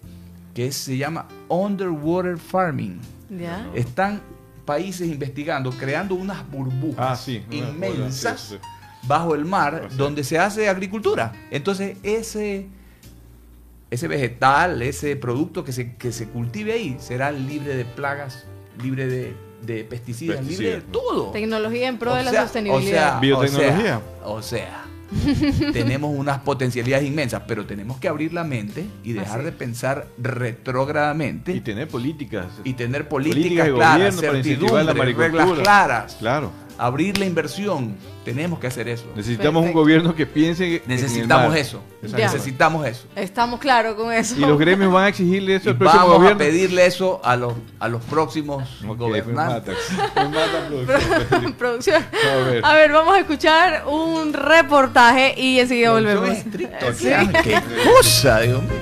que 0.54 0.70
se 0.72 0.96
llama 0.96 1.26
Underwater 1.48 2.36
Farming. 2.38 3.00
Ya. 3.30 3.66
Están 3.74 4.20
países 4.64 5.08
investigando, 5.08 5.70
creando 5.72 6.14
unas 6.14 6.48
burbujas 6.48 6.96
Ah, 6.98 7.16
sí. 7.16 7.42
inmensas 7.50 8.40
Sí, 8.40 8.46
sí, 8.54 8.60
sí. 8.62 8.68
Bajo 9.06 9.34
el 9.34 9.44
mar 9.44 9.84
Así. 9.86 9.96
donde 9.96 10.24
se 10.24 10.38
hace 10.38 10.68
agricultura. 10.68 11.32
Entonces, 11.50 11.96
ese, 12.02 12.66
ese 13.90 14.08
vegetal, 14.08 14.82
ese 14.82 15.16
producto 15.16 15.64
que 15.64 15.72
se, 15.72 15.94
que 15.96 16.12
se 16.12 16.28
cultive 16.28 16.72
ahí, 16.72 16.96
será 16.98 17.30
libre 17.32 17.76
de 17.76 17.84
plagas, 17.84 18.44
libre 18.82 19.06
de, 19.06 19.34
de 19.62 19.84
pesticidas, 19.84 20.44
libre 20.44 20.76
de 20.76 20.80
todo. 20.80 21.30
Tecnología 21.30 21.88
en 21.88 21.98
pro 21.98 22.12
O 22.12 22.16
de 22.16 22.24
la 22.24 22.32
sostenibilidad. 22.32 23.08
o 23.08 23.10
sea, 23.12 23.20
Biotecnología. 23.20 24.00
O 24.24 24.42
sea, 24.42 24.84
tenemos 25.72 26.10
unas 26.16 26.38
potencialidades 26.40 27.06
inmensas, 27.06 27.42
pero 27.46 27.64
tenemos 27.66 27.98
que 27.98 28.08
abrir 28.08 28.32
la 28.32 28.42
mente 28.42 28.84
y 29.04 29.12
dejar 29.12 29.36
Así. 29.40 29.44
de 29.44 29.52
pensar 29.52 30.06
retrógradamente 30.18 31.52
Y 31.52 31.56
y, 31.58 31.60
tener 31.60 31.88
políticas. 31.88 32.46
tener 32.76 33.06
políticas 33.08 33.08
políticas 33.08 33.66
de 33.66 33.72
claras, 33.74 33.98
gobierno 34.16 34.20
para 34.22 34.38
incentivar 34.38 34.72
la 34.84 34.92
certidumbre, 34.94 35.12
reglas 35.28 35.50
claras, 35.60 36.16
Claro. 36.18 36.50
Abrir 36.78 37.18
la 37.18 37.26
inversión. 37.26 37.96
Tenemos 38.24 38.58
que 38.58 38.66
hacer 38.68 38.88
eso. 38.88 39.04
Necesitamos 39.14 39.60
Perfecto. 39.62 39.78
un 39.78 39.84
gobierno 39.84 40.14
que 40.14 40.24
piense 40.26 40.66
en 40.66 40.72
el 40.74 40.82
Necesitamos 40.86 41.54
eso. 41.56 41.82
Necesitamos 42.00 42.86
eso. 42.86 43.06
Estamos 43.16 43.60
claros 43.60 43.94
con 43.96 44.10
eso. 44.12 44.34
Y 44.36 44.40
los 44.40 44.58
gremios 44.58 44.90
van 44.92 45.04
a 45.04 45.08
exigirle 45.08 45.56
eso 45.56 45.68
Y 45.68 45.72
al 45.72 45.76
próximo 45.78 46.02
vamos 46.04 46.16
gobierno. 46.18 46.36
a 46.36 46.46
pedirle 46.46 46.86
eso 46.86 47.20
a 47.22 47.36
los, 47.36 47.52
a 47.78 47.88
los 47.88 48.02
próximos 48.04 48.82
Ok, 48.88 48.96
gobernantes. 48.98 49.76
Me. 51.30 51.38
Me 51.40 51.52
producción. 51.58 52.02
A 52.02 52.36
ver. 52.36 52.64
A 52.64 52.74
ver, 52.74 52.92
vamos 52.92 53.14
a 53.14 53.20
escuchar 53.20 53.84
un 53.86 54.32
reportaje 54.32 55.34
y 55.38 55.58
enseguida 55.58 55.92
volvemos. 55.92 56.28
es 56.30 56.38
estricto 56.38 56.92
Sí. 56.94 57.08
Qué 57.42 57.60
cosa, 57.96 58.40
Dios 58.40 58.62
mío. 58.62 58.72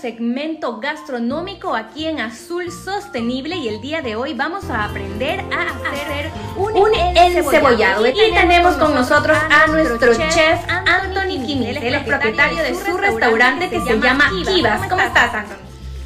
Segmento 0.00 0.78
gastronómico 0.80 1.74
aquí 1.74 2.06
en 2.06 2.20
Azul 2.20 2.72
Sostenible 2.72 3.56
y 3.56 3.68
el 3.68 3.80
día 3.80 4.00
de 4.00 4.16
hoy 4.16 4.32
vamos 4.32 4.64
a 4.70 4.86
aprender 4.86 5.40
a 5.52 5.90
hacer 5.90 6.30
un, 6.56 6.94
encebollado. 6.94 8.06
Y 8.06 8.12
tenemos 8.12 8.76
con 8.76 8.94
nosotros 8.94 9.36
a 9.50 9.66
nuestro 9.66 10.14
chef 10.14 10.60
Anthony 10.68 11.44
Quimil. 11.44 11.76
Él 11.76 11.94
es 11.94 12.04
propietario 12.04 12.62
de 12.62 12.74
su 12.74 12.96
restaurante 12.96 13.68
que 13.68 13.80
se 13.80 13.98
llama 14.00 14.30
Kivas. 14.46 14.88
¿Cómo 14.88 15.02
estás, 15.02 15.34
Anthony? 15.34 15.56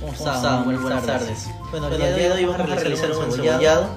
¿Cómo 0.01 0.13
están? 0.13 0.65
Muy 0.65 0.75
buenas 0.75 1.07
tardes. 1.07 1.49
Bueno, 1.71 1.89
el 1.89 1.97
día 1.97 2.11
de 2.11 2.33
hoy 2.33 2.45
vamos 2.47 2.71
a 2.71 2.75
realizar 2.75 3.11
un 3.13 3.25
encebollado 3.25 3.91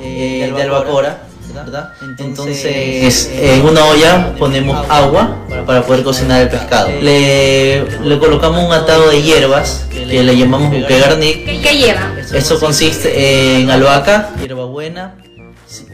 eh, 0.00 0.52
de 0.54 0.62
albacora, 0.62 1.25
¿verdad? 1.54 1.92
Entonces, 2.18 3.30
en 3.32 3.64
una 3.64 3.84
olla 3.86 4.34
ponemos 4.38 4.84
agua 4.88 5.36
para 5.66 5.82
poder 5.82 6.02
cocinar 6.04 6.42
el 6.42 6.48
pescado. 6.48 6.88
Le, 7.00 7.84
le 8.00 8.18
colocamos 8.18 8.64
un 8.64 8.72
atado 8.72 9.10
de 9.10 9.22
hierbas 9.22 9.86
que 9.90 10.06
le 10.06 10.36
llamamos 10.36 10.70
buque 10.70 10.98
garnic. 10.98 11.44
¿Qué 11.44 11.76
lleva? 11.76 12.12
Eso 12.32 12.58
consiste 12.60 13.60
en 13.60 13.70
albahaca, 13.70 14.30
hierbabuena, 14.40 15.14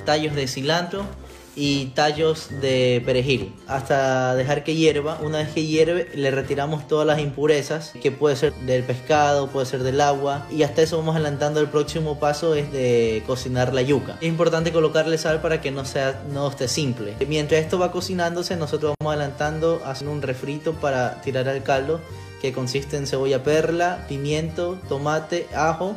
tallos 0.05 0.35
de 0.35 0.47
cilantro 0.49 1.05
y 1.55 1.87
tallos 1.87 2.49
de 2.61 3.03
perejil 3.05 3.55
hasta 3.67 4.35
dejar 4.35 4.65
que 4.65 4.75
hierva. 4.75 5.19
Una 5.23 5.39
vez 5.39 5.51
que 5.51 5.67
hierve 5.67 6.09
le 6.15 6.31
retiramos 6.31 6.89
todas 6.89 7.07
las 7.07 7.21
impurezas 7.21 7.93
que 8.03 8.11
puede 8.11 8.37
ser 8.37 8.55
del 8.55 8.83
pescado, 8.85 9.49
puede 9.49 9.67
ser 9.67 9.83
del 9.83 10.01
agua 10.01 10.47
y 10.51 10.63
hasta 10.63 10.83
eso 10.83 10.99
vamos 10.99 11.15
adelantando 11.15 11.61
el 11.61 11.69
próximo 11.69 12.19
paso 12.19 12.55
es 12.55 12.73
de 12.73 13.23
cocinar 13.27 13.75
la 13.75 13.83
yuca. 13.83 14.17
Es 14.21 14.29
importante 14.29 14.73
colocarle 14.73 15.19
sal 15.19 15.41
para 15.41 15.61
que 15.61 15.71
no 15.71 15.85
sea 15.85 16.23
no 16.33 16.49
esté 16.49 16.69
simple. 16.69 17.15
Mientras 17.29 17.61
esto 17.61 17.79
va 17.79 17.93
cocinándose 17.93 18.57
nosotros 18.57 18.95
vamos 18.99 19.15
adelantando 19.15 19.83
haciendo 19.85 20.15
un 20.15 20.23
refrito 20.23 20.73
para 20.75 21.21
tirar 21.21 21.49
al 21.49 21.63
caldo 21.63 22.01
que 22.41 22.53
consiste 22.53 22.97
en 22.97 23.07
cebolla 23.07 23.45
perla, 23.45 24.05
pimiento, 24.09 24.79
tomate, 24.89 25.47
ajo 25.55 25.95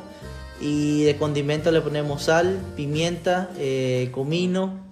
y 0.62 1.04
de 1.04 1.18
condimento 1.18 1.72
le 1.72 1.82
ponemos 1.82 2.24
sal, 2.24 2.60
pimienta, 2.76 3.50
eh, 3.58 4.10
comino 4.14 4.85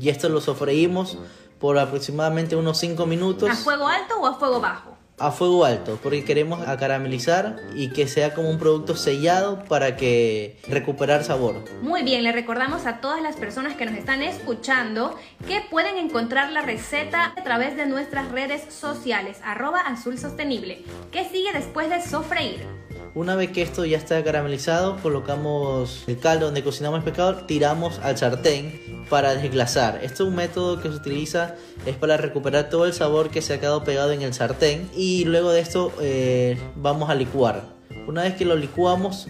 y 0.00 0.08
esto 0.08 0.28
lo 0.28 0.40
sofreímos 0.40 1.18
por 1.58 1.78
aproximadamente 1.78 2.56
unos 2.56 2.78
5 2.78 3.06
minutos 3.06 3.48
¿A 3.50 3.54
fuego 3.54 3.86
alto 3.86 4.20
o 4.20 4.26
a 4.26 4.34
fuego 4.38 4.60
bajo? 4.60 4.96
a 5.20 5.30
fuego 5.30 5.66
alto 5.66 5.98
porque 6.02 6.24
queremos 6.24 6.66
acaramelizar 6.66 7.56
y 7.74 7.90
que 7.90 8.08
sea 8.08 8.34
como 8.34 8.48
un 8.48 8.58
producto 8.58 8.96
sellado 8.96 9.62
para 9.66 9.94
que 9.94 10.58
recuperar 10.66 11.24
sabor. 11.24 11.62
Muy 11.82 12.02
bien, 12.02 12.24
le 12.24 12.32
recordamos 12.32 12.86
a 12.86 13.00
todas 13.02 13.22
las 13.22 13.36
personas 13.36 13.76
que 13.76 13.84
nos 13.84 13.94
están 13.94 14.22
escuchando 14.22 15.14
que 15.46 15.60
pueden 15.70 15.98
encontrar 15.98 16.50
la 16.52 16.62
receta 16.62 17.34
a 17.36 17.44
través 17.44 17.76
de 17.76 17.84
nuestras 17.84 18.30
redes 18.30 18.72
sociales, 18.72 19.38
arroba 19.44 19.80
azul 19.80 20.16
sostenible. 20.18 20.84
¿Qué 21.12 21.28
sigue 21.28 21.52
después 21.52 21.90
de 21.90 22.00
sofreír? 22.00 22.64
Una 23.12 23.34
vez 23.34 23.50
que 23.50 23.62
esto 23.62 23.84
ya 23.84 23.98
está 23.98 24.22
caramelizado, 24.22 24.96
colocamos 25.02 26.04
el 26.06 26.18
caldo 26.18 26.46
donde 26.46 26.62
cocinamos 26.62 26.98
el 26.98 27.04
pescado, 27.04 27.34
tiramos 27.44 27.98
al 27.98 28.16
sartén 28.16 29.04
para 29.10 29.34
desglasar. 29.34 29.98
Esto 30.04 30.22
es 30.22 30.28
un 30.28 30.36
método 30.36 30.80
que 30.80 30.88
se 30.90 30.94
utiliza 30.94 31.56
es 31.86 31.96
para 31.96 32.16
recuperar 32.16 32.70
todo 32.70 32.86
el 32.86 32.92
sabor 32.92 33.30
que 33.30 33.42
se 33.42 33.54
ha 33.54 33.60
quedado 33.60 33.82
pegado 33.82 34.12
en 34.12 34.22
el 34.22 34.32
sartén 34.32 34.88
y 34.94 35.24
luego 35.24 35.50
de 35.50 35.60
esto 35.60 35.92
eh, 36.00 36.56
vamos 36.76 37.10
a 37.10 37.16
licuar. 37.16 37.64
Una 38.06 38.22
vez 38.22 38.36
que 38.36 38.44
lo 38.44 38.54
licuamos, 38.54 39.26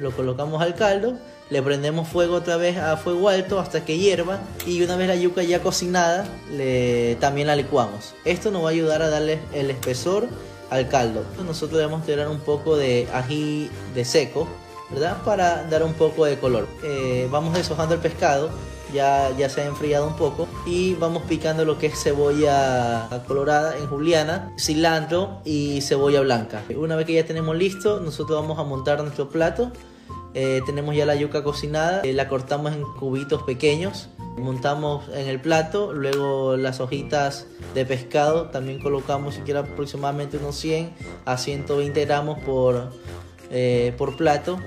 lo 0.00 0.10
colocamos 0.10 0.60
al 0.60 0.74
caldo, 0.74 1.16
le 1.48 1.62
prendemos 1.62 2.08
fuego 2.08 2.34
otra 2.34 2.56
vez 2.56 2.76
a 2.76 2.96
fuego 2.96 3.28
alto 3.28 3.60
hasta 3.60 3.84
que 3.84 3.98
hierva 3.98 4.40
y 4.66 4.82
una 4.82 4.96
vez 4.96 5.06
la 5.06 5.14
yuca 5.14 5.44
ya 5.44 5.60
cocinada, 5.60 6.26
le, 6.50 7.16
también 7.20 7.46
la 7.46 7.54
licuamos. 7.54 8.14
Esto 8.24 8.50
nos 8.50 8.64
va 8.64 8.68
a 8.68 8.72
ayudar 8.72 9.02
a 9.02 9.08
darle 9.08 9.38
el 9.54 9.70
espesor 9.70 10.28
al 10.72 10.88
caldo. 10.88 11.24
Nosotros 11.44 11.78
debemos 11.78 12.04
tirar 12.04 12.28
un 12.28 12.40
poco 12.40 12.76
de 12.76 13.08
ají 13.12 13.70
de 13.94 14.04
seco 14.04 14.48
¿verdad? 14.92 15.22
Para 15.24 15.64
dar 15.64 15.82
un 15.82 15.94
poco 15.94 16.24
de 16.24 16.38
color. 16.38 16.68
Eh, 16.84 17.28
vamos 17.30 17.54
deshojando 17.54 17.94
el 17.94 18.00
pescado, 18.00 18.50
ya, 18.92 19.30
ya 19.36 19.48
se 19.48 19.62
ha 19.62 19.64
enfriado 19.64 20.06
un 20.06 20.16
poco, 20.16 20.46
y 20.66 20.94
vamos 20.94 21.22
picando 21.24 21.64
lo 21.64 21.78
que 21.78 21.86
es 21.86 22.02
cebolla 22.02 23.08
colorada 23.26 23.76
en 23.76 23.86
juliana, 23.86 24.52
cilantro 24.58 25.40
y 25.44 25.80
cebolla 25.80 26.20
blanca. 26.20 26.62
Una 26.76 26.96
vez 26.96 27.06
que 27.06 27.14
ya 27.14 27.24
tenemos 27.24 27.56
listo, 27.56 28.00
nosotros 28.00 28.40
vamos 28.40 28.58
a 28.58 28.64
montar 28.64 29.02
nuestro 29.02 29.28
plato. 29.28 29.72
Eh, 30.34 30.62
tenemos 30.64 30.94
ya 30.94 31.04
la 31.04 31.14
yuca 31.14 31.42
cocinada, 31.42 32.00
eh, 32.02 32.12
la 32.12 32.28
cortamos 32.28 32.72
en 32.72 32.82
cubitos 32.82 33.42
pequeños, 33.42 34.08
montamos 34.38 35.04
en 35.14 35.28
el 35.28 35.40
plato, 35.40 35.92
luego 35.92 36.56
las 36.56 36.80
hojitas 36.80 37.46
de 37.74 37.84
pescado, 37.84 38.48
también 38.48 38.80
colocamos 38.80 39.34
siquiera 39.34 39.60
aproximadamente 39.60 40.38
unos 40.38 40.56
100 40.56 40.90
a 41.24 41.36
120 41.36 42.04
gramos 42.04 42.38
por, 42.40 42.90
eh, 43.50 43.94
por 43.98 44.16
plato 44.16 44.58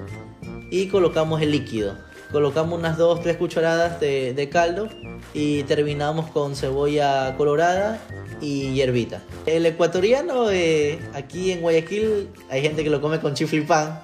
y 0.69 0.87
colocamos 0.87 1.41
el 1.41 1.51
líquido. 1.51 1.95
Colocamos 2.31 2.77
unas 2.77 2.97
2-3 2.97 3.37
cucharadas 3.37 3.99
de, 3.99 4.49
caldo 4.51 4.89
y 5.33 5.63
terminamos 5.63 6.29
con 6.31 6.55
cebolla 6.55 7.35
colorada 7.37 7.99
y 8.41 8.73
hierbita. 8.73 9.21
El 9.45 9.65
ecuatoriano, 9.65 10.49
eh, 10.51 10.99
aquí 11.13 11.51
en 11.51 11.61
Guayaquil, 11.61 12.29
hay 12.49 12.61
gente 12.61 12.83
que 12.83 12.89
lo 12.89 12.99
come 12.99 13.19
con 13.19 13.35
pan, 13.67 14.01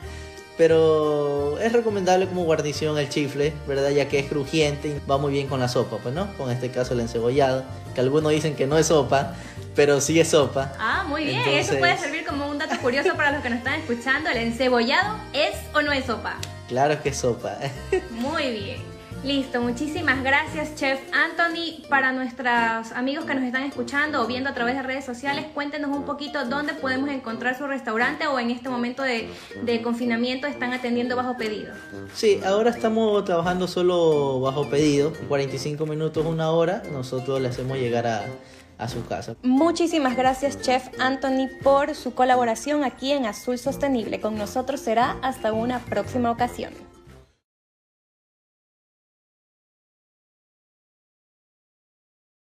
pero 0.62 1.58
es 1.60 1.74
recomendable 1.74 2.28
como 2.28 2.44
guarnición 2.44 2.96
el 3.00 3.10
chifle, 3.10 3.52
¿verdad? 3.68 3.90
Ya 3.90 4.08
que 4.08 4.20
es 4.20 4.28
crujiente 4.28 4.90
y 4.90 5.02
va 5.10 5.18
muy 5.18 5.32
bien 5.34 5.48
con 5.48 5.60
la 5.60 5.68
sopa, 5.68 5.98
pues, 5.98 6.14
¿no? 6.14 6.32
Con 6.38 6.52
este 6.52 6.70
caso 6.70 6.94
el 6.94 7.00
encebollado, 7.00 7.64
que 7.96 8.02
algunos 8.02 8.32
dicen 8.32 8.56
que 8.56 8.68
no 8.68 8.78
es 8.78 8.86
sopa, 8.86 9.34
pero 9.76 10.00
sí 10.02 10.20
es 10.20 10.28
sopa. 10.28 10.72
Ah, 10.78 11.04
muy 11.08 11.24
bien. 11.26 11.40
Entonces- 11.40 11.68
Eso 11.70 11.80
puede 11.80 11.98
servir 11.98 12.26
como 12.28 12.48
un 12.48 12.60
dato 12.60 12.78
curioso 12.80 13.16
para 13.16 13.32
los 13.32 13.42
que 13.42 13.50
nos 13.50 13.58
están 13.58 13.80
escuchando. 13.80 14.30
¿El 14.30 14.38
encebollado 14.38 15.18
es 15.34 15.56
o 15.74 15.82
no 15.82 15.92
es 15.92 16.06
sopa? 16.06 16.36
Claro 16.68 17.02
que 17.02 17.10
es 17.10 17.18
sopa. 17.18 17.58
Muy 18.12 18.52
bien. 18.52 18.78
Listo, 19.24 19.62
muchísimas 19.62 20.24
gracias, 20.24 20.74
Chef 20.76 21.00
Anthony. 21.14 21.88
Para 21.90 22.12
nuestros 22.12 22.92
amigos 22.96 23.26
que 23.26 23.36
nos 23.36 23.44
están 23.44 23.64
escuchando 23.64 24.24
o 24.24 24.26
viendo 24.26 24.50
a 24.50 24.56
través 24.56 24.76
de 24.76 24.82
redes 24.82 25.06
sociales, 25.06 25.46
cuéntenos 25.54 25.96
un 25.96 26.06
poquito 26.06 26.44
dónde 26.46 26.74
podemos 26.74 27.08
encontrar 27.10 27.56
su 27.56 27.68
restaurante 27.68 28.26
o 28.26 28.40
en 28.40 28.50
este 28.50 28.68
momento 28.68 29.04
de, 29.04 29.30
de 29.62 29.82
confinamiento 29.84 30.48
están 30.48 30.74
atendiendo 30.74 31.16
bajo 31.16 31.38
pedido. 31.38 31.72
Sí, 32.16 32.40
ahora 32.44 32.72
estamos 32.72 33.24
trabajando 33.24 33.68
solo 33.68 34.40
bajo 34.40 34.68
pedido, 34.72 35.14
45 35.28 35.86
minutos, 35.86 36.26
una 36.26 36.50
hora, 36.50 36.82
nosotros 36.92 37.40
le 37.40 37.50
hacemos 37.50 37.78
llegar 37.78 38.08
a, 38.08 38.26
a 38.80 38.88
su 38.88 39.06
casa. 39.06 39.36
Muchísimas 39.44 40.18
gracias, 40.18 40.60
Chef 40.62 40.90
Anthony, 41.00 41.48
por 41.62 41.94
su 41.94 42.16
colaboración 42.16 42.84
aquí 42.84 43.12
en 43.12 43.28
Azul 43.28 43.60
Sostenible. 43.60 44.20
Con 44.20 44.36
nosotros 44.36 44.80
será 44.80 45.18
hasta 45.22 45.54
una 45.54 45.78
próxima 45.78 46.32
ocasión. 46.32 46.74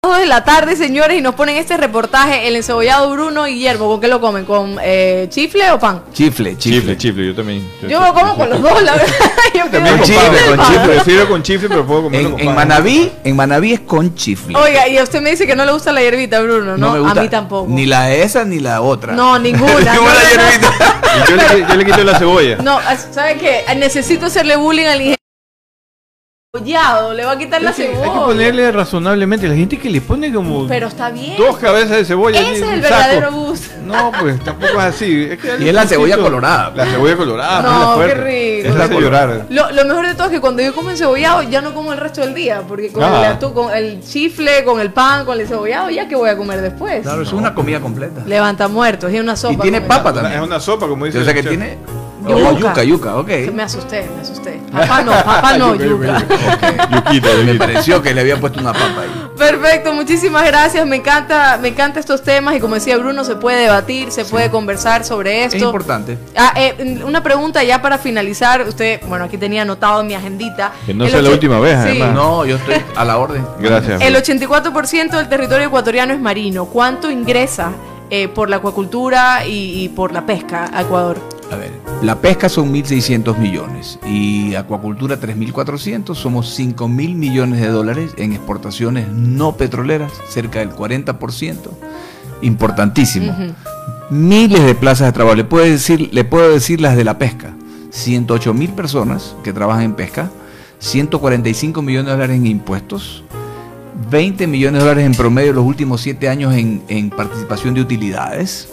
Dos 0.08 0.20
de 0.20 0.26
la 0.26 0.46
tarde, 0.46 0.78
señores, 0.78 1.18
y 1.18 1.22
nos 1.22 1.36
ponen 1.36 1.58
este 1.58 1.76
reportaje, 1.76 2.48
el 2.48 2.56
encebollado 2.56 3.12
Bruno 3.12 3.46
y 3.46 3.56
Guillermo. 3.56 3.88
¿Con 3.90 4.00
qué 4.00 4.08
lo 4.08 4.22
comen? 4.22 4.46
¿Con 4.46 4.78
eh, 4.82 5.28
chifle 5.30 5.70
o 5.72 5.80
pan? 5.80 6.04
Chifle, 6.14 6.58
chifle. 6.58 6.80
Chifle, 6.80 6.98
chifle, 6.98 7.28
yo 7.28 7.36
también. 7.36 7.70
Yo 7.82 8.00
lo 8.00 8.14
como 8.14 8.38
con 8.38 8.50
los 8.50 8.62
dos, 8.62 8.82
la 8.84 8.94
verdad. 8.94 9.14
Yo 9.54 9.66
También 9.70 9.98
con 9.98 10.06
chifle, 10.06 10.40
con 10.56 10.60
chifle. 10.66 10.88
Prefiero 10.88 11.28
con 11.28 11.44
chifle, 11.44 11.68
pero 11.68 11.86
puedo 11.86 12.04
comerlo 12.04 12.28
En, 12.30 12.32
con 12.32 12.40
en 12.40 12.46
pan. 12.48 12.56
Manaví, 12.56 13.12
en 13.24 13.36
Manaví 13.36 13.74
es 13.74 13.80
con 13.82 14.16
chifle. 14.16 14.58
Oiga, 14.58 14.88
y 14.88 14.98
usted 15.02 15.20
me 15.22 15.32
dice 15.32 15.46
que 15.46 15.56
no 15.58 15.66
le 15.66 15.74
gusta 15.74 15.92
la 15.92 16.02
hierbita, 16.02 16.40
Bruno, 16.42 16.78
¿no? 16.78 16.94
me 16.94 17.00
gusta 17.00 17.20
A 17.20 17.24
mí 17.24 17.30
tampoco. 17.30 17.68
Ni 17.70 17.86
la 17.86 18.14
esa 18.14 18.46
ni 18.46 18.60
la 18.60 18.80
otra. 18.82 19.12
No, 19.14 19.38
ninguna. 19.40 19.74
Ninguna 19.74 19.94
No, 19.94 20.04
no. 20.04 20.20
hierbita. 20.30 21.02
Yo 21.28 21.36
le, 21.36 21.66
yo 21.68 21.76
le 21.76 21.86
quito 21.86 22.04
la 22.06 22.18
cebolla. 22.18 22.58
No, 22.64 22.80
¿sabe 23.12 23.38
qué? 23.38 23.66
Necesito 23.76 24.28
hacerle 24.28 24.56
bullying 24.56 24.86
al 24.86 24.96
ingeniero. 25.02 25.18
Cebollado, 26.58 27.14
le 27.14 27.26
va 27.26 27.32
a 27.32 27.38
quitar 27.38 27.62
la 27.62 27.70
Es 27.72 27.76
que 27.76 27.84
cebolla. 27.88 28.06
hay 28.06 28.12
que 28.20 28.26
ponerle 28.26 28.72
razonablemente. 28.72 29.48
La 29.48 29.56
gente 29.56 29.78
que 29.78 29.90
le 29.90 30.02
pone 30.02 30.34
como 30.34 30.68
Pero 30.68 30.88
está 30.88 31.10
bien. 31.10 31.38
dos 31.38 31.58
cabezas 31.58 31.98
de 31.98 32.06
cebolla. 32.06 32.40
Ese 32.40 32.52
es 32.52 32.62
el 32.62 32.68
saco. 32.68 32.82
verdadero 32.82 33.32
gusto. 33.34 33.68
No, 33.86 34.12
pues 34.20 34.44
tampoco 34.44 34.74
es 34.74 34.78
así. 34.80 35.28
Es 35.32 35.40
que 35.40 35.64
Y 35.64 35.68
es 35.70 35.74
la 35.74 35.86
cebolla 35.86 36.18
colorada. 36.18 36.72
La 36.76 36.86
cebolla 36.86 37.16
colorada. 37.16 37.62
No, 37.62 37.96
pues, 37.96 38.08
la 38.10 38.14
qué 38.16 38.20
rico. 38.22 38.70
Es 38.70 38.76
la 38.76 38.88
llorar. 39.00 39.46
Lo, 39.50 39.72
lo 39.72 39.86
mejor 39.86 40.08
de 40.08 40.14
todo 40.16 40.26
es 40.26 40.32
que 40.34 40.42
cuando 40.42 40.62
yo 40.62 40.74
como 40.76 40.90
encebollado 40.92 41.42
ya 41.44 41.62
no 41.62 41.74
como 41.74 41.94
el 41.94 42.00
resto 42.00 42.22
del 42.22 42.34
día, 42.34 42.62
porque 42.68 42.92
con, 42.92 43.04
Ah. 43.04 43.20
el, 43.20 43.26
atún, 43.34 43.54
con 43.54 43.74
el 43.74 44.02
chifle, 44.04 44.64
con 44.66 44.80
el 44.82 44.92
pan, 44.92 45.26
con 45.26 45.36
el 45.36 45.42
encebollado, 45.42 45.90
ya 45.90 46.08
que 46.08 46.16
voy 46.16 46.30
a 46.30 46.36
comer 46.38 46.62
después. 46.62 47.02
Claro, 47.04 47.22
es 47.22 47.32
una 47.32 47.54
comida 47.54 47.80
completa. 47.80 48.24
Levanta 48.26 48.68
muertos 48.68 49.12
y 49.14 49.20
una 49.20 49.36
sopa. 49.36 49.54
Y 49.54 49.58
tiene 49.58 49.82
papa 49.82 50.10
Es 50.10 50.16
también. 50.16 50.42
una 50.42 50.60
sopa, 50.60 50.88
como 50.88 51.06
dice 51.06 51.20
O 51.20 51.24
sea 51.24 51.34
que 51.34 51.44
tiene 51.44 51.78
Yuca. 52.28 52.50
Oh, 52.50 52.58
yuca, 52.58 52.84
yuca, 52.84 53.16
ok. 53.18 53.30
Me 53.54 53.64
asusté, 53.64 54.10
me 54.16 54.22
asusté. 54.22 54.62
Papá 54.72 55.02
no, 55.02 55.12
papá 55.12 55.58
no, 55.58 55.76
yuca. 55.76 56.24
Yuquita, 56.92 57.30
Me 57.46 57.56
pareció 57.56 58.02
que 58.02 58.14
le 58.14 58.22
había 58.22 58.40
puesto 58.40 58.60
una 58.60 58.74
papa 58.74 59.02
ahí. 59.02 59.28
Perfecto, 59.38 59.94
muchísimas 59.94 60.46
gracias. 60.46 60.86
Me 60.88 60.98
encanta, 60.98 61.58
me 61.62 61.70
encanta 61.70 62.00
estos 62.00 62.22
temas 62.24 62.56
y 62.56 62.60
como 62.60 62.76
decía 62.76 62.98
Bruno, 62.98 63.24
se 63.24 63.36
puede 63.36 63.62
debatir, 63.62 64.12
se 64.12 64.26
puede 64.26 64.50
conversar 64.50 65.04
sobre 65.06 65.46
Es 65.46 65.54
esto. 65.54 65.66
importante. 65.66 66.18
Ah, 66.36 66.54
eh, 66.56 67.02
una 67.06 67.22
pregunta 67.24 67.64
ya 67.64 67.82
para 67.82 67.98
finalizar. 67.98 68.62
Usted, 68.68 69.00
bueno, 69.08 69.26
aquí 69.26 69.38
tenía 69.38 69.62
anotado 69.62 70.02
en 70.02 70.08
mi 70.08 70.14
agendita. 70.16 70.72
Que 70.86 70.94
no 70.94 71.08
sea 71.08 71.22
la 71.22 71.30
última 71.30 71.60
vez, 71.60 71.74
Sí. 71.84 71.90
además. 71.90 72.14
No, 72.14 72.46
yo 72.46 72.56
estoy 72.58 72.76
a 72.96 73.06
la 73.06 73.18
orden. 73.18 73.46
Gracias. 73.60 74.02
El 74.02 74.16
84% 74.16 75.18
del 75.18 75.30
territorio 75.30 75.68
ecuatoriano 75.68 76.14
es 76.14 76.20
marino. 76.20 76.66
¿Cuánto 76.66 77.10
ingresa 77.12 77.72
eh, 78.10 78.28
por 78.28 78.50
la 78.50 78.58
acuacultura 78.58 79.46
y, 79.46 79.84
y 79.84 79.90
por 79.90 80.12
la 80.14 80.26
pesca 80.26 80.70
a 80.74 80.82
Ecuador? 80.82 81.18
A 81.52 81.56
ver, 81.56 81.72
la 82.02 82.20
pesca 82.20 82.50
son 82.50 82.74
1.600 82.74 83.38
millones 83.38 84.00
y 84.06 84.56
acuacultura 84.56 85.20
3.400, 85.20 86.14
somos 86.14 86.60
5.000 86.60 87.16
millones 87.16 87.62
de 87.62 87.70
dólares 87.70 88.12
en 88.18 88.34
exportaciones 88.34 89.08
no 89.10 89.56
petroleras, 89.56 90.12
cerca 90.28 90.60
del 90.60 90.72
40%, 90.72 91.58
importantísimo. 92.42 93.34
Miles 94.10 94.64
de 94.64 94.76
plazas 94.76 95.08
de 95.08 95.14
trabajo, 95.14 95.36
le 95.36 95.46
puedo, 95.46 95.64
decir, 95.64 96.10
le 96.12 96.26
puedo 96.26 96.52
decir 96.52 96.82
las 96.82 96.98
de 96.98 97.06
la 97.06 97.18
pesca, 97.18 97.56
108 97.92 98.54
mil 98.54 98.72
personas 98.72 99.36
que 99.44 99.54
trabajan 99.54 99.84
en 99.84 99.94
pesca, 99.94 100.30
145 100.80 101.82
millones 101.82 102.08
de 102.08 102.12
dólares 102.12 102.36
en 102.36 102.48
impuestos, 102.48 103.24
20 104.12 104.48
millones 104.48 104.82
de 104.82 104.88
dólares 104.88 105.06
en 105.06 105.16
promedio 105.16 105.54
los 105.54 105.66
últimos 105.66 106.02
7 106.02 106.28
años 106.28 106.54
en, 106.54 106.84
en 106.90 107.10
participación 107.10 107.74
de 107.74 107.82
utilidades 107.82 108.70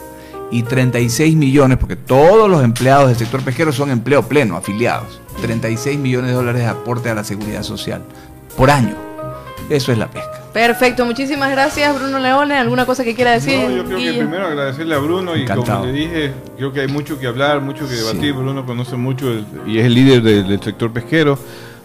y 0.55 0.63
36 0.63 1.35
millones, 1.37 1.79
porque 1.79 1.97
todos 1.97 2.49
los 2.49 2.63
empleados 2.63 3.09
del 3.09 3.17
sector 3.17 3.43
pesquero 3.43 3.73
son 3.73 3.91
empleo 3.91 4.23
pleno, 4.29 4.57
afiliados. 4.57 5.21
36 5.43 5.99
millones 5.99 6.31
de 6.31 6.37
dólares 6.37 6.63
de 6.63 6.69
aporte 6.69 7.11
a 7.11 7.15
la 7.15 7.25
seguridad 7.25 7.63
social 7.65 8.03
por 8.57 8.71
año. 8.71 8.95
Eso 9.69 9.91
es 9.91 9.99
la 9.99 10.07
pesca. 10.09 10.31
Perfecto, 10.53 11.05
muchísimas 11.05 11.51
gracias 11.51 11.93
Bruno 11.99 12.21
Leone. 12.21 12.55
¿Alguna 12.57 12.87
cosa 12.87 13.03
que 13.03 13.17
quiera 13.17 13.33
decir? 13.33 13.59
No, 13.59 13.71
yo 13.77 13.85
creo 13.85 13.99
que 13.99 14.13
primero 14.13 14.47
agradecerle 14.47 14.95
a 14.95 14.99
Bruno 14.99 15.35
y 15.35 15.43
Encantado. 15.43 15.81
como 15.81 15.87
le 15.87 15.93
dije, 15.93 16.33
creo 16.57 16.73
que 16.73 16.81
hay 16.83 16.87
mucho 16.89 17.19
que 17.19 17.27
hablar, 17.27 17.61
mucho 17.61 17.89
que 17.89 17.97
Sí. 17.97 18.01
debatir. 18.05 18.33
Bruno 18.35 18.65
conoce 18.65 18.95
mucho 18.97 19.33
el- 19.33 19.45
y 19.67 19.79
es 19.81 19.87
el 19.87 19.95
líder 19.95 20.23
del, 20.23 20.47
del 20.47 20.61
sector 20.63 20.93
pesquero. 20.93 21.37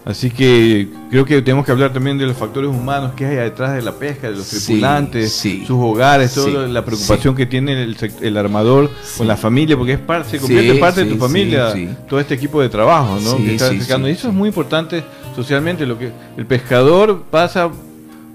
Así 0.04 0.30
que 0.30 0.88
creo 1.10 1.24
que 1.26 1.42
tenemos 1.42 1.66
que 1.66 1.72
hablar 1.72 1.92
también 1.92 2.16
de 2.16 2.26
los 2.26 2.36
factores 2.36 2.70
humanos 2.70 3.12
que 3.14 3.26
hay 3.26 3.36
detrás 3.36 3.74
de 3.74 3.82
la 3.82 3.92
pesca, 3.92 4.30
de 4.30 4.36
los 4.36 4.48
tripulantes, 4.48 5.30
sí. 5.32 5.64
sus 5.66 5.76
hogares, 5.78 6.32
toda 6.32 6.66
Sí, 6.66 6.72
la 6.72 6.84
preocupación 6.84 7.34
que 7.36 7.44
tiene 7.46 7.82
el, 7.82 7.96
el 8.22 8.36
armador 8.38 8.90
con 9.18 9.28
la 9.28 9.36
familia, 9.36 9.76
porque 9.76 9.92
es 9.94 9.98
parte, 9.98 10.30
se 10.30 10.38
convierte 10.38 10.74
parte 10.80 11.04
de 11.04 11.10
tu 11.12 11.18
familia, 11.18 11.74
todo 12.08 12.18
este 12.18 12.34
equipo 12.34 12.62
de 12.62 12.70
trabajo, 12.70 13.18
¿no? 13.20 13.36
Que 13.36 13.54
está 13.54 13.68
sí, 13.68 13.76
acercando. 13.76 14.06
sí, 14.06 14.12
y 14.12 14.16
eso 14.16 14.28
es 14.28 14.34
muy 14.34 14.48
importante 14.48 15.04
socialmente, 15.36 15.84
lo 15.84 15.98
que 15.98 16.10
el 16.36 16.46
pescador 16.46 17.22
pasa 17.30 17.70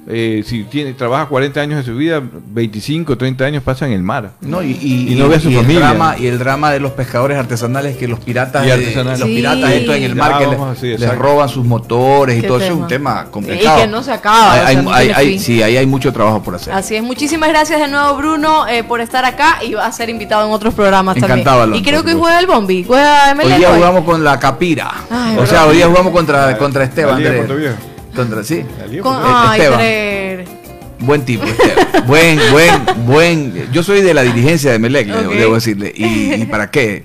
eh, 0.07 0.43
si 0.45 0.63
tiene, 0.65 0.93
trabaja 0.93 1.25
40 1.27 1.59
años 1.61 1.77
de 1.77 1.83
su 1.91 1.97
vida, 1.97 2.21
25, 2.21 3.17
30 3.17 3.43
años 3.45 3.63
pasa 3.63 3.85
en 3.87 3.93
el 3.93 4.03
mar. 4.03 4.31
No, 4.41 4.61
y, 4.61 4.71
y- 4.81 5.13
Y 5.13 5.15
no 5.15 5.27
ve 5.27 5.37
a 5.37 5.39
su 5.39 5.49
y 5.49 5.55
familia. 5.55 5.75
El 5.75 5.79
drama, 5.97 6.15
y 6.19 6.27
el 6.27 6.37
drama 6.39 6.71
de 6.71 6.79
los 6.79 6.91
pescadores 6.91 7.37
artesanales 7.37 7.97
que 7.97 8.07
los 8.07 8.19
piratas, 8.19 8.63
de- 8.65 8.77
los 8.77 9.17
Sí. 9.19 9.35
piratas 9.35 9.71
estos 9.71 9.95
en 9.95 10.03
el 10.03 10.15
mar 10.15 10.31
Ya, 10.33 10.37
que 10.39 10.47
les, 10.51 10.59
así, 10.59 10.87
les 10.89 11.01
exacto. 11.01 11.21
roban 11.23 11.49
sus 11.49 11.65
motores 11.65 12.37
y 12.37 12.45
todo 12.45 12.57
eso 12.57 12.67
es 12.67 12.73
un 12.73 12.87
tema. 12.87 13.25
complicado. 13.31 13.79
Y 13.79 13.81
que 13.81 13.87
no 13.87 14.03
se 14.03 14.11
acaba, 14.11 14.53
Hay- 14.53 14.59
o 14.59 14.61
sea, 14.61 14.67
hay- 14.67 14.75
no 14.77 14.93
hay- 14.93 15.05
tiene 15.07 15.19
hay- 15.19 15.27
fin. 15.31 15.39
sí, 15.39 15.63
ahí 15.63 15.77
hay 15.77 15.85
mucho 15.85 16.13
trabajo 16.13 16.43
por 16.43 16.55
hacer. 16.55 16.73
Así 16.73 16.95
es, 16.95 17.03
muchísimas 17.03 17.49
gracias 17.49 17.79
de 17.79 17.87
nuevo 17.87 18.15
Bruno 18.17 18.67
eh, 18.67 18.83
por 18.83 19.01
estar 19.01 19.25
acá 19.25 19.57
y 19.63 19.73
va 19.73 19.85
a 19.87 19.91
ser 19.91 20.09
invitado 20.09 20.45
en 20.45 20.51
otros 20.53 20.73
programas 20.73 21.17
Encantado, 21.17 21.43
también. 21.43 21.61
Alonso, 21.63 21.79
Y 21.79 21.83
creo 21.83 22.03
que 22.03 22.13
juega 22.13 22.39
el 22.39 22.45
Bombi, 22.47 22.83
juega 22.83 23.33
Hoy 23.33 23.53
día 23.53 23.69
hoy. 23.71 23.77
jugamos 23.77 24.03
con 24.05 24.23
la 24.23 24.39
Capira. 24.39 24.91
Ay, 25.09 25.37
o 25.37 25.45
sea, 25.45 25.65
hoy 25.65 25.77
día 25.77 25.87
jugamos 25.87 26.13
contra, 26.13 26.57
contra 26.57 26.83
Esteban. 26.83 27.23
La 27.23 27.29
Contra, 28.15 28.43
sí. 28.43 28.63
Con- 29.01 29.17
ay, 29.23 29.59
Esteban. 29.61 30.55
Buen 30.99 31.25
tipo, 31.25 31.43
Esteban. 31.45 32.07
buen, 32.07 32.39
buen, 32.51 33.05
buen. 33.05 33.71
Yo 33.71 33.83
soy 33.83 34.01
de 34.01 34.13
la 34.13 34.21
dirigencia 34.23 34.71
de 34.71 34.79
Melec, 34.79 35.07
le- 35.07 35.27
Ok. 35.27 35.33
debo 35.33 35.55
decirle. 35.55 35.91
Y, 35.95 36.33
y 36.33 36.45
para 36.45 36.71
qué? 36.71 37.03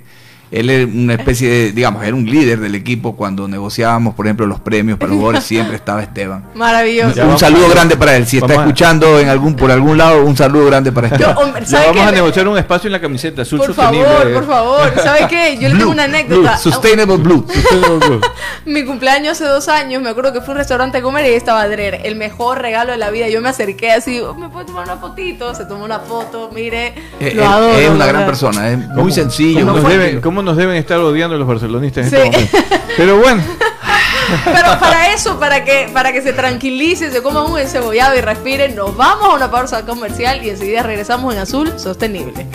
Él 0.51 0.69
era 0.71 0.85
una 0.87 1.15
especie 1.15 1.49
de, 1.49 1.73
digamos, 1.73 2.03
era 2.05 2.15
un 2.15 2.27
líder 2.27 2.61
del 2.61 2.75
equipo 2.75 3.15
cuando 3.17 3.47
negociábamos, 3.49 4.15
por 4.15 4.27
ejemplo, 4.27 4.47
los 4.47 4.61
premios 4.61 4.99
para 4.99 5.11
los 5.11 5.19
jugadores, 5.19 5.45
siempre 5.45 5.77
estaba 5.77 6.03
Esteban. 6.03 6.45
Maravilloso. 6.55 7.15
Ya 7.15 7.25
un 7.27 7.39
saludo 7.39 7.67
a- 7.67 7.71
grande 7.71 7.97
para 7.97 8.17
él. 8.17 8.27
Si 8.27 8.39
está 8.39 8.53
a- 8.53 8.57
escuchando 8.57 9.19
en 9.21 9.29
algún 9.29 9.55
por 9.55 9.71
algún 9.71 9.97
lado, 9.99 10.25
un 10.25 10.37
saludo 10.37 10.67
grande 10.67 10.91
para 10.93 11.09
Yo, 11.09 11.15
Esteban. 11.17 11.37
hombre, 11.39 11.61
Ya 11.63 11.67
¿sabe 11.69 11.87
vamos 11.89 12.07
a 12.07 12.13
negociar 12.13 12.49
un 12.49 12.59
espacio 12.59 12.89
en 12.89 12.93
la 12.93 13.01
camiseta 13.01 13.43
azul 13.43 13.59
Por 13.59 13.69
sostenible. 13.75 14.07
favor, 14.09 14.33
por 14.35 14.47
favor. 14.47 14.93
¿Sabe 15.03 15.27
qué? 15.29 15.55
Yo 15.57 15.69
le 15.69 15.75
tengo 15.77 15.77
Blue, 15.85 15.91
una 15.93 16.07
Blue, 16.07 16.15
anécdota. 16.17 16.59
Sustainable 16.59 17.17
Blue. 17.17 17.47
Mi 18.67 18.85
cumpleaños 18.85 19.33
hace 19.33 19.45
dos 19.45 19.69
años, 19.69 20.03
me 20.03 20.11
acuerdo 20.11 20.33
que 20.33 20.41
fui 20.41 20.49
a 20.49 20.53
un 20.53 20.59
restaurante 20.59 20.99
a 20.99 21.03
comer 21.03 21.25
y 21.27 21.29
ahí 21.29 21.35
estaba 21.35 21.67
Drer, 21.69 22.01
el 22.05 22.17
mejor 22.17 22.61
regalo 22.61 22.93
de 22.93 22.99
la 22.99 23.11
vida. 23.11 23.29
Yo 23.29 23.41
me 23.41 23.49
acerqué 23.49 23.93
así, 23.93 24.21
"Oh, 24.21 24.35
¿me 24.35 24.49
puedo 24.49 24.67
tomar 24.67 24.85
una 24.85 24.97
fotito? 24.97 25.55
Se 25.55 25.65
tomó 25.65 25.85
una 25.85 26.01
foto, 26.01 26.51
mire, 26.55 26.95
Eh, 27.21 27.33
lo 27.35 27.47
adoro. 27.47 27.79
es 27.79 27.89
una 27.91 28.07
gran 28.07 28.27
persona, 28.27 28.71
es 28.71 28.79
¿Cómo- 28.89 29.03
muy 29.03 29.13
sencillo. 29.13 29.67
¿Cómo 29.67 29.89
deben, 29.89 30.21
cómo 30.41 30.51
nos 30.53 30.57
deben 30.57 30.77
estar 30.77 30.99
odiando 30.99 31.37
los 31.37 31.47
barcelonistas 31.47 32.05
en 32.07 32.11
Sí. 32.11 32.17
este 32.17 32.31
momento? 32.31 32.59
Pero 32.97 33.19
bueno, 33.19 33.43
Pero 34.45 34.79
para 34.79 35.13
eso, 35.13 35.39
para 35.41 35.65
que, 35.65 35.91
para 35.93 36.13
que 36.13 36.23
se 36.23 36.33
tranquilice, 36.33 37.11
se 37.11 37.21
coman 37.23 37.51
un 37.51 37.59
encebollado 37.59 38.17
y 38.17 38.21
respiren, 38.21 38.75
nos 38.77 38.97
vamos 38.97 39.29
a 39.29 39.35
una 39.35 39.51
pausa 39.51 39.85
comercial 39.85 40.45
y 40.45 40.51
enseguida 40.51 40.83
regresamos 40.85 41.35
en 41.35 41.41
Azul 41.41 41.73
Sostenible. 41.79 42.47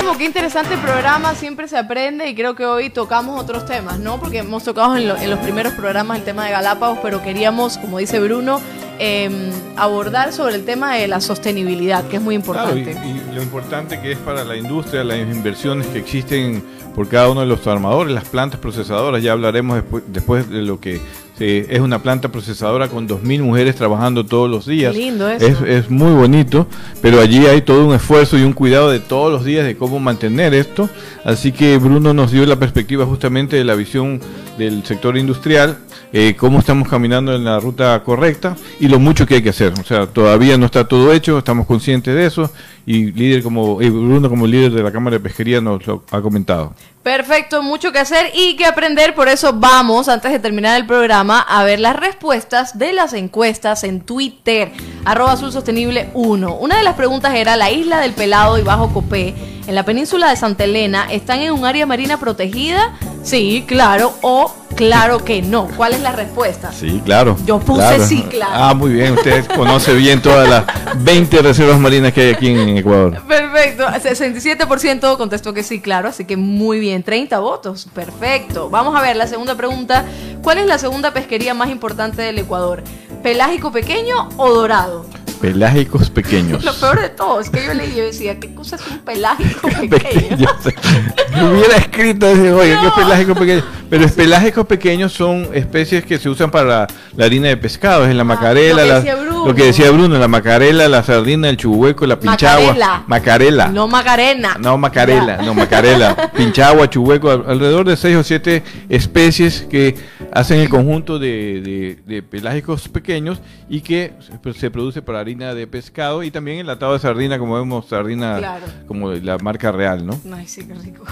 Como 0.00 0.16
qué 0.18 0.24
interesante 0.24 0.76
programa, 0.78 1.34
siempre 1.34 1.68
se 1.68 1.76
aprende 1.78 2.28
y 2.28 2.34
creo 2.34 2.54
que 2.56 2.64
hoy 2.66 2.88
tocamos 2.90 3.40
otros 3.40 3.66
temas, 3.66 3.98
¿no? 3.98 4.18
Porque 4.18 4.38
hemos 4.38 4.64
tocado 4.64 4.96
en, 4.96 5.06
lo- 5.06 5.16
en 5.16 5.28
los 5.30 5.38
primeros 5.40 5.74
programas 5.74 6.18
el 6.18 6.24
tema 6.24 6.46
de 6.46 6.50
Galápagos, 6.52 6.98
pero 7.02 7.22
queríamos, 7.22 7.76
como 7.78 7.98
dice 7.98 8.18
Bruno, 8.18 8.60
em, 8.98 9.50
abordar 9.76 10.32
sobre 10.32 10.54
el 10.56 10.64
tema 10.64 10.94
de 10.94 11.08
la 11.08 11.20
sostenibilidad, 11.20 12.04
que 12.08 12.16
es 12.16 12.22
muy 12.22 12.38
claro, 12.40 12.74
y, 12.74 12.80
importante. 12.80 13.08
y 13.08 13.34
lo 13.34 13.42
importante 13.42 14.00
que 14.00 14.12
es 14.12 14.18
para 14.18 14.44
la 14.44 14.56
industria, 14.56 15.04
las 15.04 15.18
inversiones 15.18 15.86
que 15.88 15.98
existen 15.98 16.64
por 16.94 17.08
cada 17.08 17.30
uno 17.30 17.40
de 17.40 17.46
los 17.46 17.66
armadores, 17.66 18.14
las 18.14 18.28
plantas 18.28 18.60
procesadoras, 18.60 19.22
ya 19.22 19.32
hablaremos 19.32 19.76
después, 19.76 20.04
después 20.06 20.50
de 20.50 20.62
lo 20.62 20.80
que 20.80 21.00
se- 21.38 21.66
es 21.74 21.80
una 21.80 22.02
planta 22.02 22.28
procesadora 22.30 22.88
con 22.88 23.06
2.000 23.08 23.42
mujeres 23.42 23.74
trabajando 23.76 24.24
todos 24.26 24.50
los 24.50 24.66
días. 24.66 24.92
Qué 24.92 24.98
lindo 24.98 25.28
eso. 25.28 25.46
Es, 25.46 25.60
es 25.84 25.90
muy 25.90 26.12
bonito, 26.12 26.66
pero 27.00 27.20
allí 27.20 27.46
hay 27.46 27.62
todo 27.62 27.86
un 27.86 27.94
esfuerzo 27.94 28.38
y 28.38 28.42
un 28.42 28.52
cuidado 28.52 28.90
de 28.90 29.00
todos 29.00 29.32
los 29.32 29.44
días 29.44 29.64
de 29.66 29.76
cómo 29.76 29.98
mantener 30.00 30.54
esto. 30.54 30.88
Así 31.24 31.52
que 31.52 31.78
Bruno 31.78 32.12
nos 32.14 32.30
dio 32.32 32.44
la 32.46 32.56
perspectiva 32.56 33.06
justamente 33.06 33.56
de 33.56 33.64
la 33.64 33.74
visión 33.74 34.20
del 34.58 34.84
sector 34.84 35.16
industrial, 35.16 35.78
eh, 36.12 36.34
cómo 36.36 36.58
estamos 36.58 36.86
caminando 36.88 37.34
en 37.34 37.42
la 37.44 37.58
ruta 37.58 38.02
correcta 38.04 38.54
y 38.78 38.88
lo 38.88 38.98
mucho 38.98 39.26
que 39.26 39.36
hay 39.36 39.42
que 39.42 39.48
hacer. 39.48 39.72
O 39.80 39.84
sea, 39.84 40.06
todavía 40.06 40.58
no 40.58 40.66
está 40.66 40.86
todo 40.86 41.10
hecho, 41.12 41.38
estamos 41.38 41.66
conscientes 41.66 42.14
de 42.14 42.26
eso 42.26 42.50
y 42.84 43.12
líder 43.12 43.42
como 43.42 43.80
eh, 43.80 43.88
Bruno 43.88 44.28
como 44.28 44.46
líder 44.46 44.72
de 44.72 44.82
la 44.82 44.90
Cámara 44.92 45.16
de 45.16 45.20
Pesquería 45.20 45.60
nos 45.62 45.86
lo 45.86 46.02
ha 46.10 46.20
comentado. 46.20 46.74
Perfecto, 47.02 47.62
mucho 47.62 47.92
que 47.92 47.98
hacer 47.98 48.26
y 48.34 48.54
que 48.56 48.64
aprender, 48.66 49.14
por 49.14 49.26
eso 49.28 49.52
vamos, 49.54 50.08
antes 50.08 50.30
de 50.30 50.38
terminar 50.38 50.78
el 50.80 50.86
programa, 50.86 51.21
a 51.30 51.64
ver 51.64 51.80
las 51.80 51.96
respuestas 51.96 52.78
de 52.78 52.92
las 52.92 53.12
encuestas 53.12 53.84
en 53.84 54.00
Twitter, 54.00 54.72
arroba 55.04 55.36
sostenible 55.36 56.10
1. 56.14 56.54
Una 56.56 56.78
de 56.78 56.82
las 56.82 56.94
preguntas 56.94 57.34
era, 57.34 57.56
¿la 57.56 57.70
isla 57.70 58.00
del 58.00 58.12
Pelado 58.12 58.58
y 58.58 58.62
Bajo 58.62 58.92
Copé 58.92 59.34
en 59.66 59.74
la 59.74 59.84
península 59.84 60.30
de 60.30 60.36
Santa 60.36 60.64
Elena 60.64 61.06
están 61.10 61.40
en 61.40 61.52
un 61.52 61.64
área 61.64 61.86
marina 61.86 62.18
protegida? 62.18 62.96
Sí, 63.22 63.64
claro, 63.66 64.12
o 64.20 64.52
claro 64.74 65.24
que 65.24 65.42
no. 65.42 65.68
¿Cuál 65.76 65.92
es 65.92 66.00
la 66.00 66.12
respuesta? 66.12 66.72
Sí, 66.72 67.00
claro. 67.04 67.36
Yo 67.46 67.60
puse 67.60 68.04
sí, 68.06 68.22
claro. 68.28 68.52
Ah, 68.54 68.74
muy 68.74 68.92
bien, 68.92 69.12
usted 69.12 69.46
conoce 69.56 69.94
bien 69.94 70.20
todas 70.20 70.48
las 70.48 70.64
20 71.04 71.42
reservas 71.42 71.78
marinas 71.78 72.12
que 72.12 72.22
hay 72.22 72.34
aquí 72.34 72.48
en 72.48 72.76
Ecuador. 72.76 73.22
Perfecto, 73.26 73.86
67% 73.86 75.16
contestó 75.16 75.52
que 75.52 75.62
sí, 75.62 75.80
claro, 75.80 76.08
así 76.08 76.24
que 76.24 76.36
muy 76.36 76.80
bien, 76.80 77.02
30 77.02 77.38
votos, 77.38 77.88
perfecto. 77.94 78.70
Vamos 78.70 78.96
a 78.96 79.02
ver 79.02 79.16
la 79.16 79.26
segunda 79.26 79.54
pregunta, 79.54 80.04
¿cuál 80.42 80.58
es 80.58 80.66
la 80.66 80.78
segunda 80.78 81.12
pesquería 81.12 81.54
más 81.54 81.70
importante 81.70 82.22
del 82.22 82.38
Ecuador? 82.38 82.82
¿Pelágico 83.22 83.70
pequeño 83.70 84.30
o 84.36 84.52
dorado? 84.52 85.06
Pelágicos 85.42 86.08
pequeños. 86.08 86.64
Lo 86.64 86.72
peor 86.74 87.00
de 87.00 87.08
todo 87.10 87.40
es 87.40 87.50
que 87.50 87.66
yo 87.66 87.74
leí 87.74 87.90
y 87.92 87.96
yo 87.96 88.04
decía, 88.04 88.38
¿qué 88.40 88.54
cosa 88.54 88.76
es 88.76 88.82
un 88.90 88.98
pelágico 89.00 89.68
pequeño? 89.90 90.36
pequeño. 90.62 91.52
Hubiera 91.52 91.76
escrito, 91.76 92.28
dice, 92.28 92.52
oye, 92.52 92.76
¿qué 92.80 92.86
No. 92.86 92.94
pelágicos 92.94 93.38
pequeños? 93.38 93.64
Pero 93.90 94.02
los 94.02 94.12
pelágicos 94.12 94.66
pequeños 94.66 95.12
son 95.12 95.48
especies 95.52 96.04
que 96.04 96.18
se 96.18 96.30
usan 96.30 96.50
para 96.50 96.64
la, 96.64 96.86
la 97.16 97.24
harina 97.26 97.48
de 97.48 97.56
pescado, 97.58 98.06
es 98.06 98.14
la 98.14 98.24
macarela, 98.24 98.82
Ah, 98.82 98.86
lo 98.86 98.86
que 98.86 98.88
la- 98.88 99.00
decía 99.00 99.16
lo 99.44 99.54
que 99.56 99.64
decía 99.64 99.90
Bruno, 99.90 100.18
la 100.20 100.28
macarela, 100.28 100.88
la 100.88 101.02
sardina, 101.02 101.48
el 101.48 101.56
chubueco, 101.56 102.06
la 102.06 102.18
pinchagua, 102.20 102.68
Macarela. 102.74 103.04
macarela. 103.08 103.68
No 103.68 103.88
Macarena. 103.88 104.56
No, 104.60 104.78
macarela, 104.78 105.38
Ya. 105.38 105.42
no, 105.42 105.52
macarela. 105.54 106.30
Pinchagua, 106.36 106.88
chubueco, 106.88 107.28
al- 107.28 107.44
alrededor 107.48 107.84
de 107.88 107.96
seis 107.96 108.16
o 108.16 108.22
siete 108.22 108.62
especies 108.88 109.66
que 109.68 109.96
hacen 110.32 110.60
el 110.60 110.68
conjunto 110.68 111.18
de, 111.18 111.60
de- 111.60 111.98
de 112.06 112.22
pelágicos 112.22 112.88
pequeños 112.88 113.40
y 113.68 113.80
que 113.80 114.12
se, 114.44 114.52
se 114.54 114.70
produce 114.70 115.02
para 115.02 115.18
harina 115.18 115.31
de 115.38 115.66
pescado 115.66 116.22
y 116.22 116.30
también 116.30 116.58
enlatado 116.60 116.92
de 116.92 116.98
sardina, 116.98 117.38
como 117.38 117.54
vemos, 117.56 117.86
sardina 117.86 118.38
Claro. 118.38 118.66
como 118.86 119.10
la 119.12 119.38
marca 119.38 119.72
real, 119.72 120.06
¿no? 120.06 120.18
Ay, 120.34 120.46
sí, 120.46 120.64
qué 120.66 120.74
rico. 120.74 121.04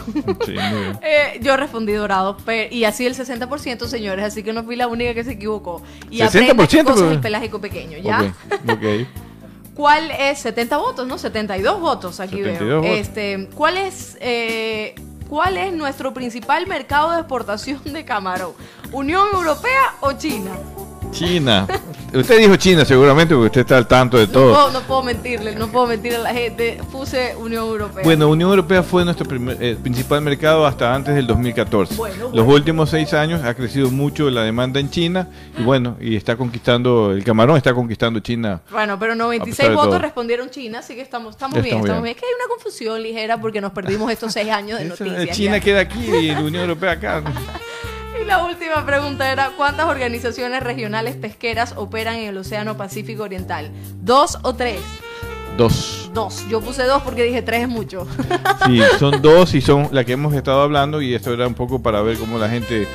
Sí. 0.46 0.54
Eh, 1.02 1.40
yo 1.42 1.56
respondí 1.56 1.92
dorado, 1.92 2.36
pe- 2.36 2.68
y 2.70 2.84
así 2.84 3.06
el 3.06 3.14
60%, 3.14 3.86
señores, 3.86 4.24
así 4.24 4.42
que 4.42 4.52
no 4.52 4.62
fui 4.64 4.76
la 4.76 4.86
única 4.88 5.14
que 5.14 5.24
se 5.24 5.32
equivocó. 5.32 5.82
Y 6.10 6.18
60%, 6.20 6.26
aprendan 6.28 6.66
qué 6.68 6.84
cosa 6.84 6.92
es 6.92 7.00
pero- 7.00 7.10
el 7.12 7.20
pelágico 7.20 7.60
pequeño, 7.60 7.98
¿ya? 7.98 8.34
Ok. 8.70 9.06
¿Cuál 9.74 10.10
es 10.10 10.38
70 10.40 10.76
votos, 10.76 11.06
no? 11.06 11.16
72 11.18 11.80
votos 11.80 12.20
aquí 12.20 12.36
72 12.36 12.68
veo. 12.68 12.80
votos. 12.82 12.96
Este, 12.96 13.48
¿cuál 13.54 13.78
es 13.78 14.18
eh, 14.20 14.94
cuál 15.28 15.56
es 15.56 15.72
nuestro 15.72 16.12
principal 16.12 16.66
mercado 16.66 17.12
de 17.12 17.20
exportación 17.20 17.80
de 17.84 18.04
camarón? 18.04 18.52
¿Unión 18.92 19.26
Europea 19.32 19.94
o 20.00 20.12
China? 20.12 20.50
China. 21.10 21.66
Usted 22.12 22.38
dijo 22.40 22.56
China 22.56 22.84
seguramente 22.84 23.34
porque 23.34 23.46
usted 23.46 23.60
está 23.60 23.76
al 23.76 23.86
tanto 23.86 24.16
de 24.18 24.26
No 24.26 24.32
todo. 24.32 24.52
puedo, 24.54 24.70
no 24.72 24.80
puedo 24.80 25.02
mentirle, 25.04 25.54
no 25.54 25.68
puedo 25.68 25.86
mentir 25.86 26.14
a 26.16 26.18
la 26.18 26.32
gente. 26.32 26.80
Puse 26.90 27.36
Unión 27.36 27.64
Europea. 27.68 28.02
Bueno, 28.02 28.28
Unión 28.28 28.50
Europea 28.50 28.82
fue 28.82 29.04
nuestro 29.04 29.26
primer- 29.26 29.56
eh, 29.60 29.76
principal 29.80 30.20
mercado 30.20 30.66
hasta 30.66 30.92
antes 30.92 31.14
del 31.14 31.26
2014. 31.28 31.94
Bueno, 31.94 32.16
Los 32.24 32.32
bueno. 32.32 32.52
últimos 32.54 32.90
seis 32.90 33.14
años 33.14 33.42
ha 33.44 33.54
crecido 33.54 33.90
mucho 33.90 34.28
la 34.28 34.42
demanda 34.42 34.80
en 34.80 34.90
China 34.90 35.28
y 35.56 35.62
bueno, 35.62 35.96
y 36.00 36.16
está 36.16 36.36
conquistando, 36.36 37.12
el 37.12 37.22
camarón 37.22 37.56
está 37.56 37.72
conquistando 37.74 38.18
China. 38.20 38.60
Bueno, 38.72 38.98
pero 38.98 39.12
A 39.12 39.16
96 39.16 39.56
pesar 39.56 39.70
de 39.70 39.76
votos 39.76 40.02
respondieron 40.02 40.50
China, 40.50 40.80
así 40.80 40.94
que 40.96 41.02
estamos, 41.02 41.34
estamos 41.36 41.54
Ya 41.56 41.62
bien, 41.62 41.76
estamos 41.76 41.86
estamos 41.86 42.02
bien. 42.02 42.14
bien. 42.14 42.16
Es 42.16 42.20
que 42.20 42.26
hay 42.26 42.32
una 42.44 42.54
confusión 42.54 43.02
ligera 43.02 43.40
porque 43.40 43.60
nos 43.60 43.70
perdimos 43.72 44.10
estos 44.10 44.32
seis 44.32 44.50
años 44.50 44.80
de 44.80 44.86
Eso, 44.92 45.04
noticias. 45.04 45.36
China 45.36 45.58
ya. 45.58 45.64
queda 45.64 45.80
aquí 45.80 46.00
y 46.04 46.28
la 46.32 46.40
Unión 46.40 46.62
Europea 46.62 46.92
acá. 46.92 47.22
Y 48.18 48.24
la 48.24 48.44
última 48.44 48.84
pregunta 48.84 49.30
era, 49.30 49.50
¿cuántas 49.56 49.86
organizaciones 49.86 50.62
regionales 50.62 51.16
pesqueras 51.16 51.74
operan 51.76 52.16
en 52.16 52.28
el 52.28 52.38
Océano 52.38 52.76
Pacífico 52.76 53.22
Oriental? 53.22 53.70
¿Dos 54.02 54.38
o 54.42 54.54
tres? 54.54 54.80
Dos. 55.56 56.10
Dos. 56.14 56.46
Yo 56.48 56.60
puse 56.60 56.84
dos 56.84 57.02
porque 57.02 57.22
dije 57.22 57.42
tres 57.42 57.62
es 57.62 57.68
mucho. 57.68 58.06
Sí, 58.66 58.80
son 58.98 59.22
dos 59.22 59.54
y 59.54 59.60
son 59.60 59.88
la 59.90 60.04
que 60.04 60.12
hemos 60.12 60.34
estado 60.34 60.60
hablando 60.60 61.00
y 61.00 61.14
esto 61.14 61.32
era 61.32 61.46
un 61.46 61.54
poco 61.54 61.82
para 61.82 62.02
ver 62.02 62.18
cómo 62.18 62.38
la 62.38 62.48
gente 62.48 62.86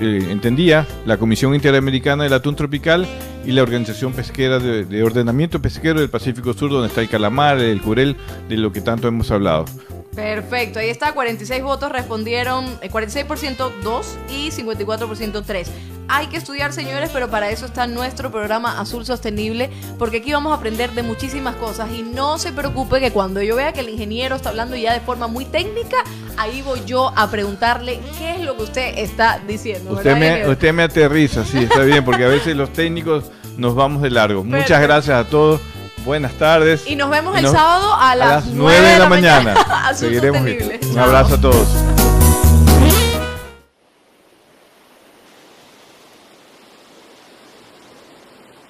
eh, 0.00 0.26
entendía. 0.30 0.86
La 1.04 1.18
Comisión 1.18 1.54
Interamericana 1.54 2.24
del 2.24 2.32
Atún 2.32 2.56
Tropical 2.56 3.06
y 3.44 3.52
la 3.52 3.62
Organización 3.62 4.12
Pesquera 4.12 4.58
de, 4.58 4.84
de 4.84 5.02
Ordenamiento 5.02 5.60
Pesquero 5.60 6.00
del 6.00 6.08
Pacífico 6.08 6.54
Sur, 6.54 6.70
donde 6.70 6.88
está 6.88 7.02
el 7.02 7.08
calamar, 7.08 7.58
el 7.58 7.80
jurel, 7.80 8.16
de 8.48 8.56
lo 8.56 8.72
que 8.72 8.80
tanto 8.80 9.08
hemos 9.08 9.30
hablado. 9.30 9.66
Perfecto, 10.14 10.78
ahí 10.78 10.90
está, 10.90 11.12
46 11.12 11.62
votos 11.62 11.90
respondieron, 11.90 12.66
eh, 12.82 12.90
46% 12.90 13.72
2 13.82 14.18
y 14.30 14.50
54% 14.50 15.42
3. 15.44 15.70
Hay 16.06 16.26
que 16.26 16.36
estudiar, 16.36 16.72
señores, 16.72 17.10
pero 17.12 17.30
para 17.30 17.50
eso 17.50 17.64
está 17.64 17.86
nuestro 17.86 18.30
programa 18.30 18.78
Azul 18.78 19.06
Sostenible, 19.06 19.70
porque 19.98 20.18
aquí 20.18 20.32
vamos 20.32 20.52
a 20.52 20.56
aprender 20.56 20.92
de 20.92 21.02
muchísimas 21.02 21.56
cosas 21.56 21.90
y 21.92 22.02
no 22.02 22.38
se 22.38 22.52
preocupe 22.52 23.00
que 23.00 23.10
cuando 23.10 23.40
yo 23.42 23.56
vea 23.56 23.72
que 23.72 23.80
el 23.80 23.88
ingeniero 23.88 24.36
está 24.36 24.50
hablando 24.50 24.76
ya 24.76 24.92
de 24.92 25.00
forma 25.00 25.28
muy 25.28 25.46
técnica, 25.46 25.96
ahí 26.36 26.60
voy 26.62 26.82
yo 26.84 27.12
a 27.16 27.30
preguntarle 27.30 28.00
qué 28.18 28.36
es 28.36 28.40
lo 28.40 28.56
que 28.56 28.64
usted 28.64 28.98
está 28.98 29.40
diciendo. 29.48 29.92
Usted 29.92 30.18
¿verdad, 30.18 30.44
me, 30.44 30.48
usted 30.48 30.72
me 30.74 30.82
aterriza, 30.82 31.44
sí, 31.44 31.58
está 31.58 31.82
bien, 31.82 32.04
porque 32.04 32.24
a 32.24 32.28
veces 32.28 32.54
los 32.54 32.70
técnicos 32.70 33.30
nos 33.56 33.74
vamos 33.74 34.02
de 34.02 34.10
largo. 34.10 34.44
Muchas 34.44 34.82
gracias 34.82 35.26
a 35.26 35.28
todos. 35.28 35.60
Buenas 36.04 36.32
tardes. 36.34 36.82
Y 36.86 36.96
nos 36.96 37.08
vemos 37.10 37.34
Y 37.34 37.38
el 37.38 37.44
nos- 37.44 37.52
sábado 37.52 37.94
a 37.94 38.14
las, 38.14 38.46
9 38.46 38.88
de 38.88 38.98
la 38.98 39.08
mañana. 39.08 39.52
Azul 39.86 40.08
Seguiremos. 40.08 40.42
Un 40.90 40.98
abrazo 40.98 41.34
a 41.36 41.40
todos. 41.40 41.68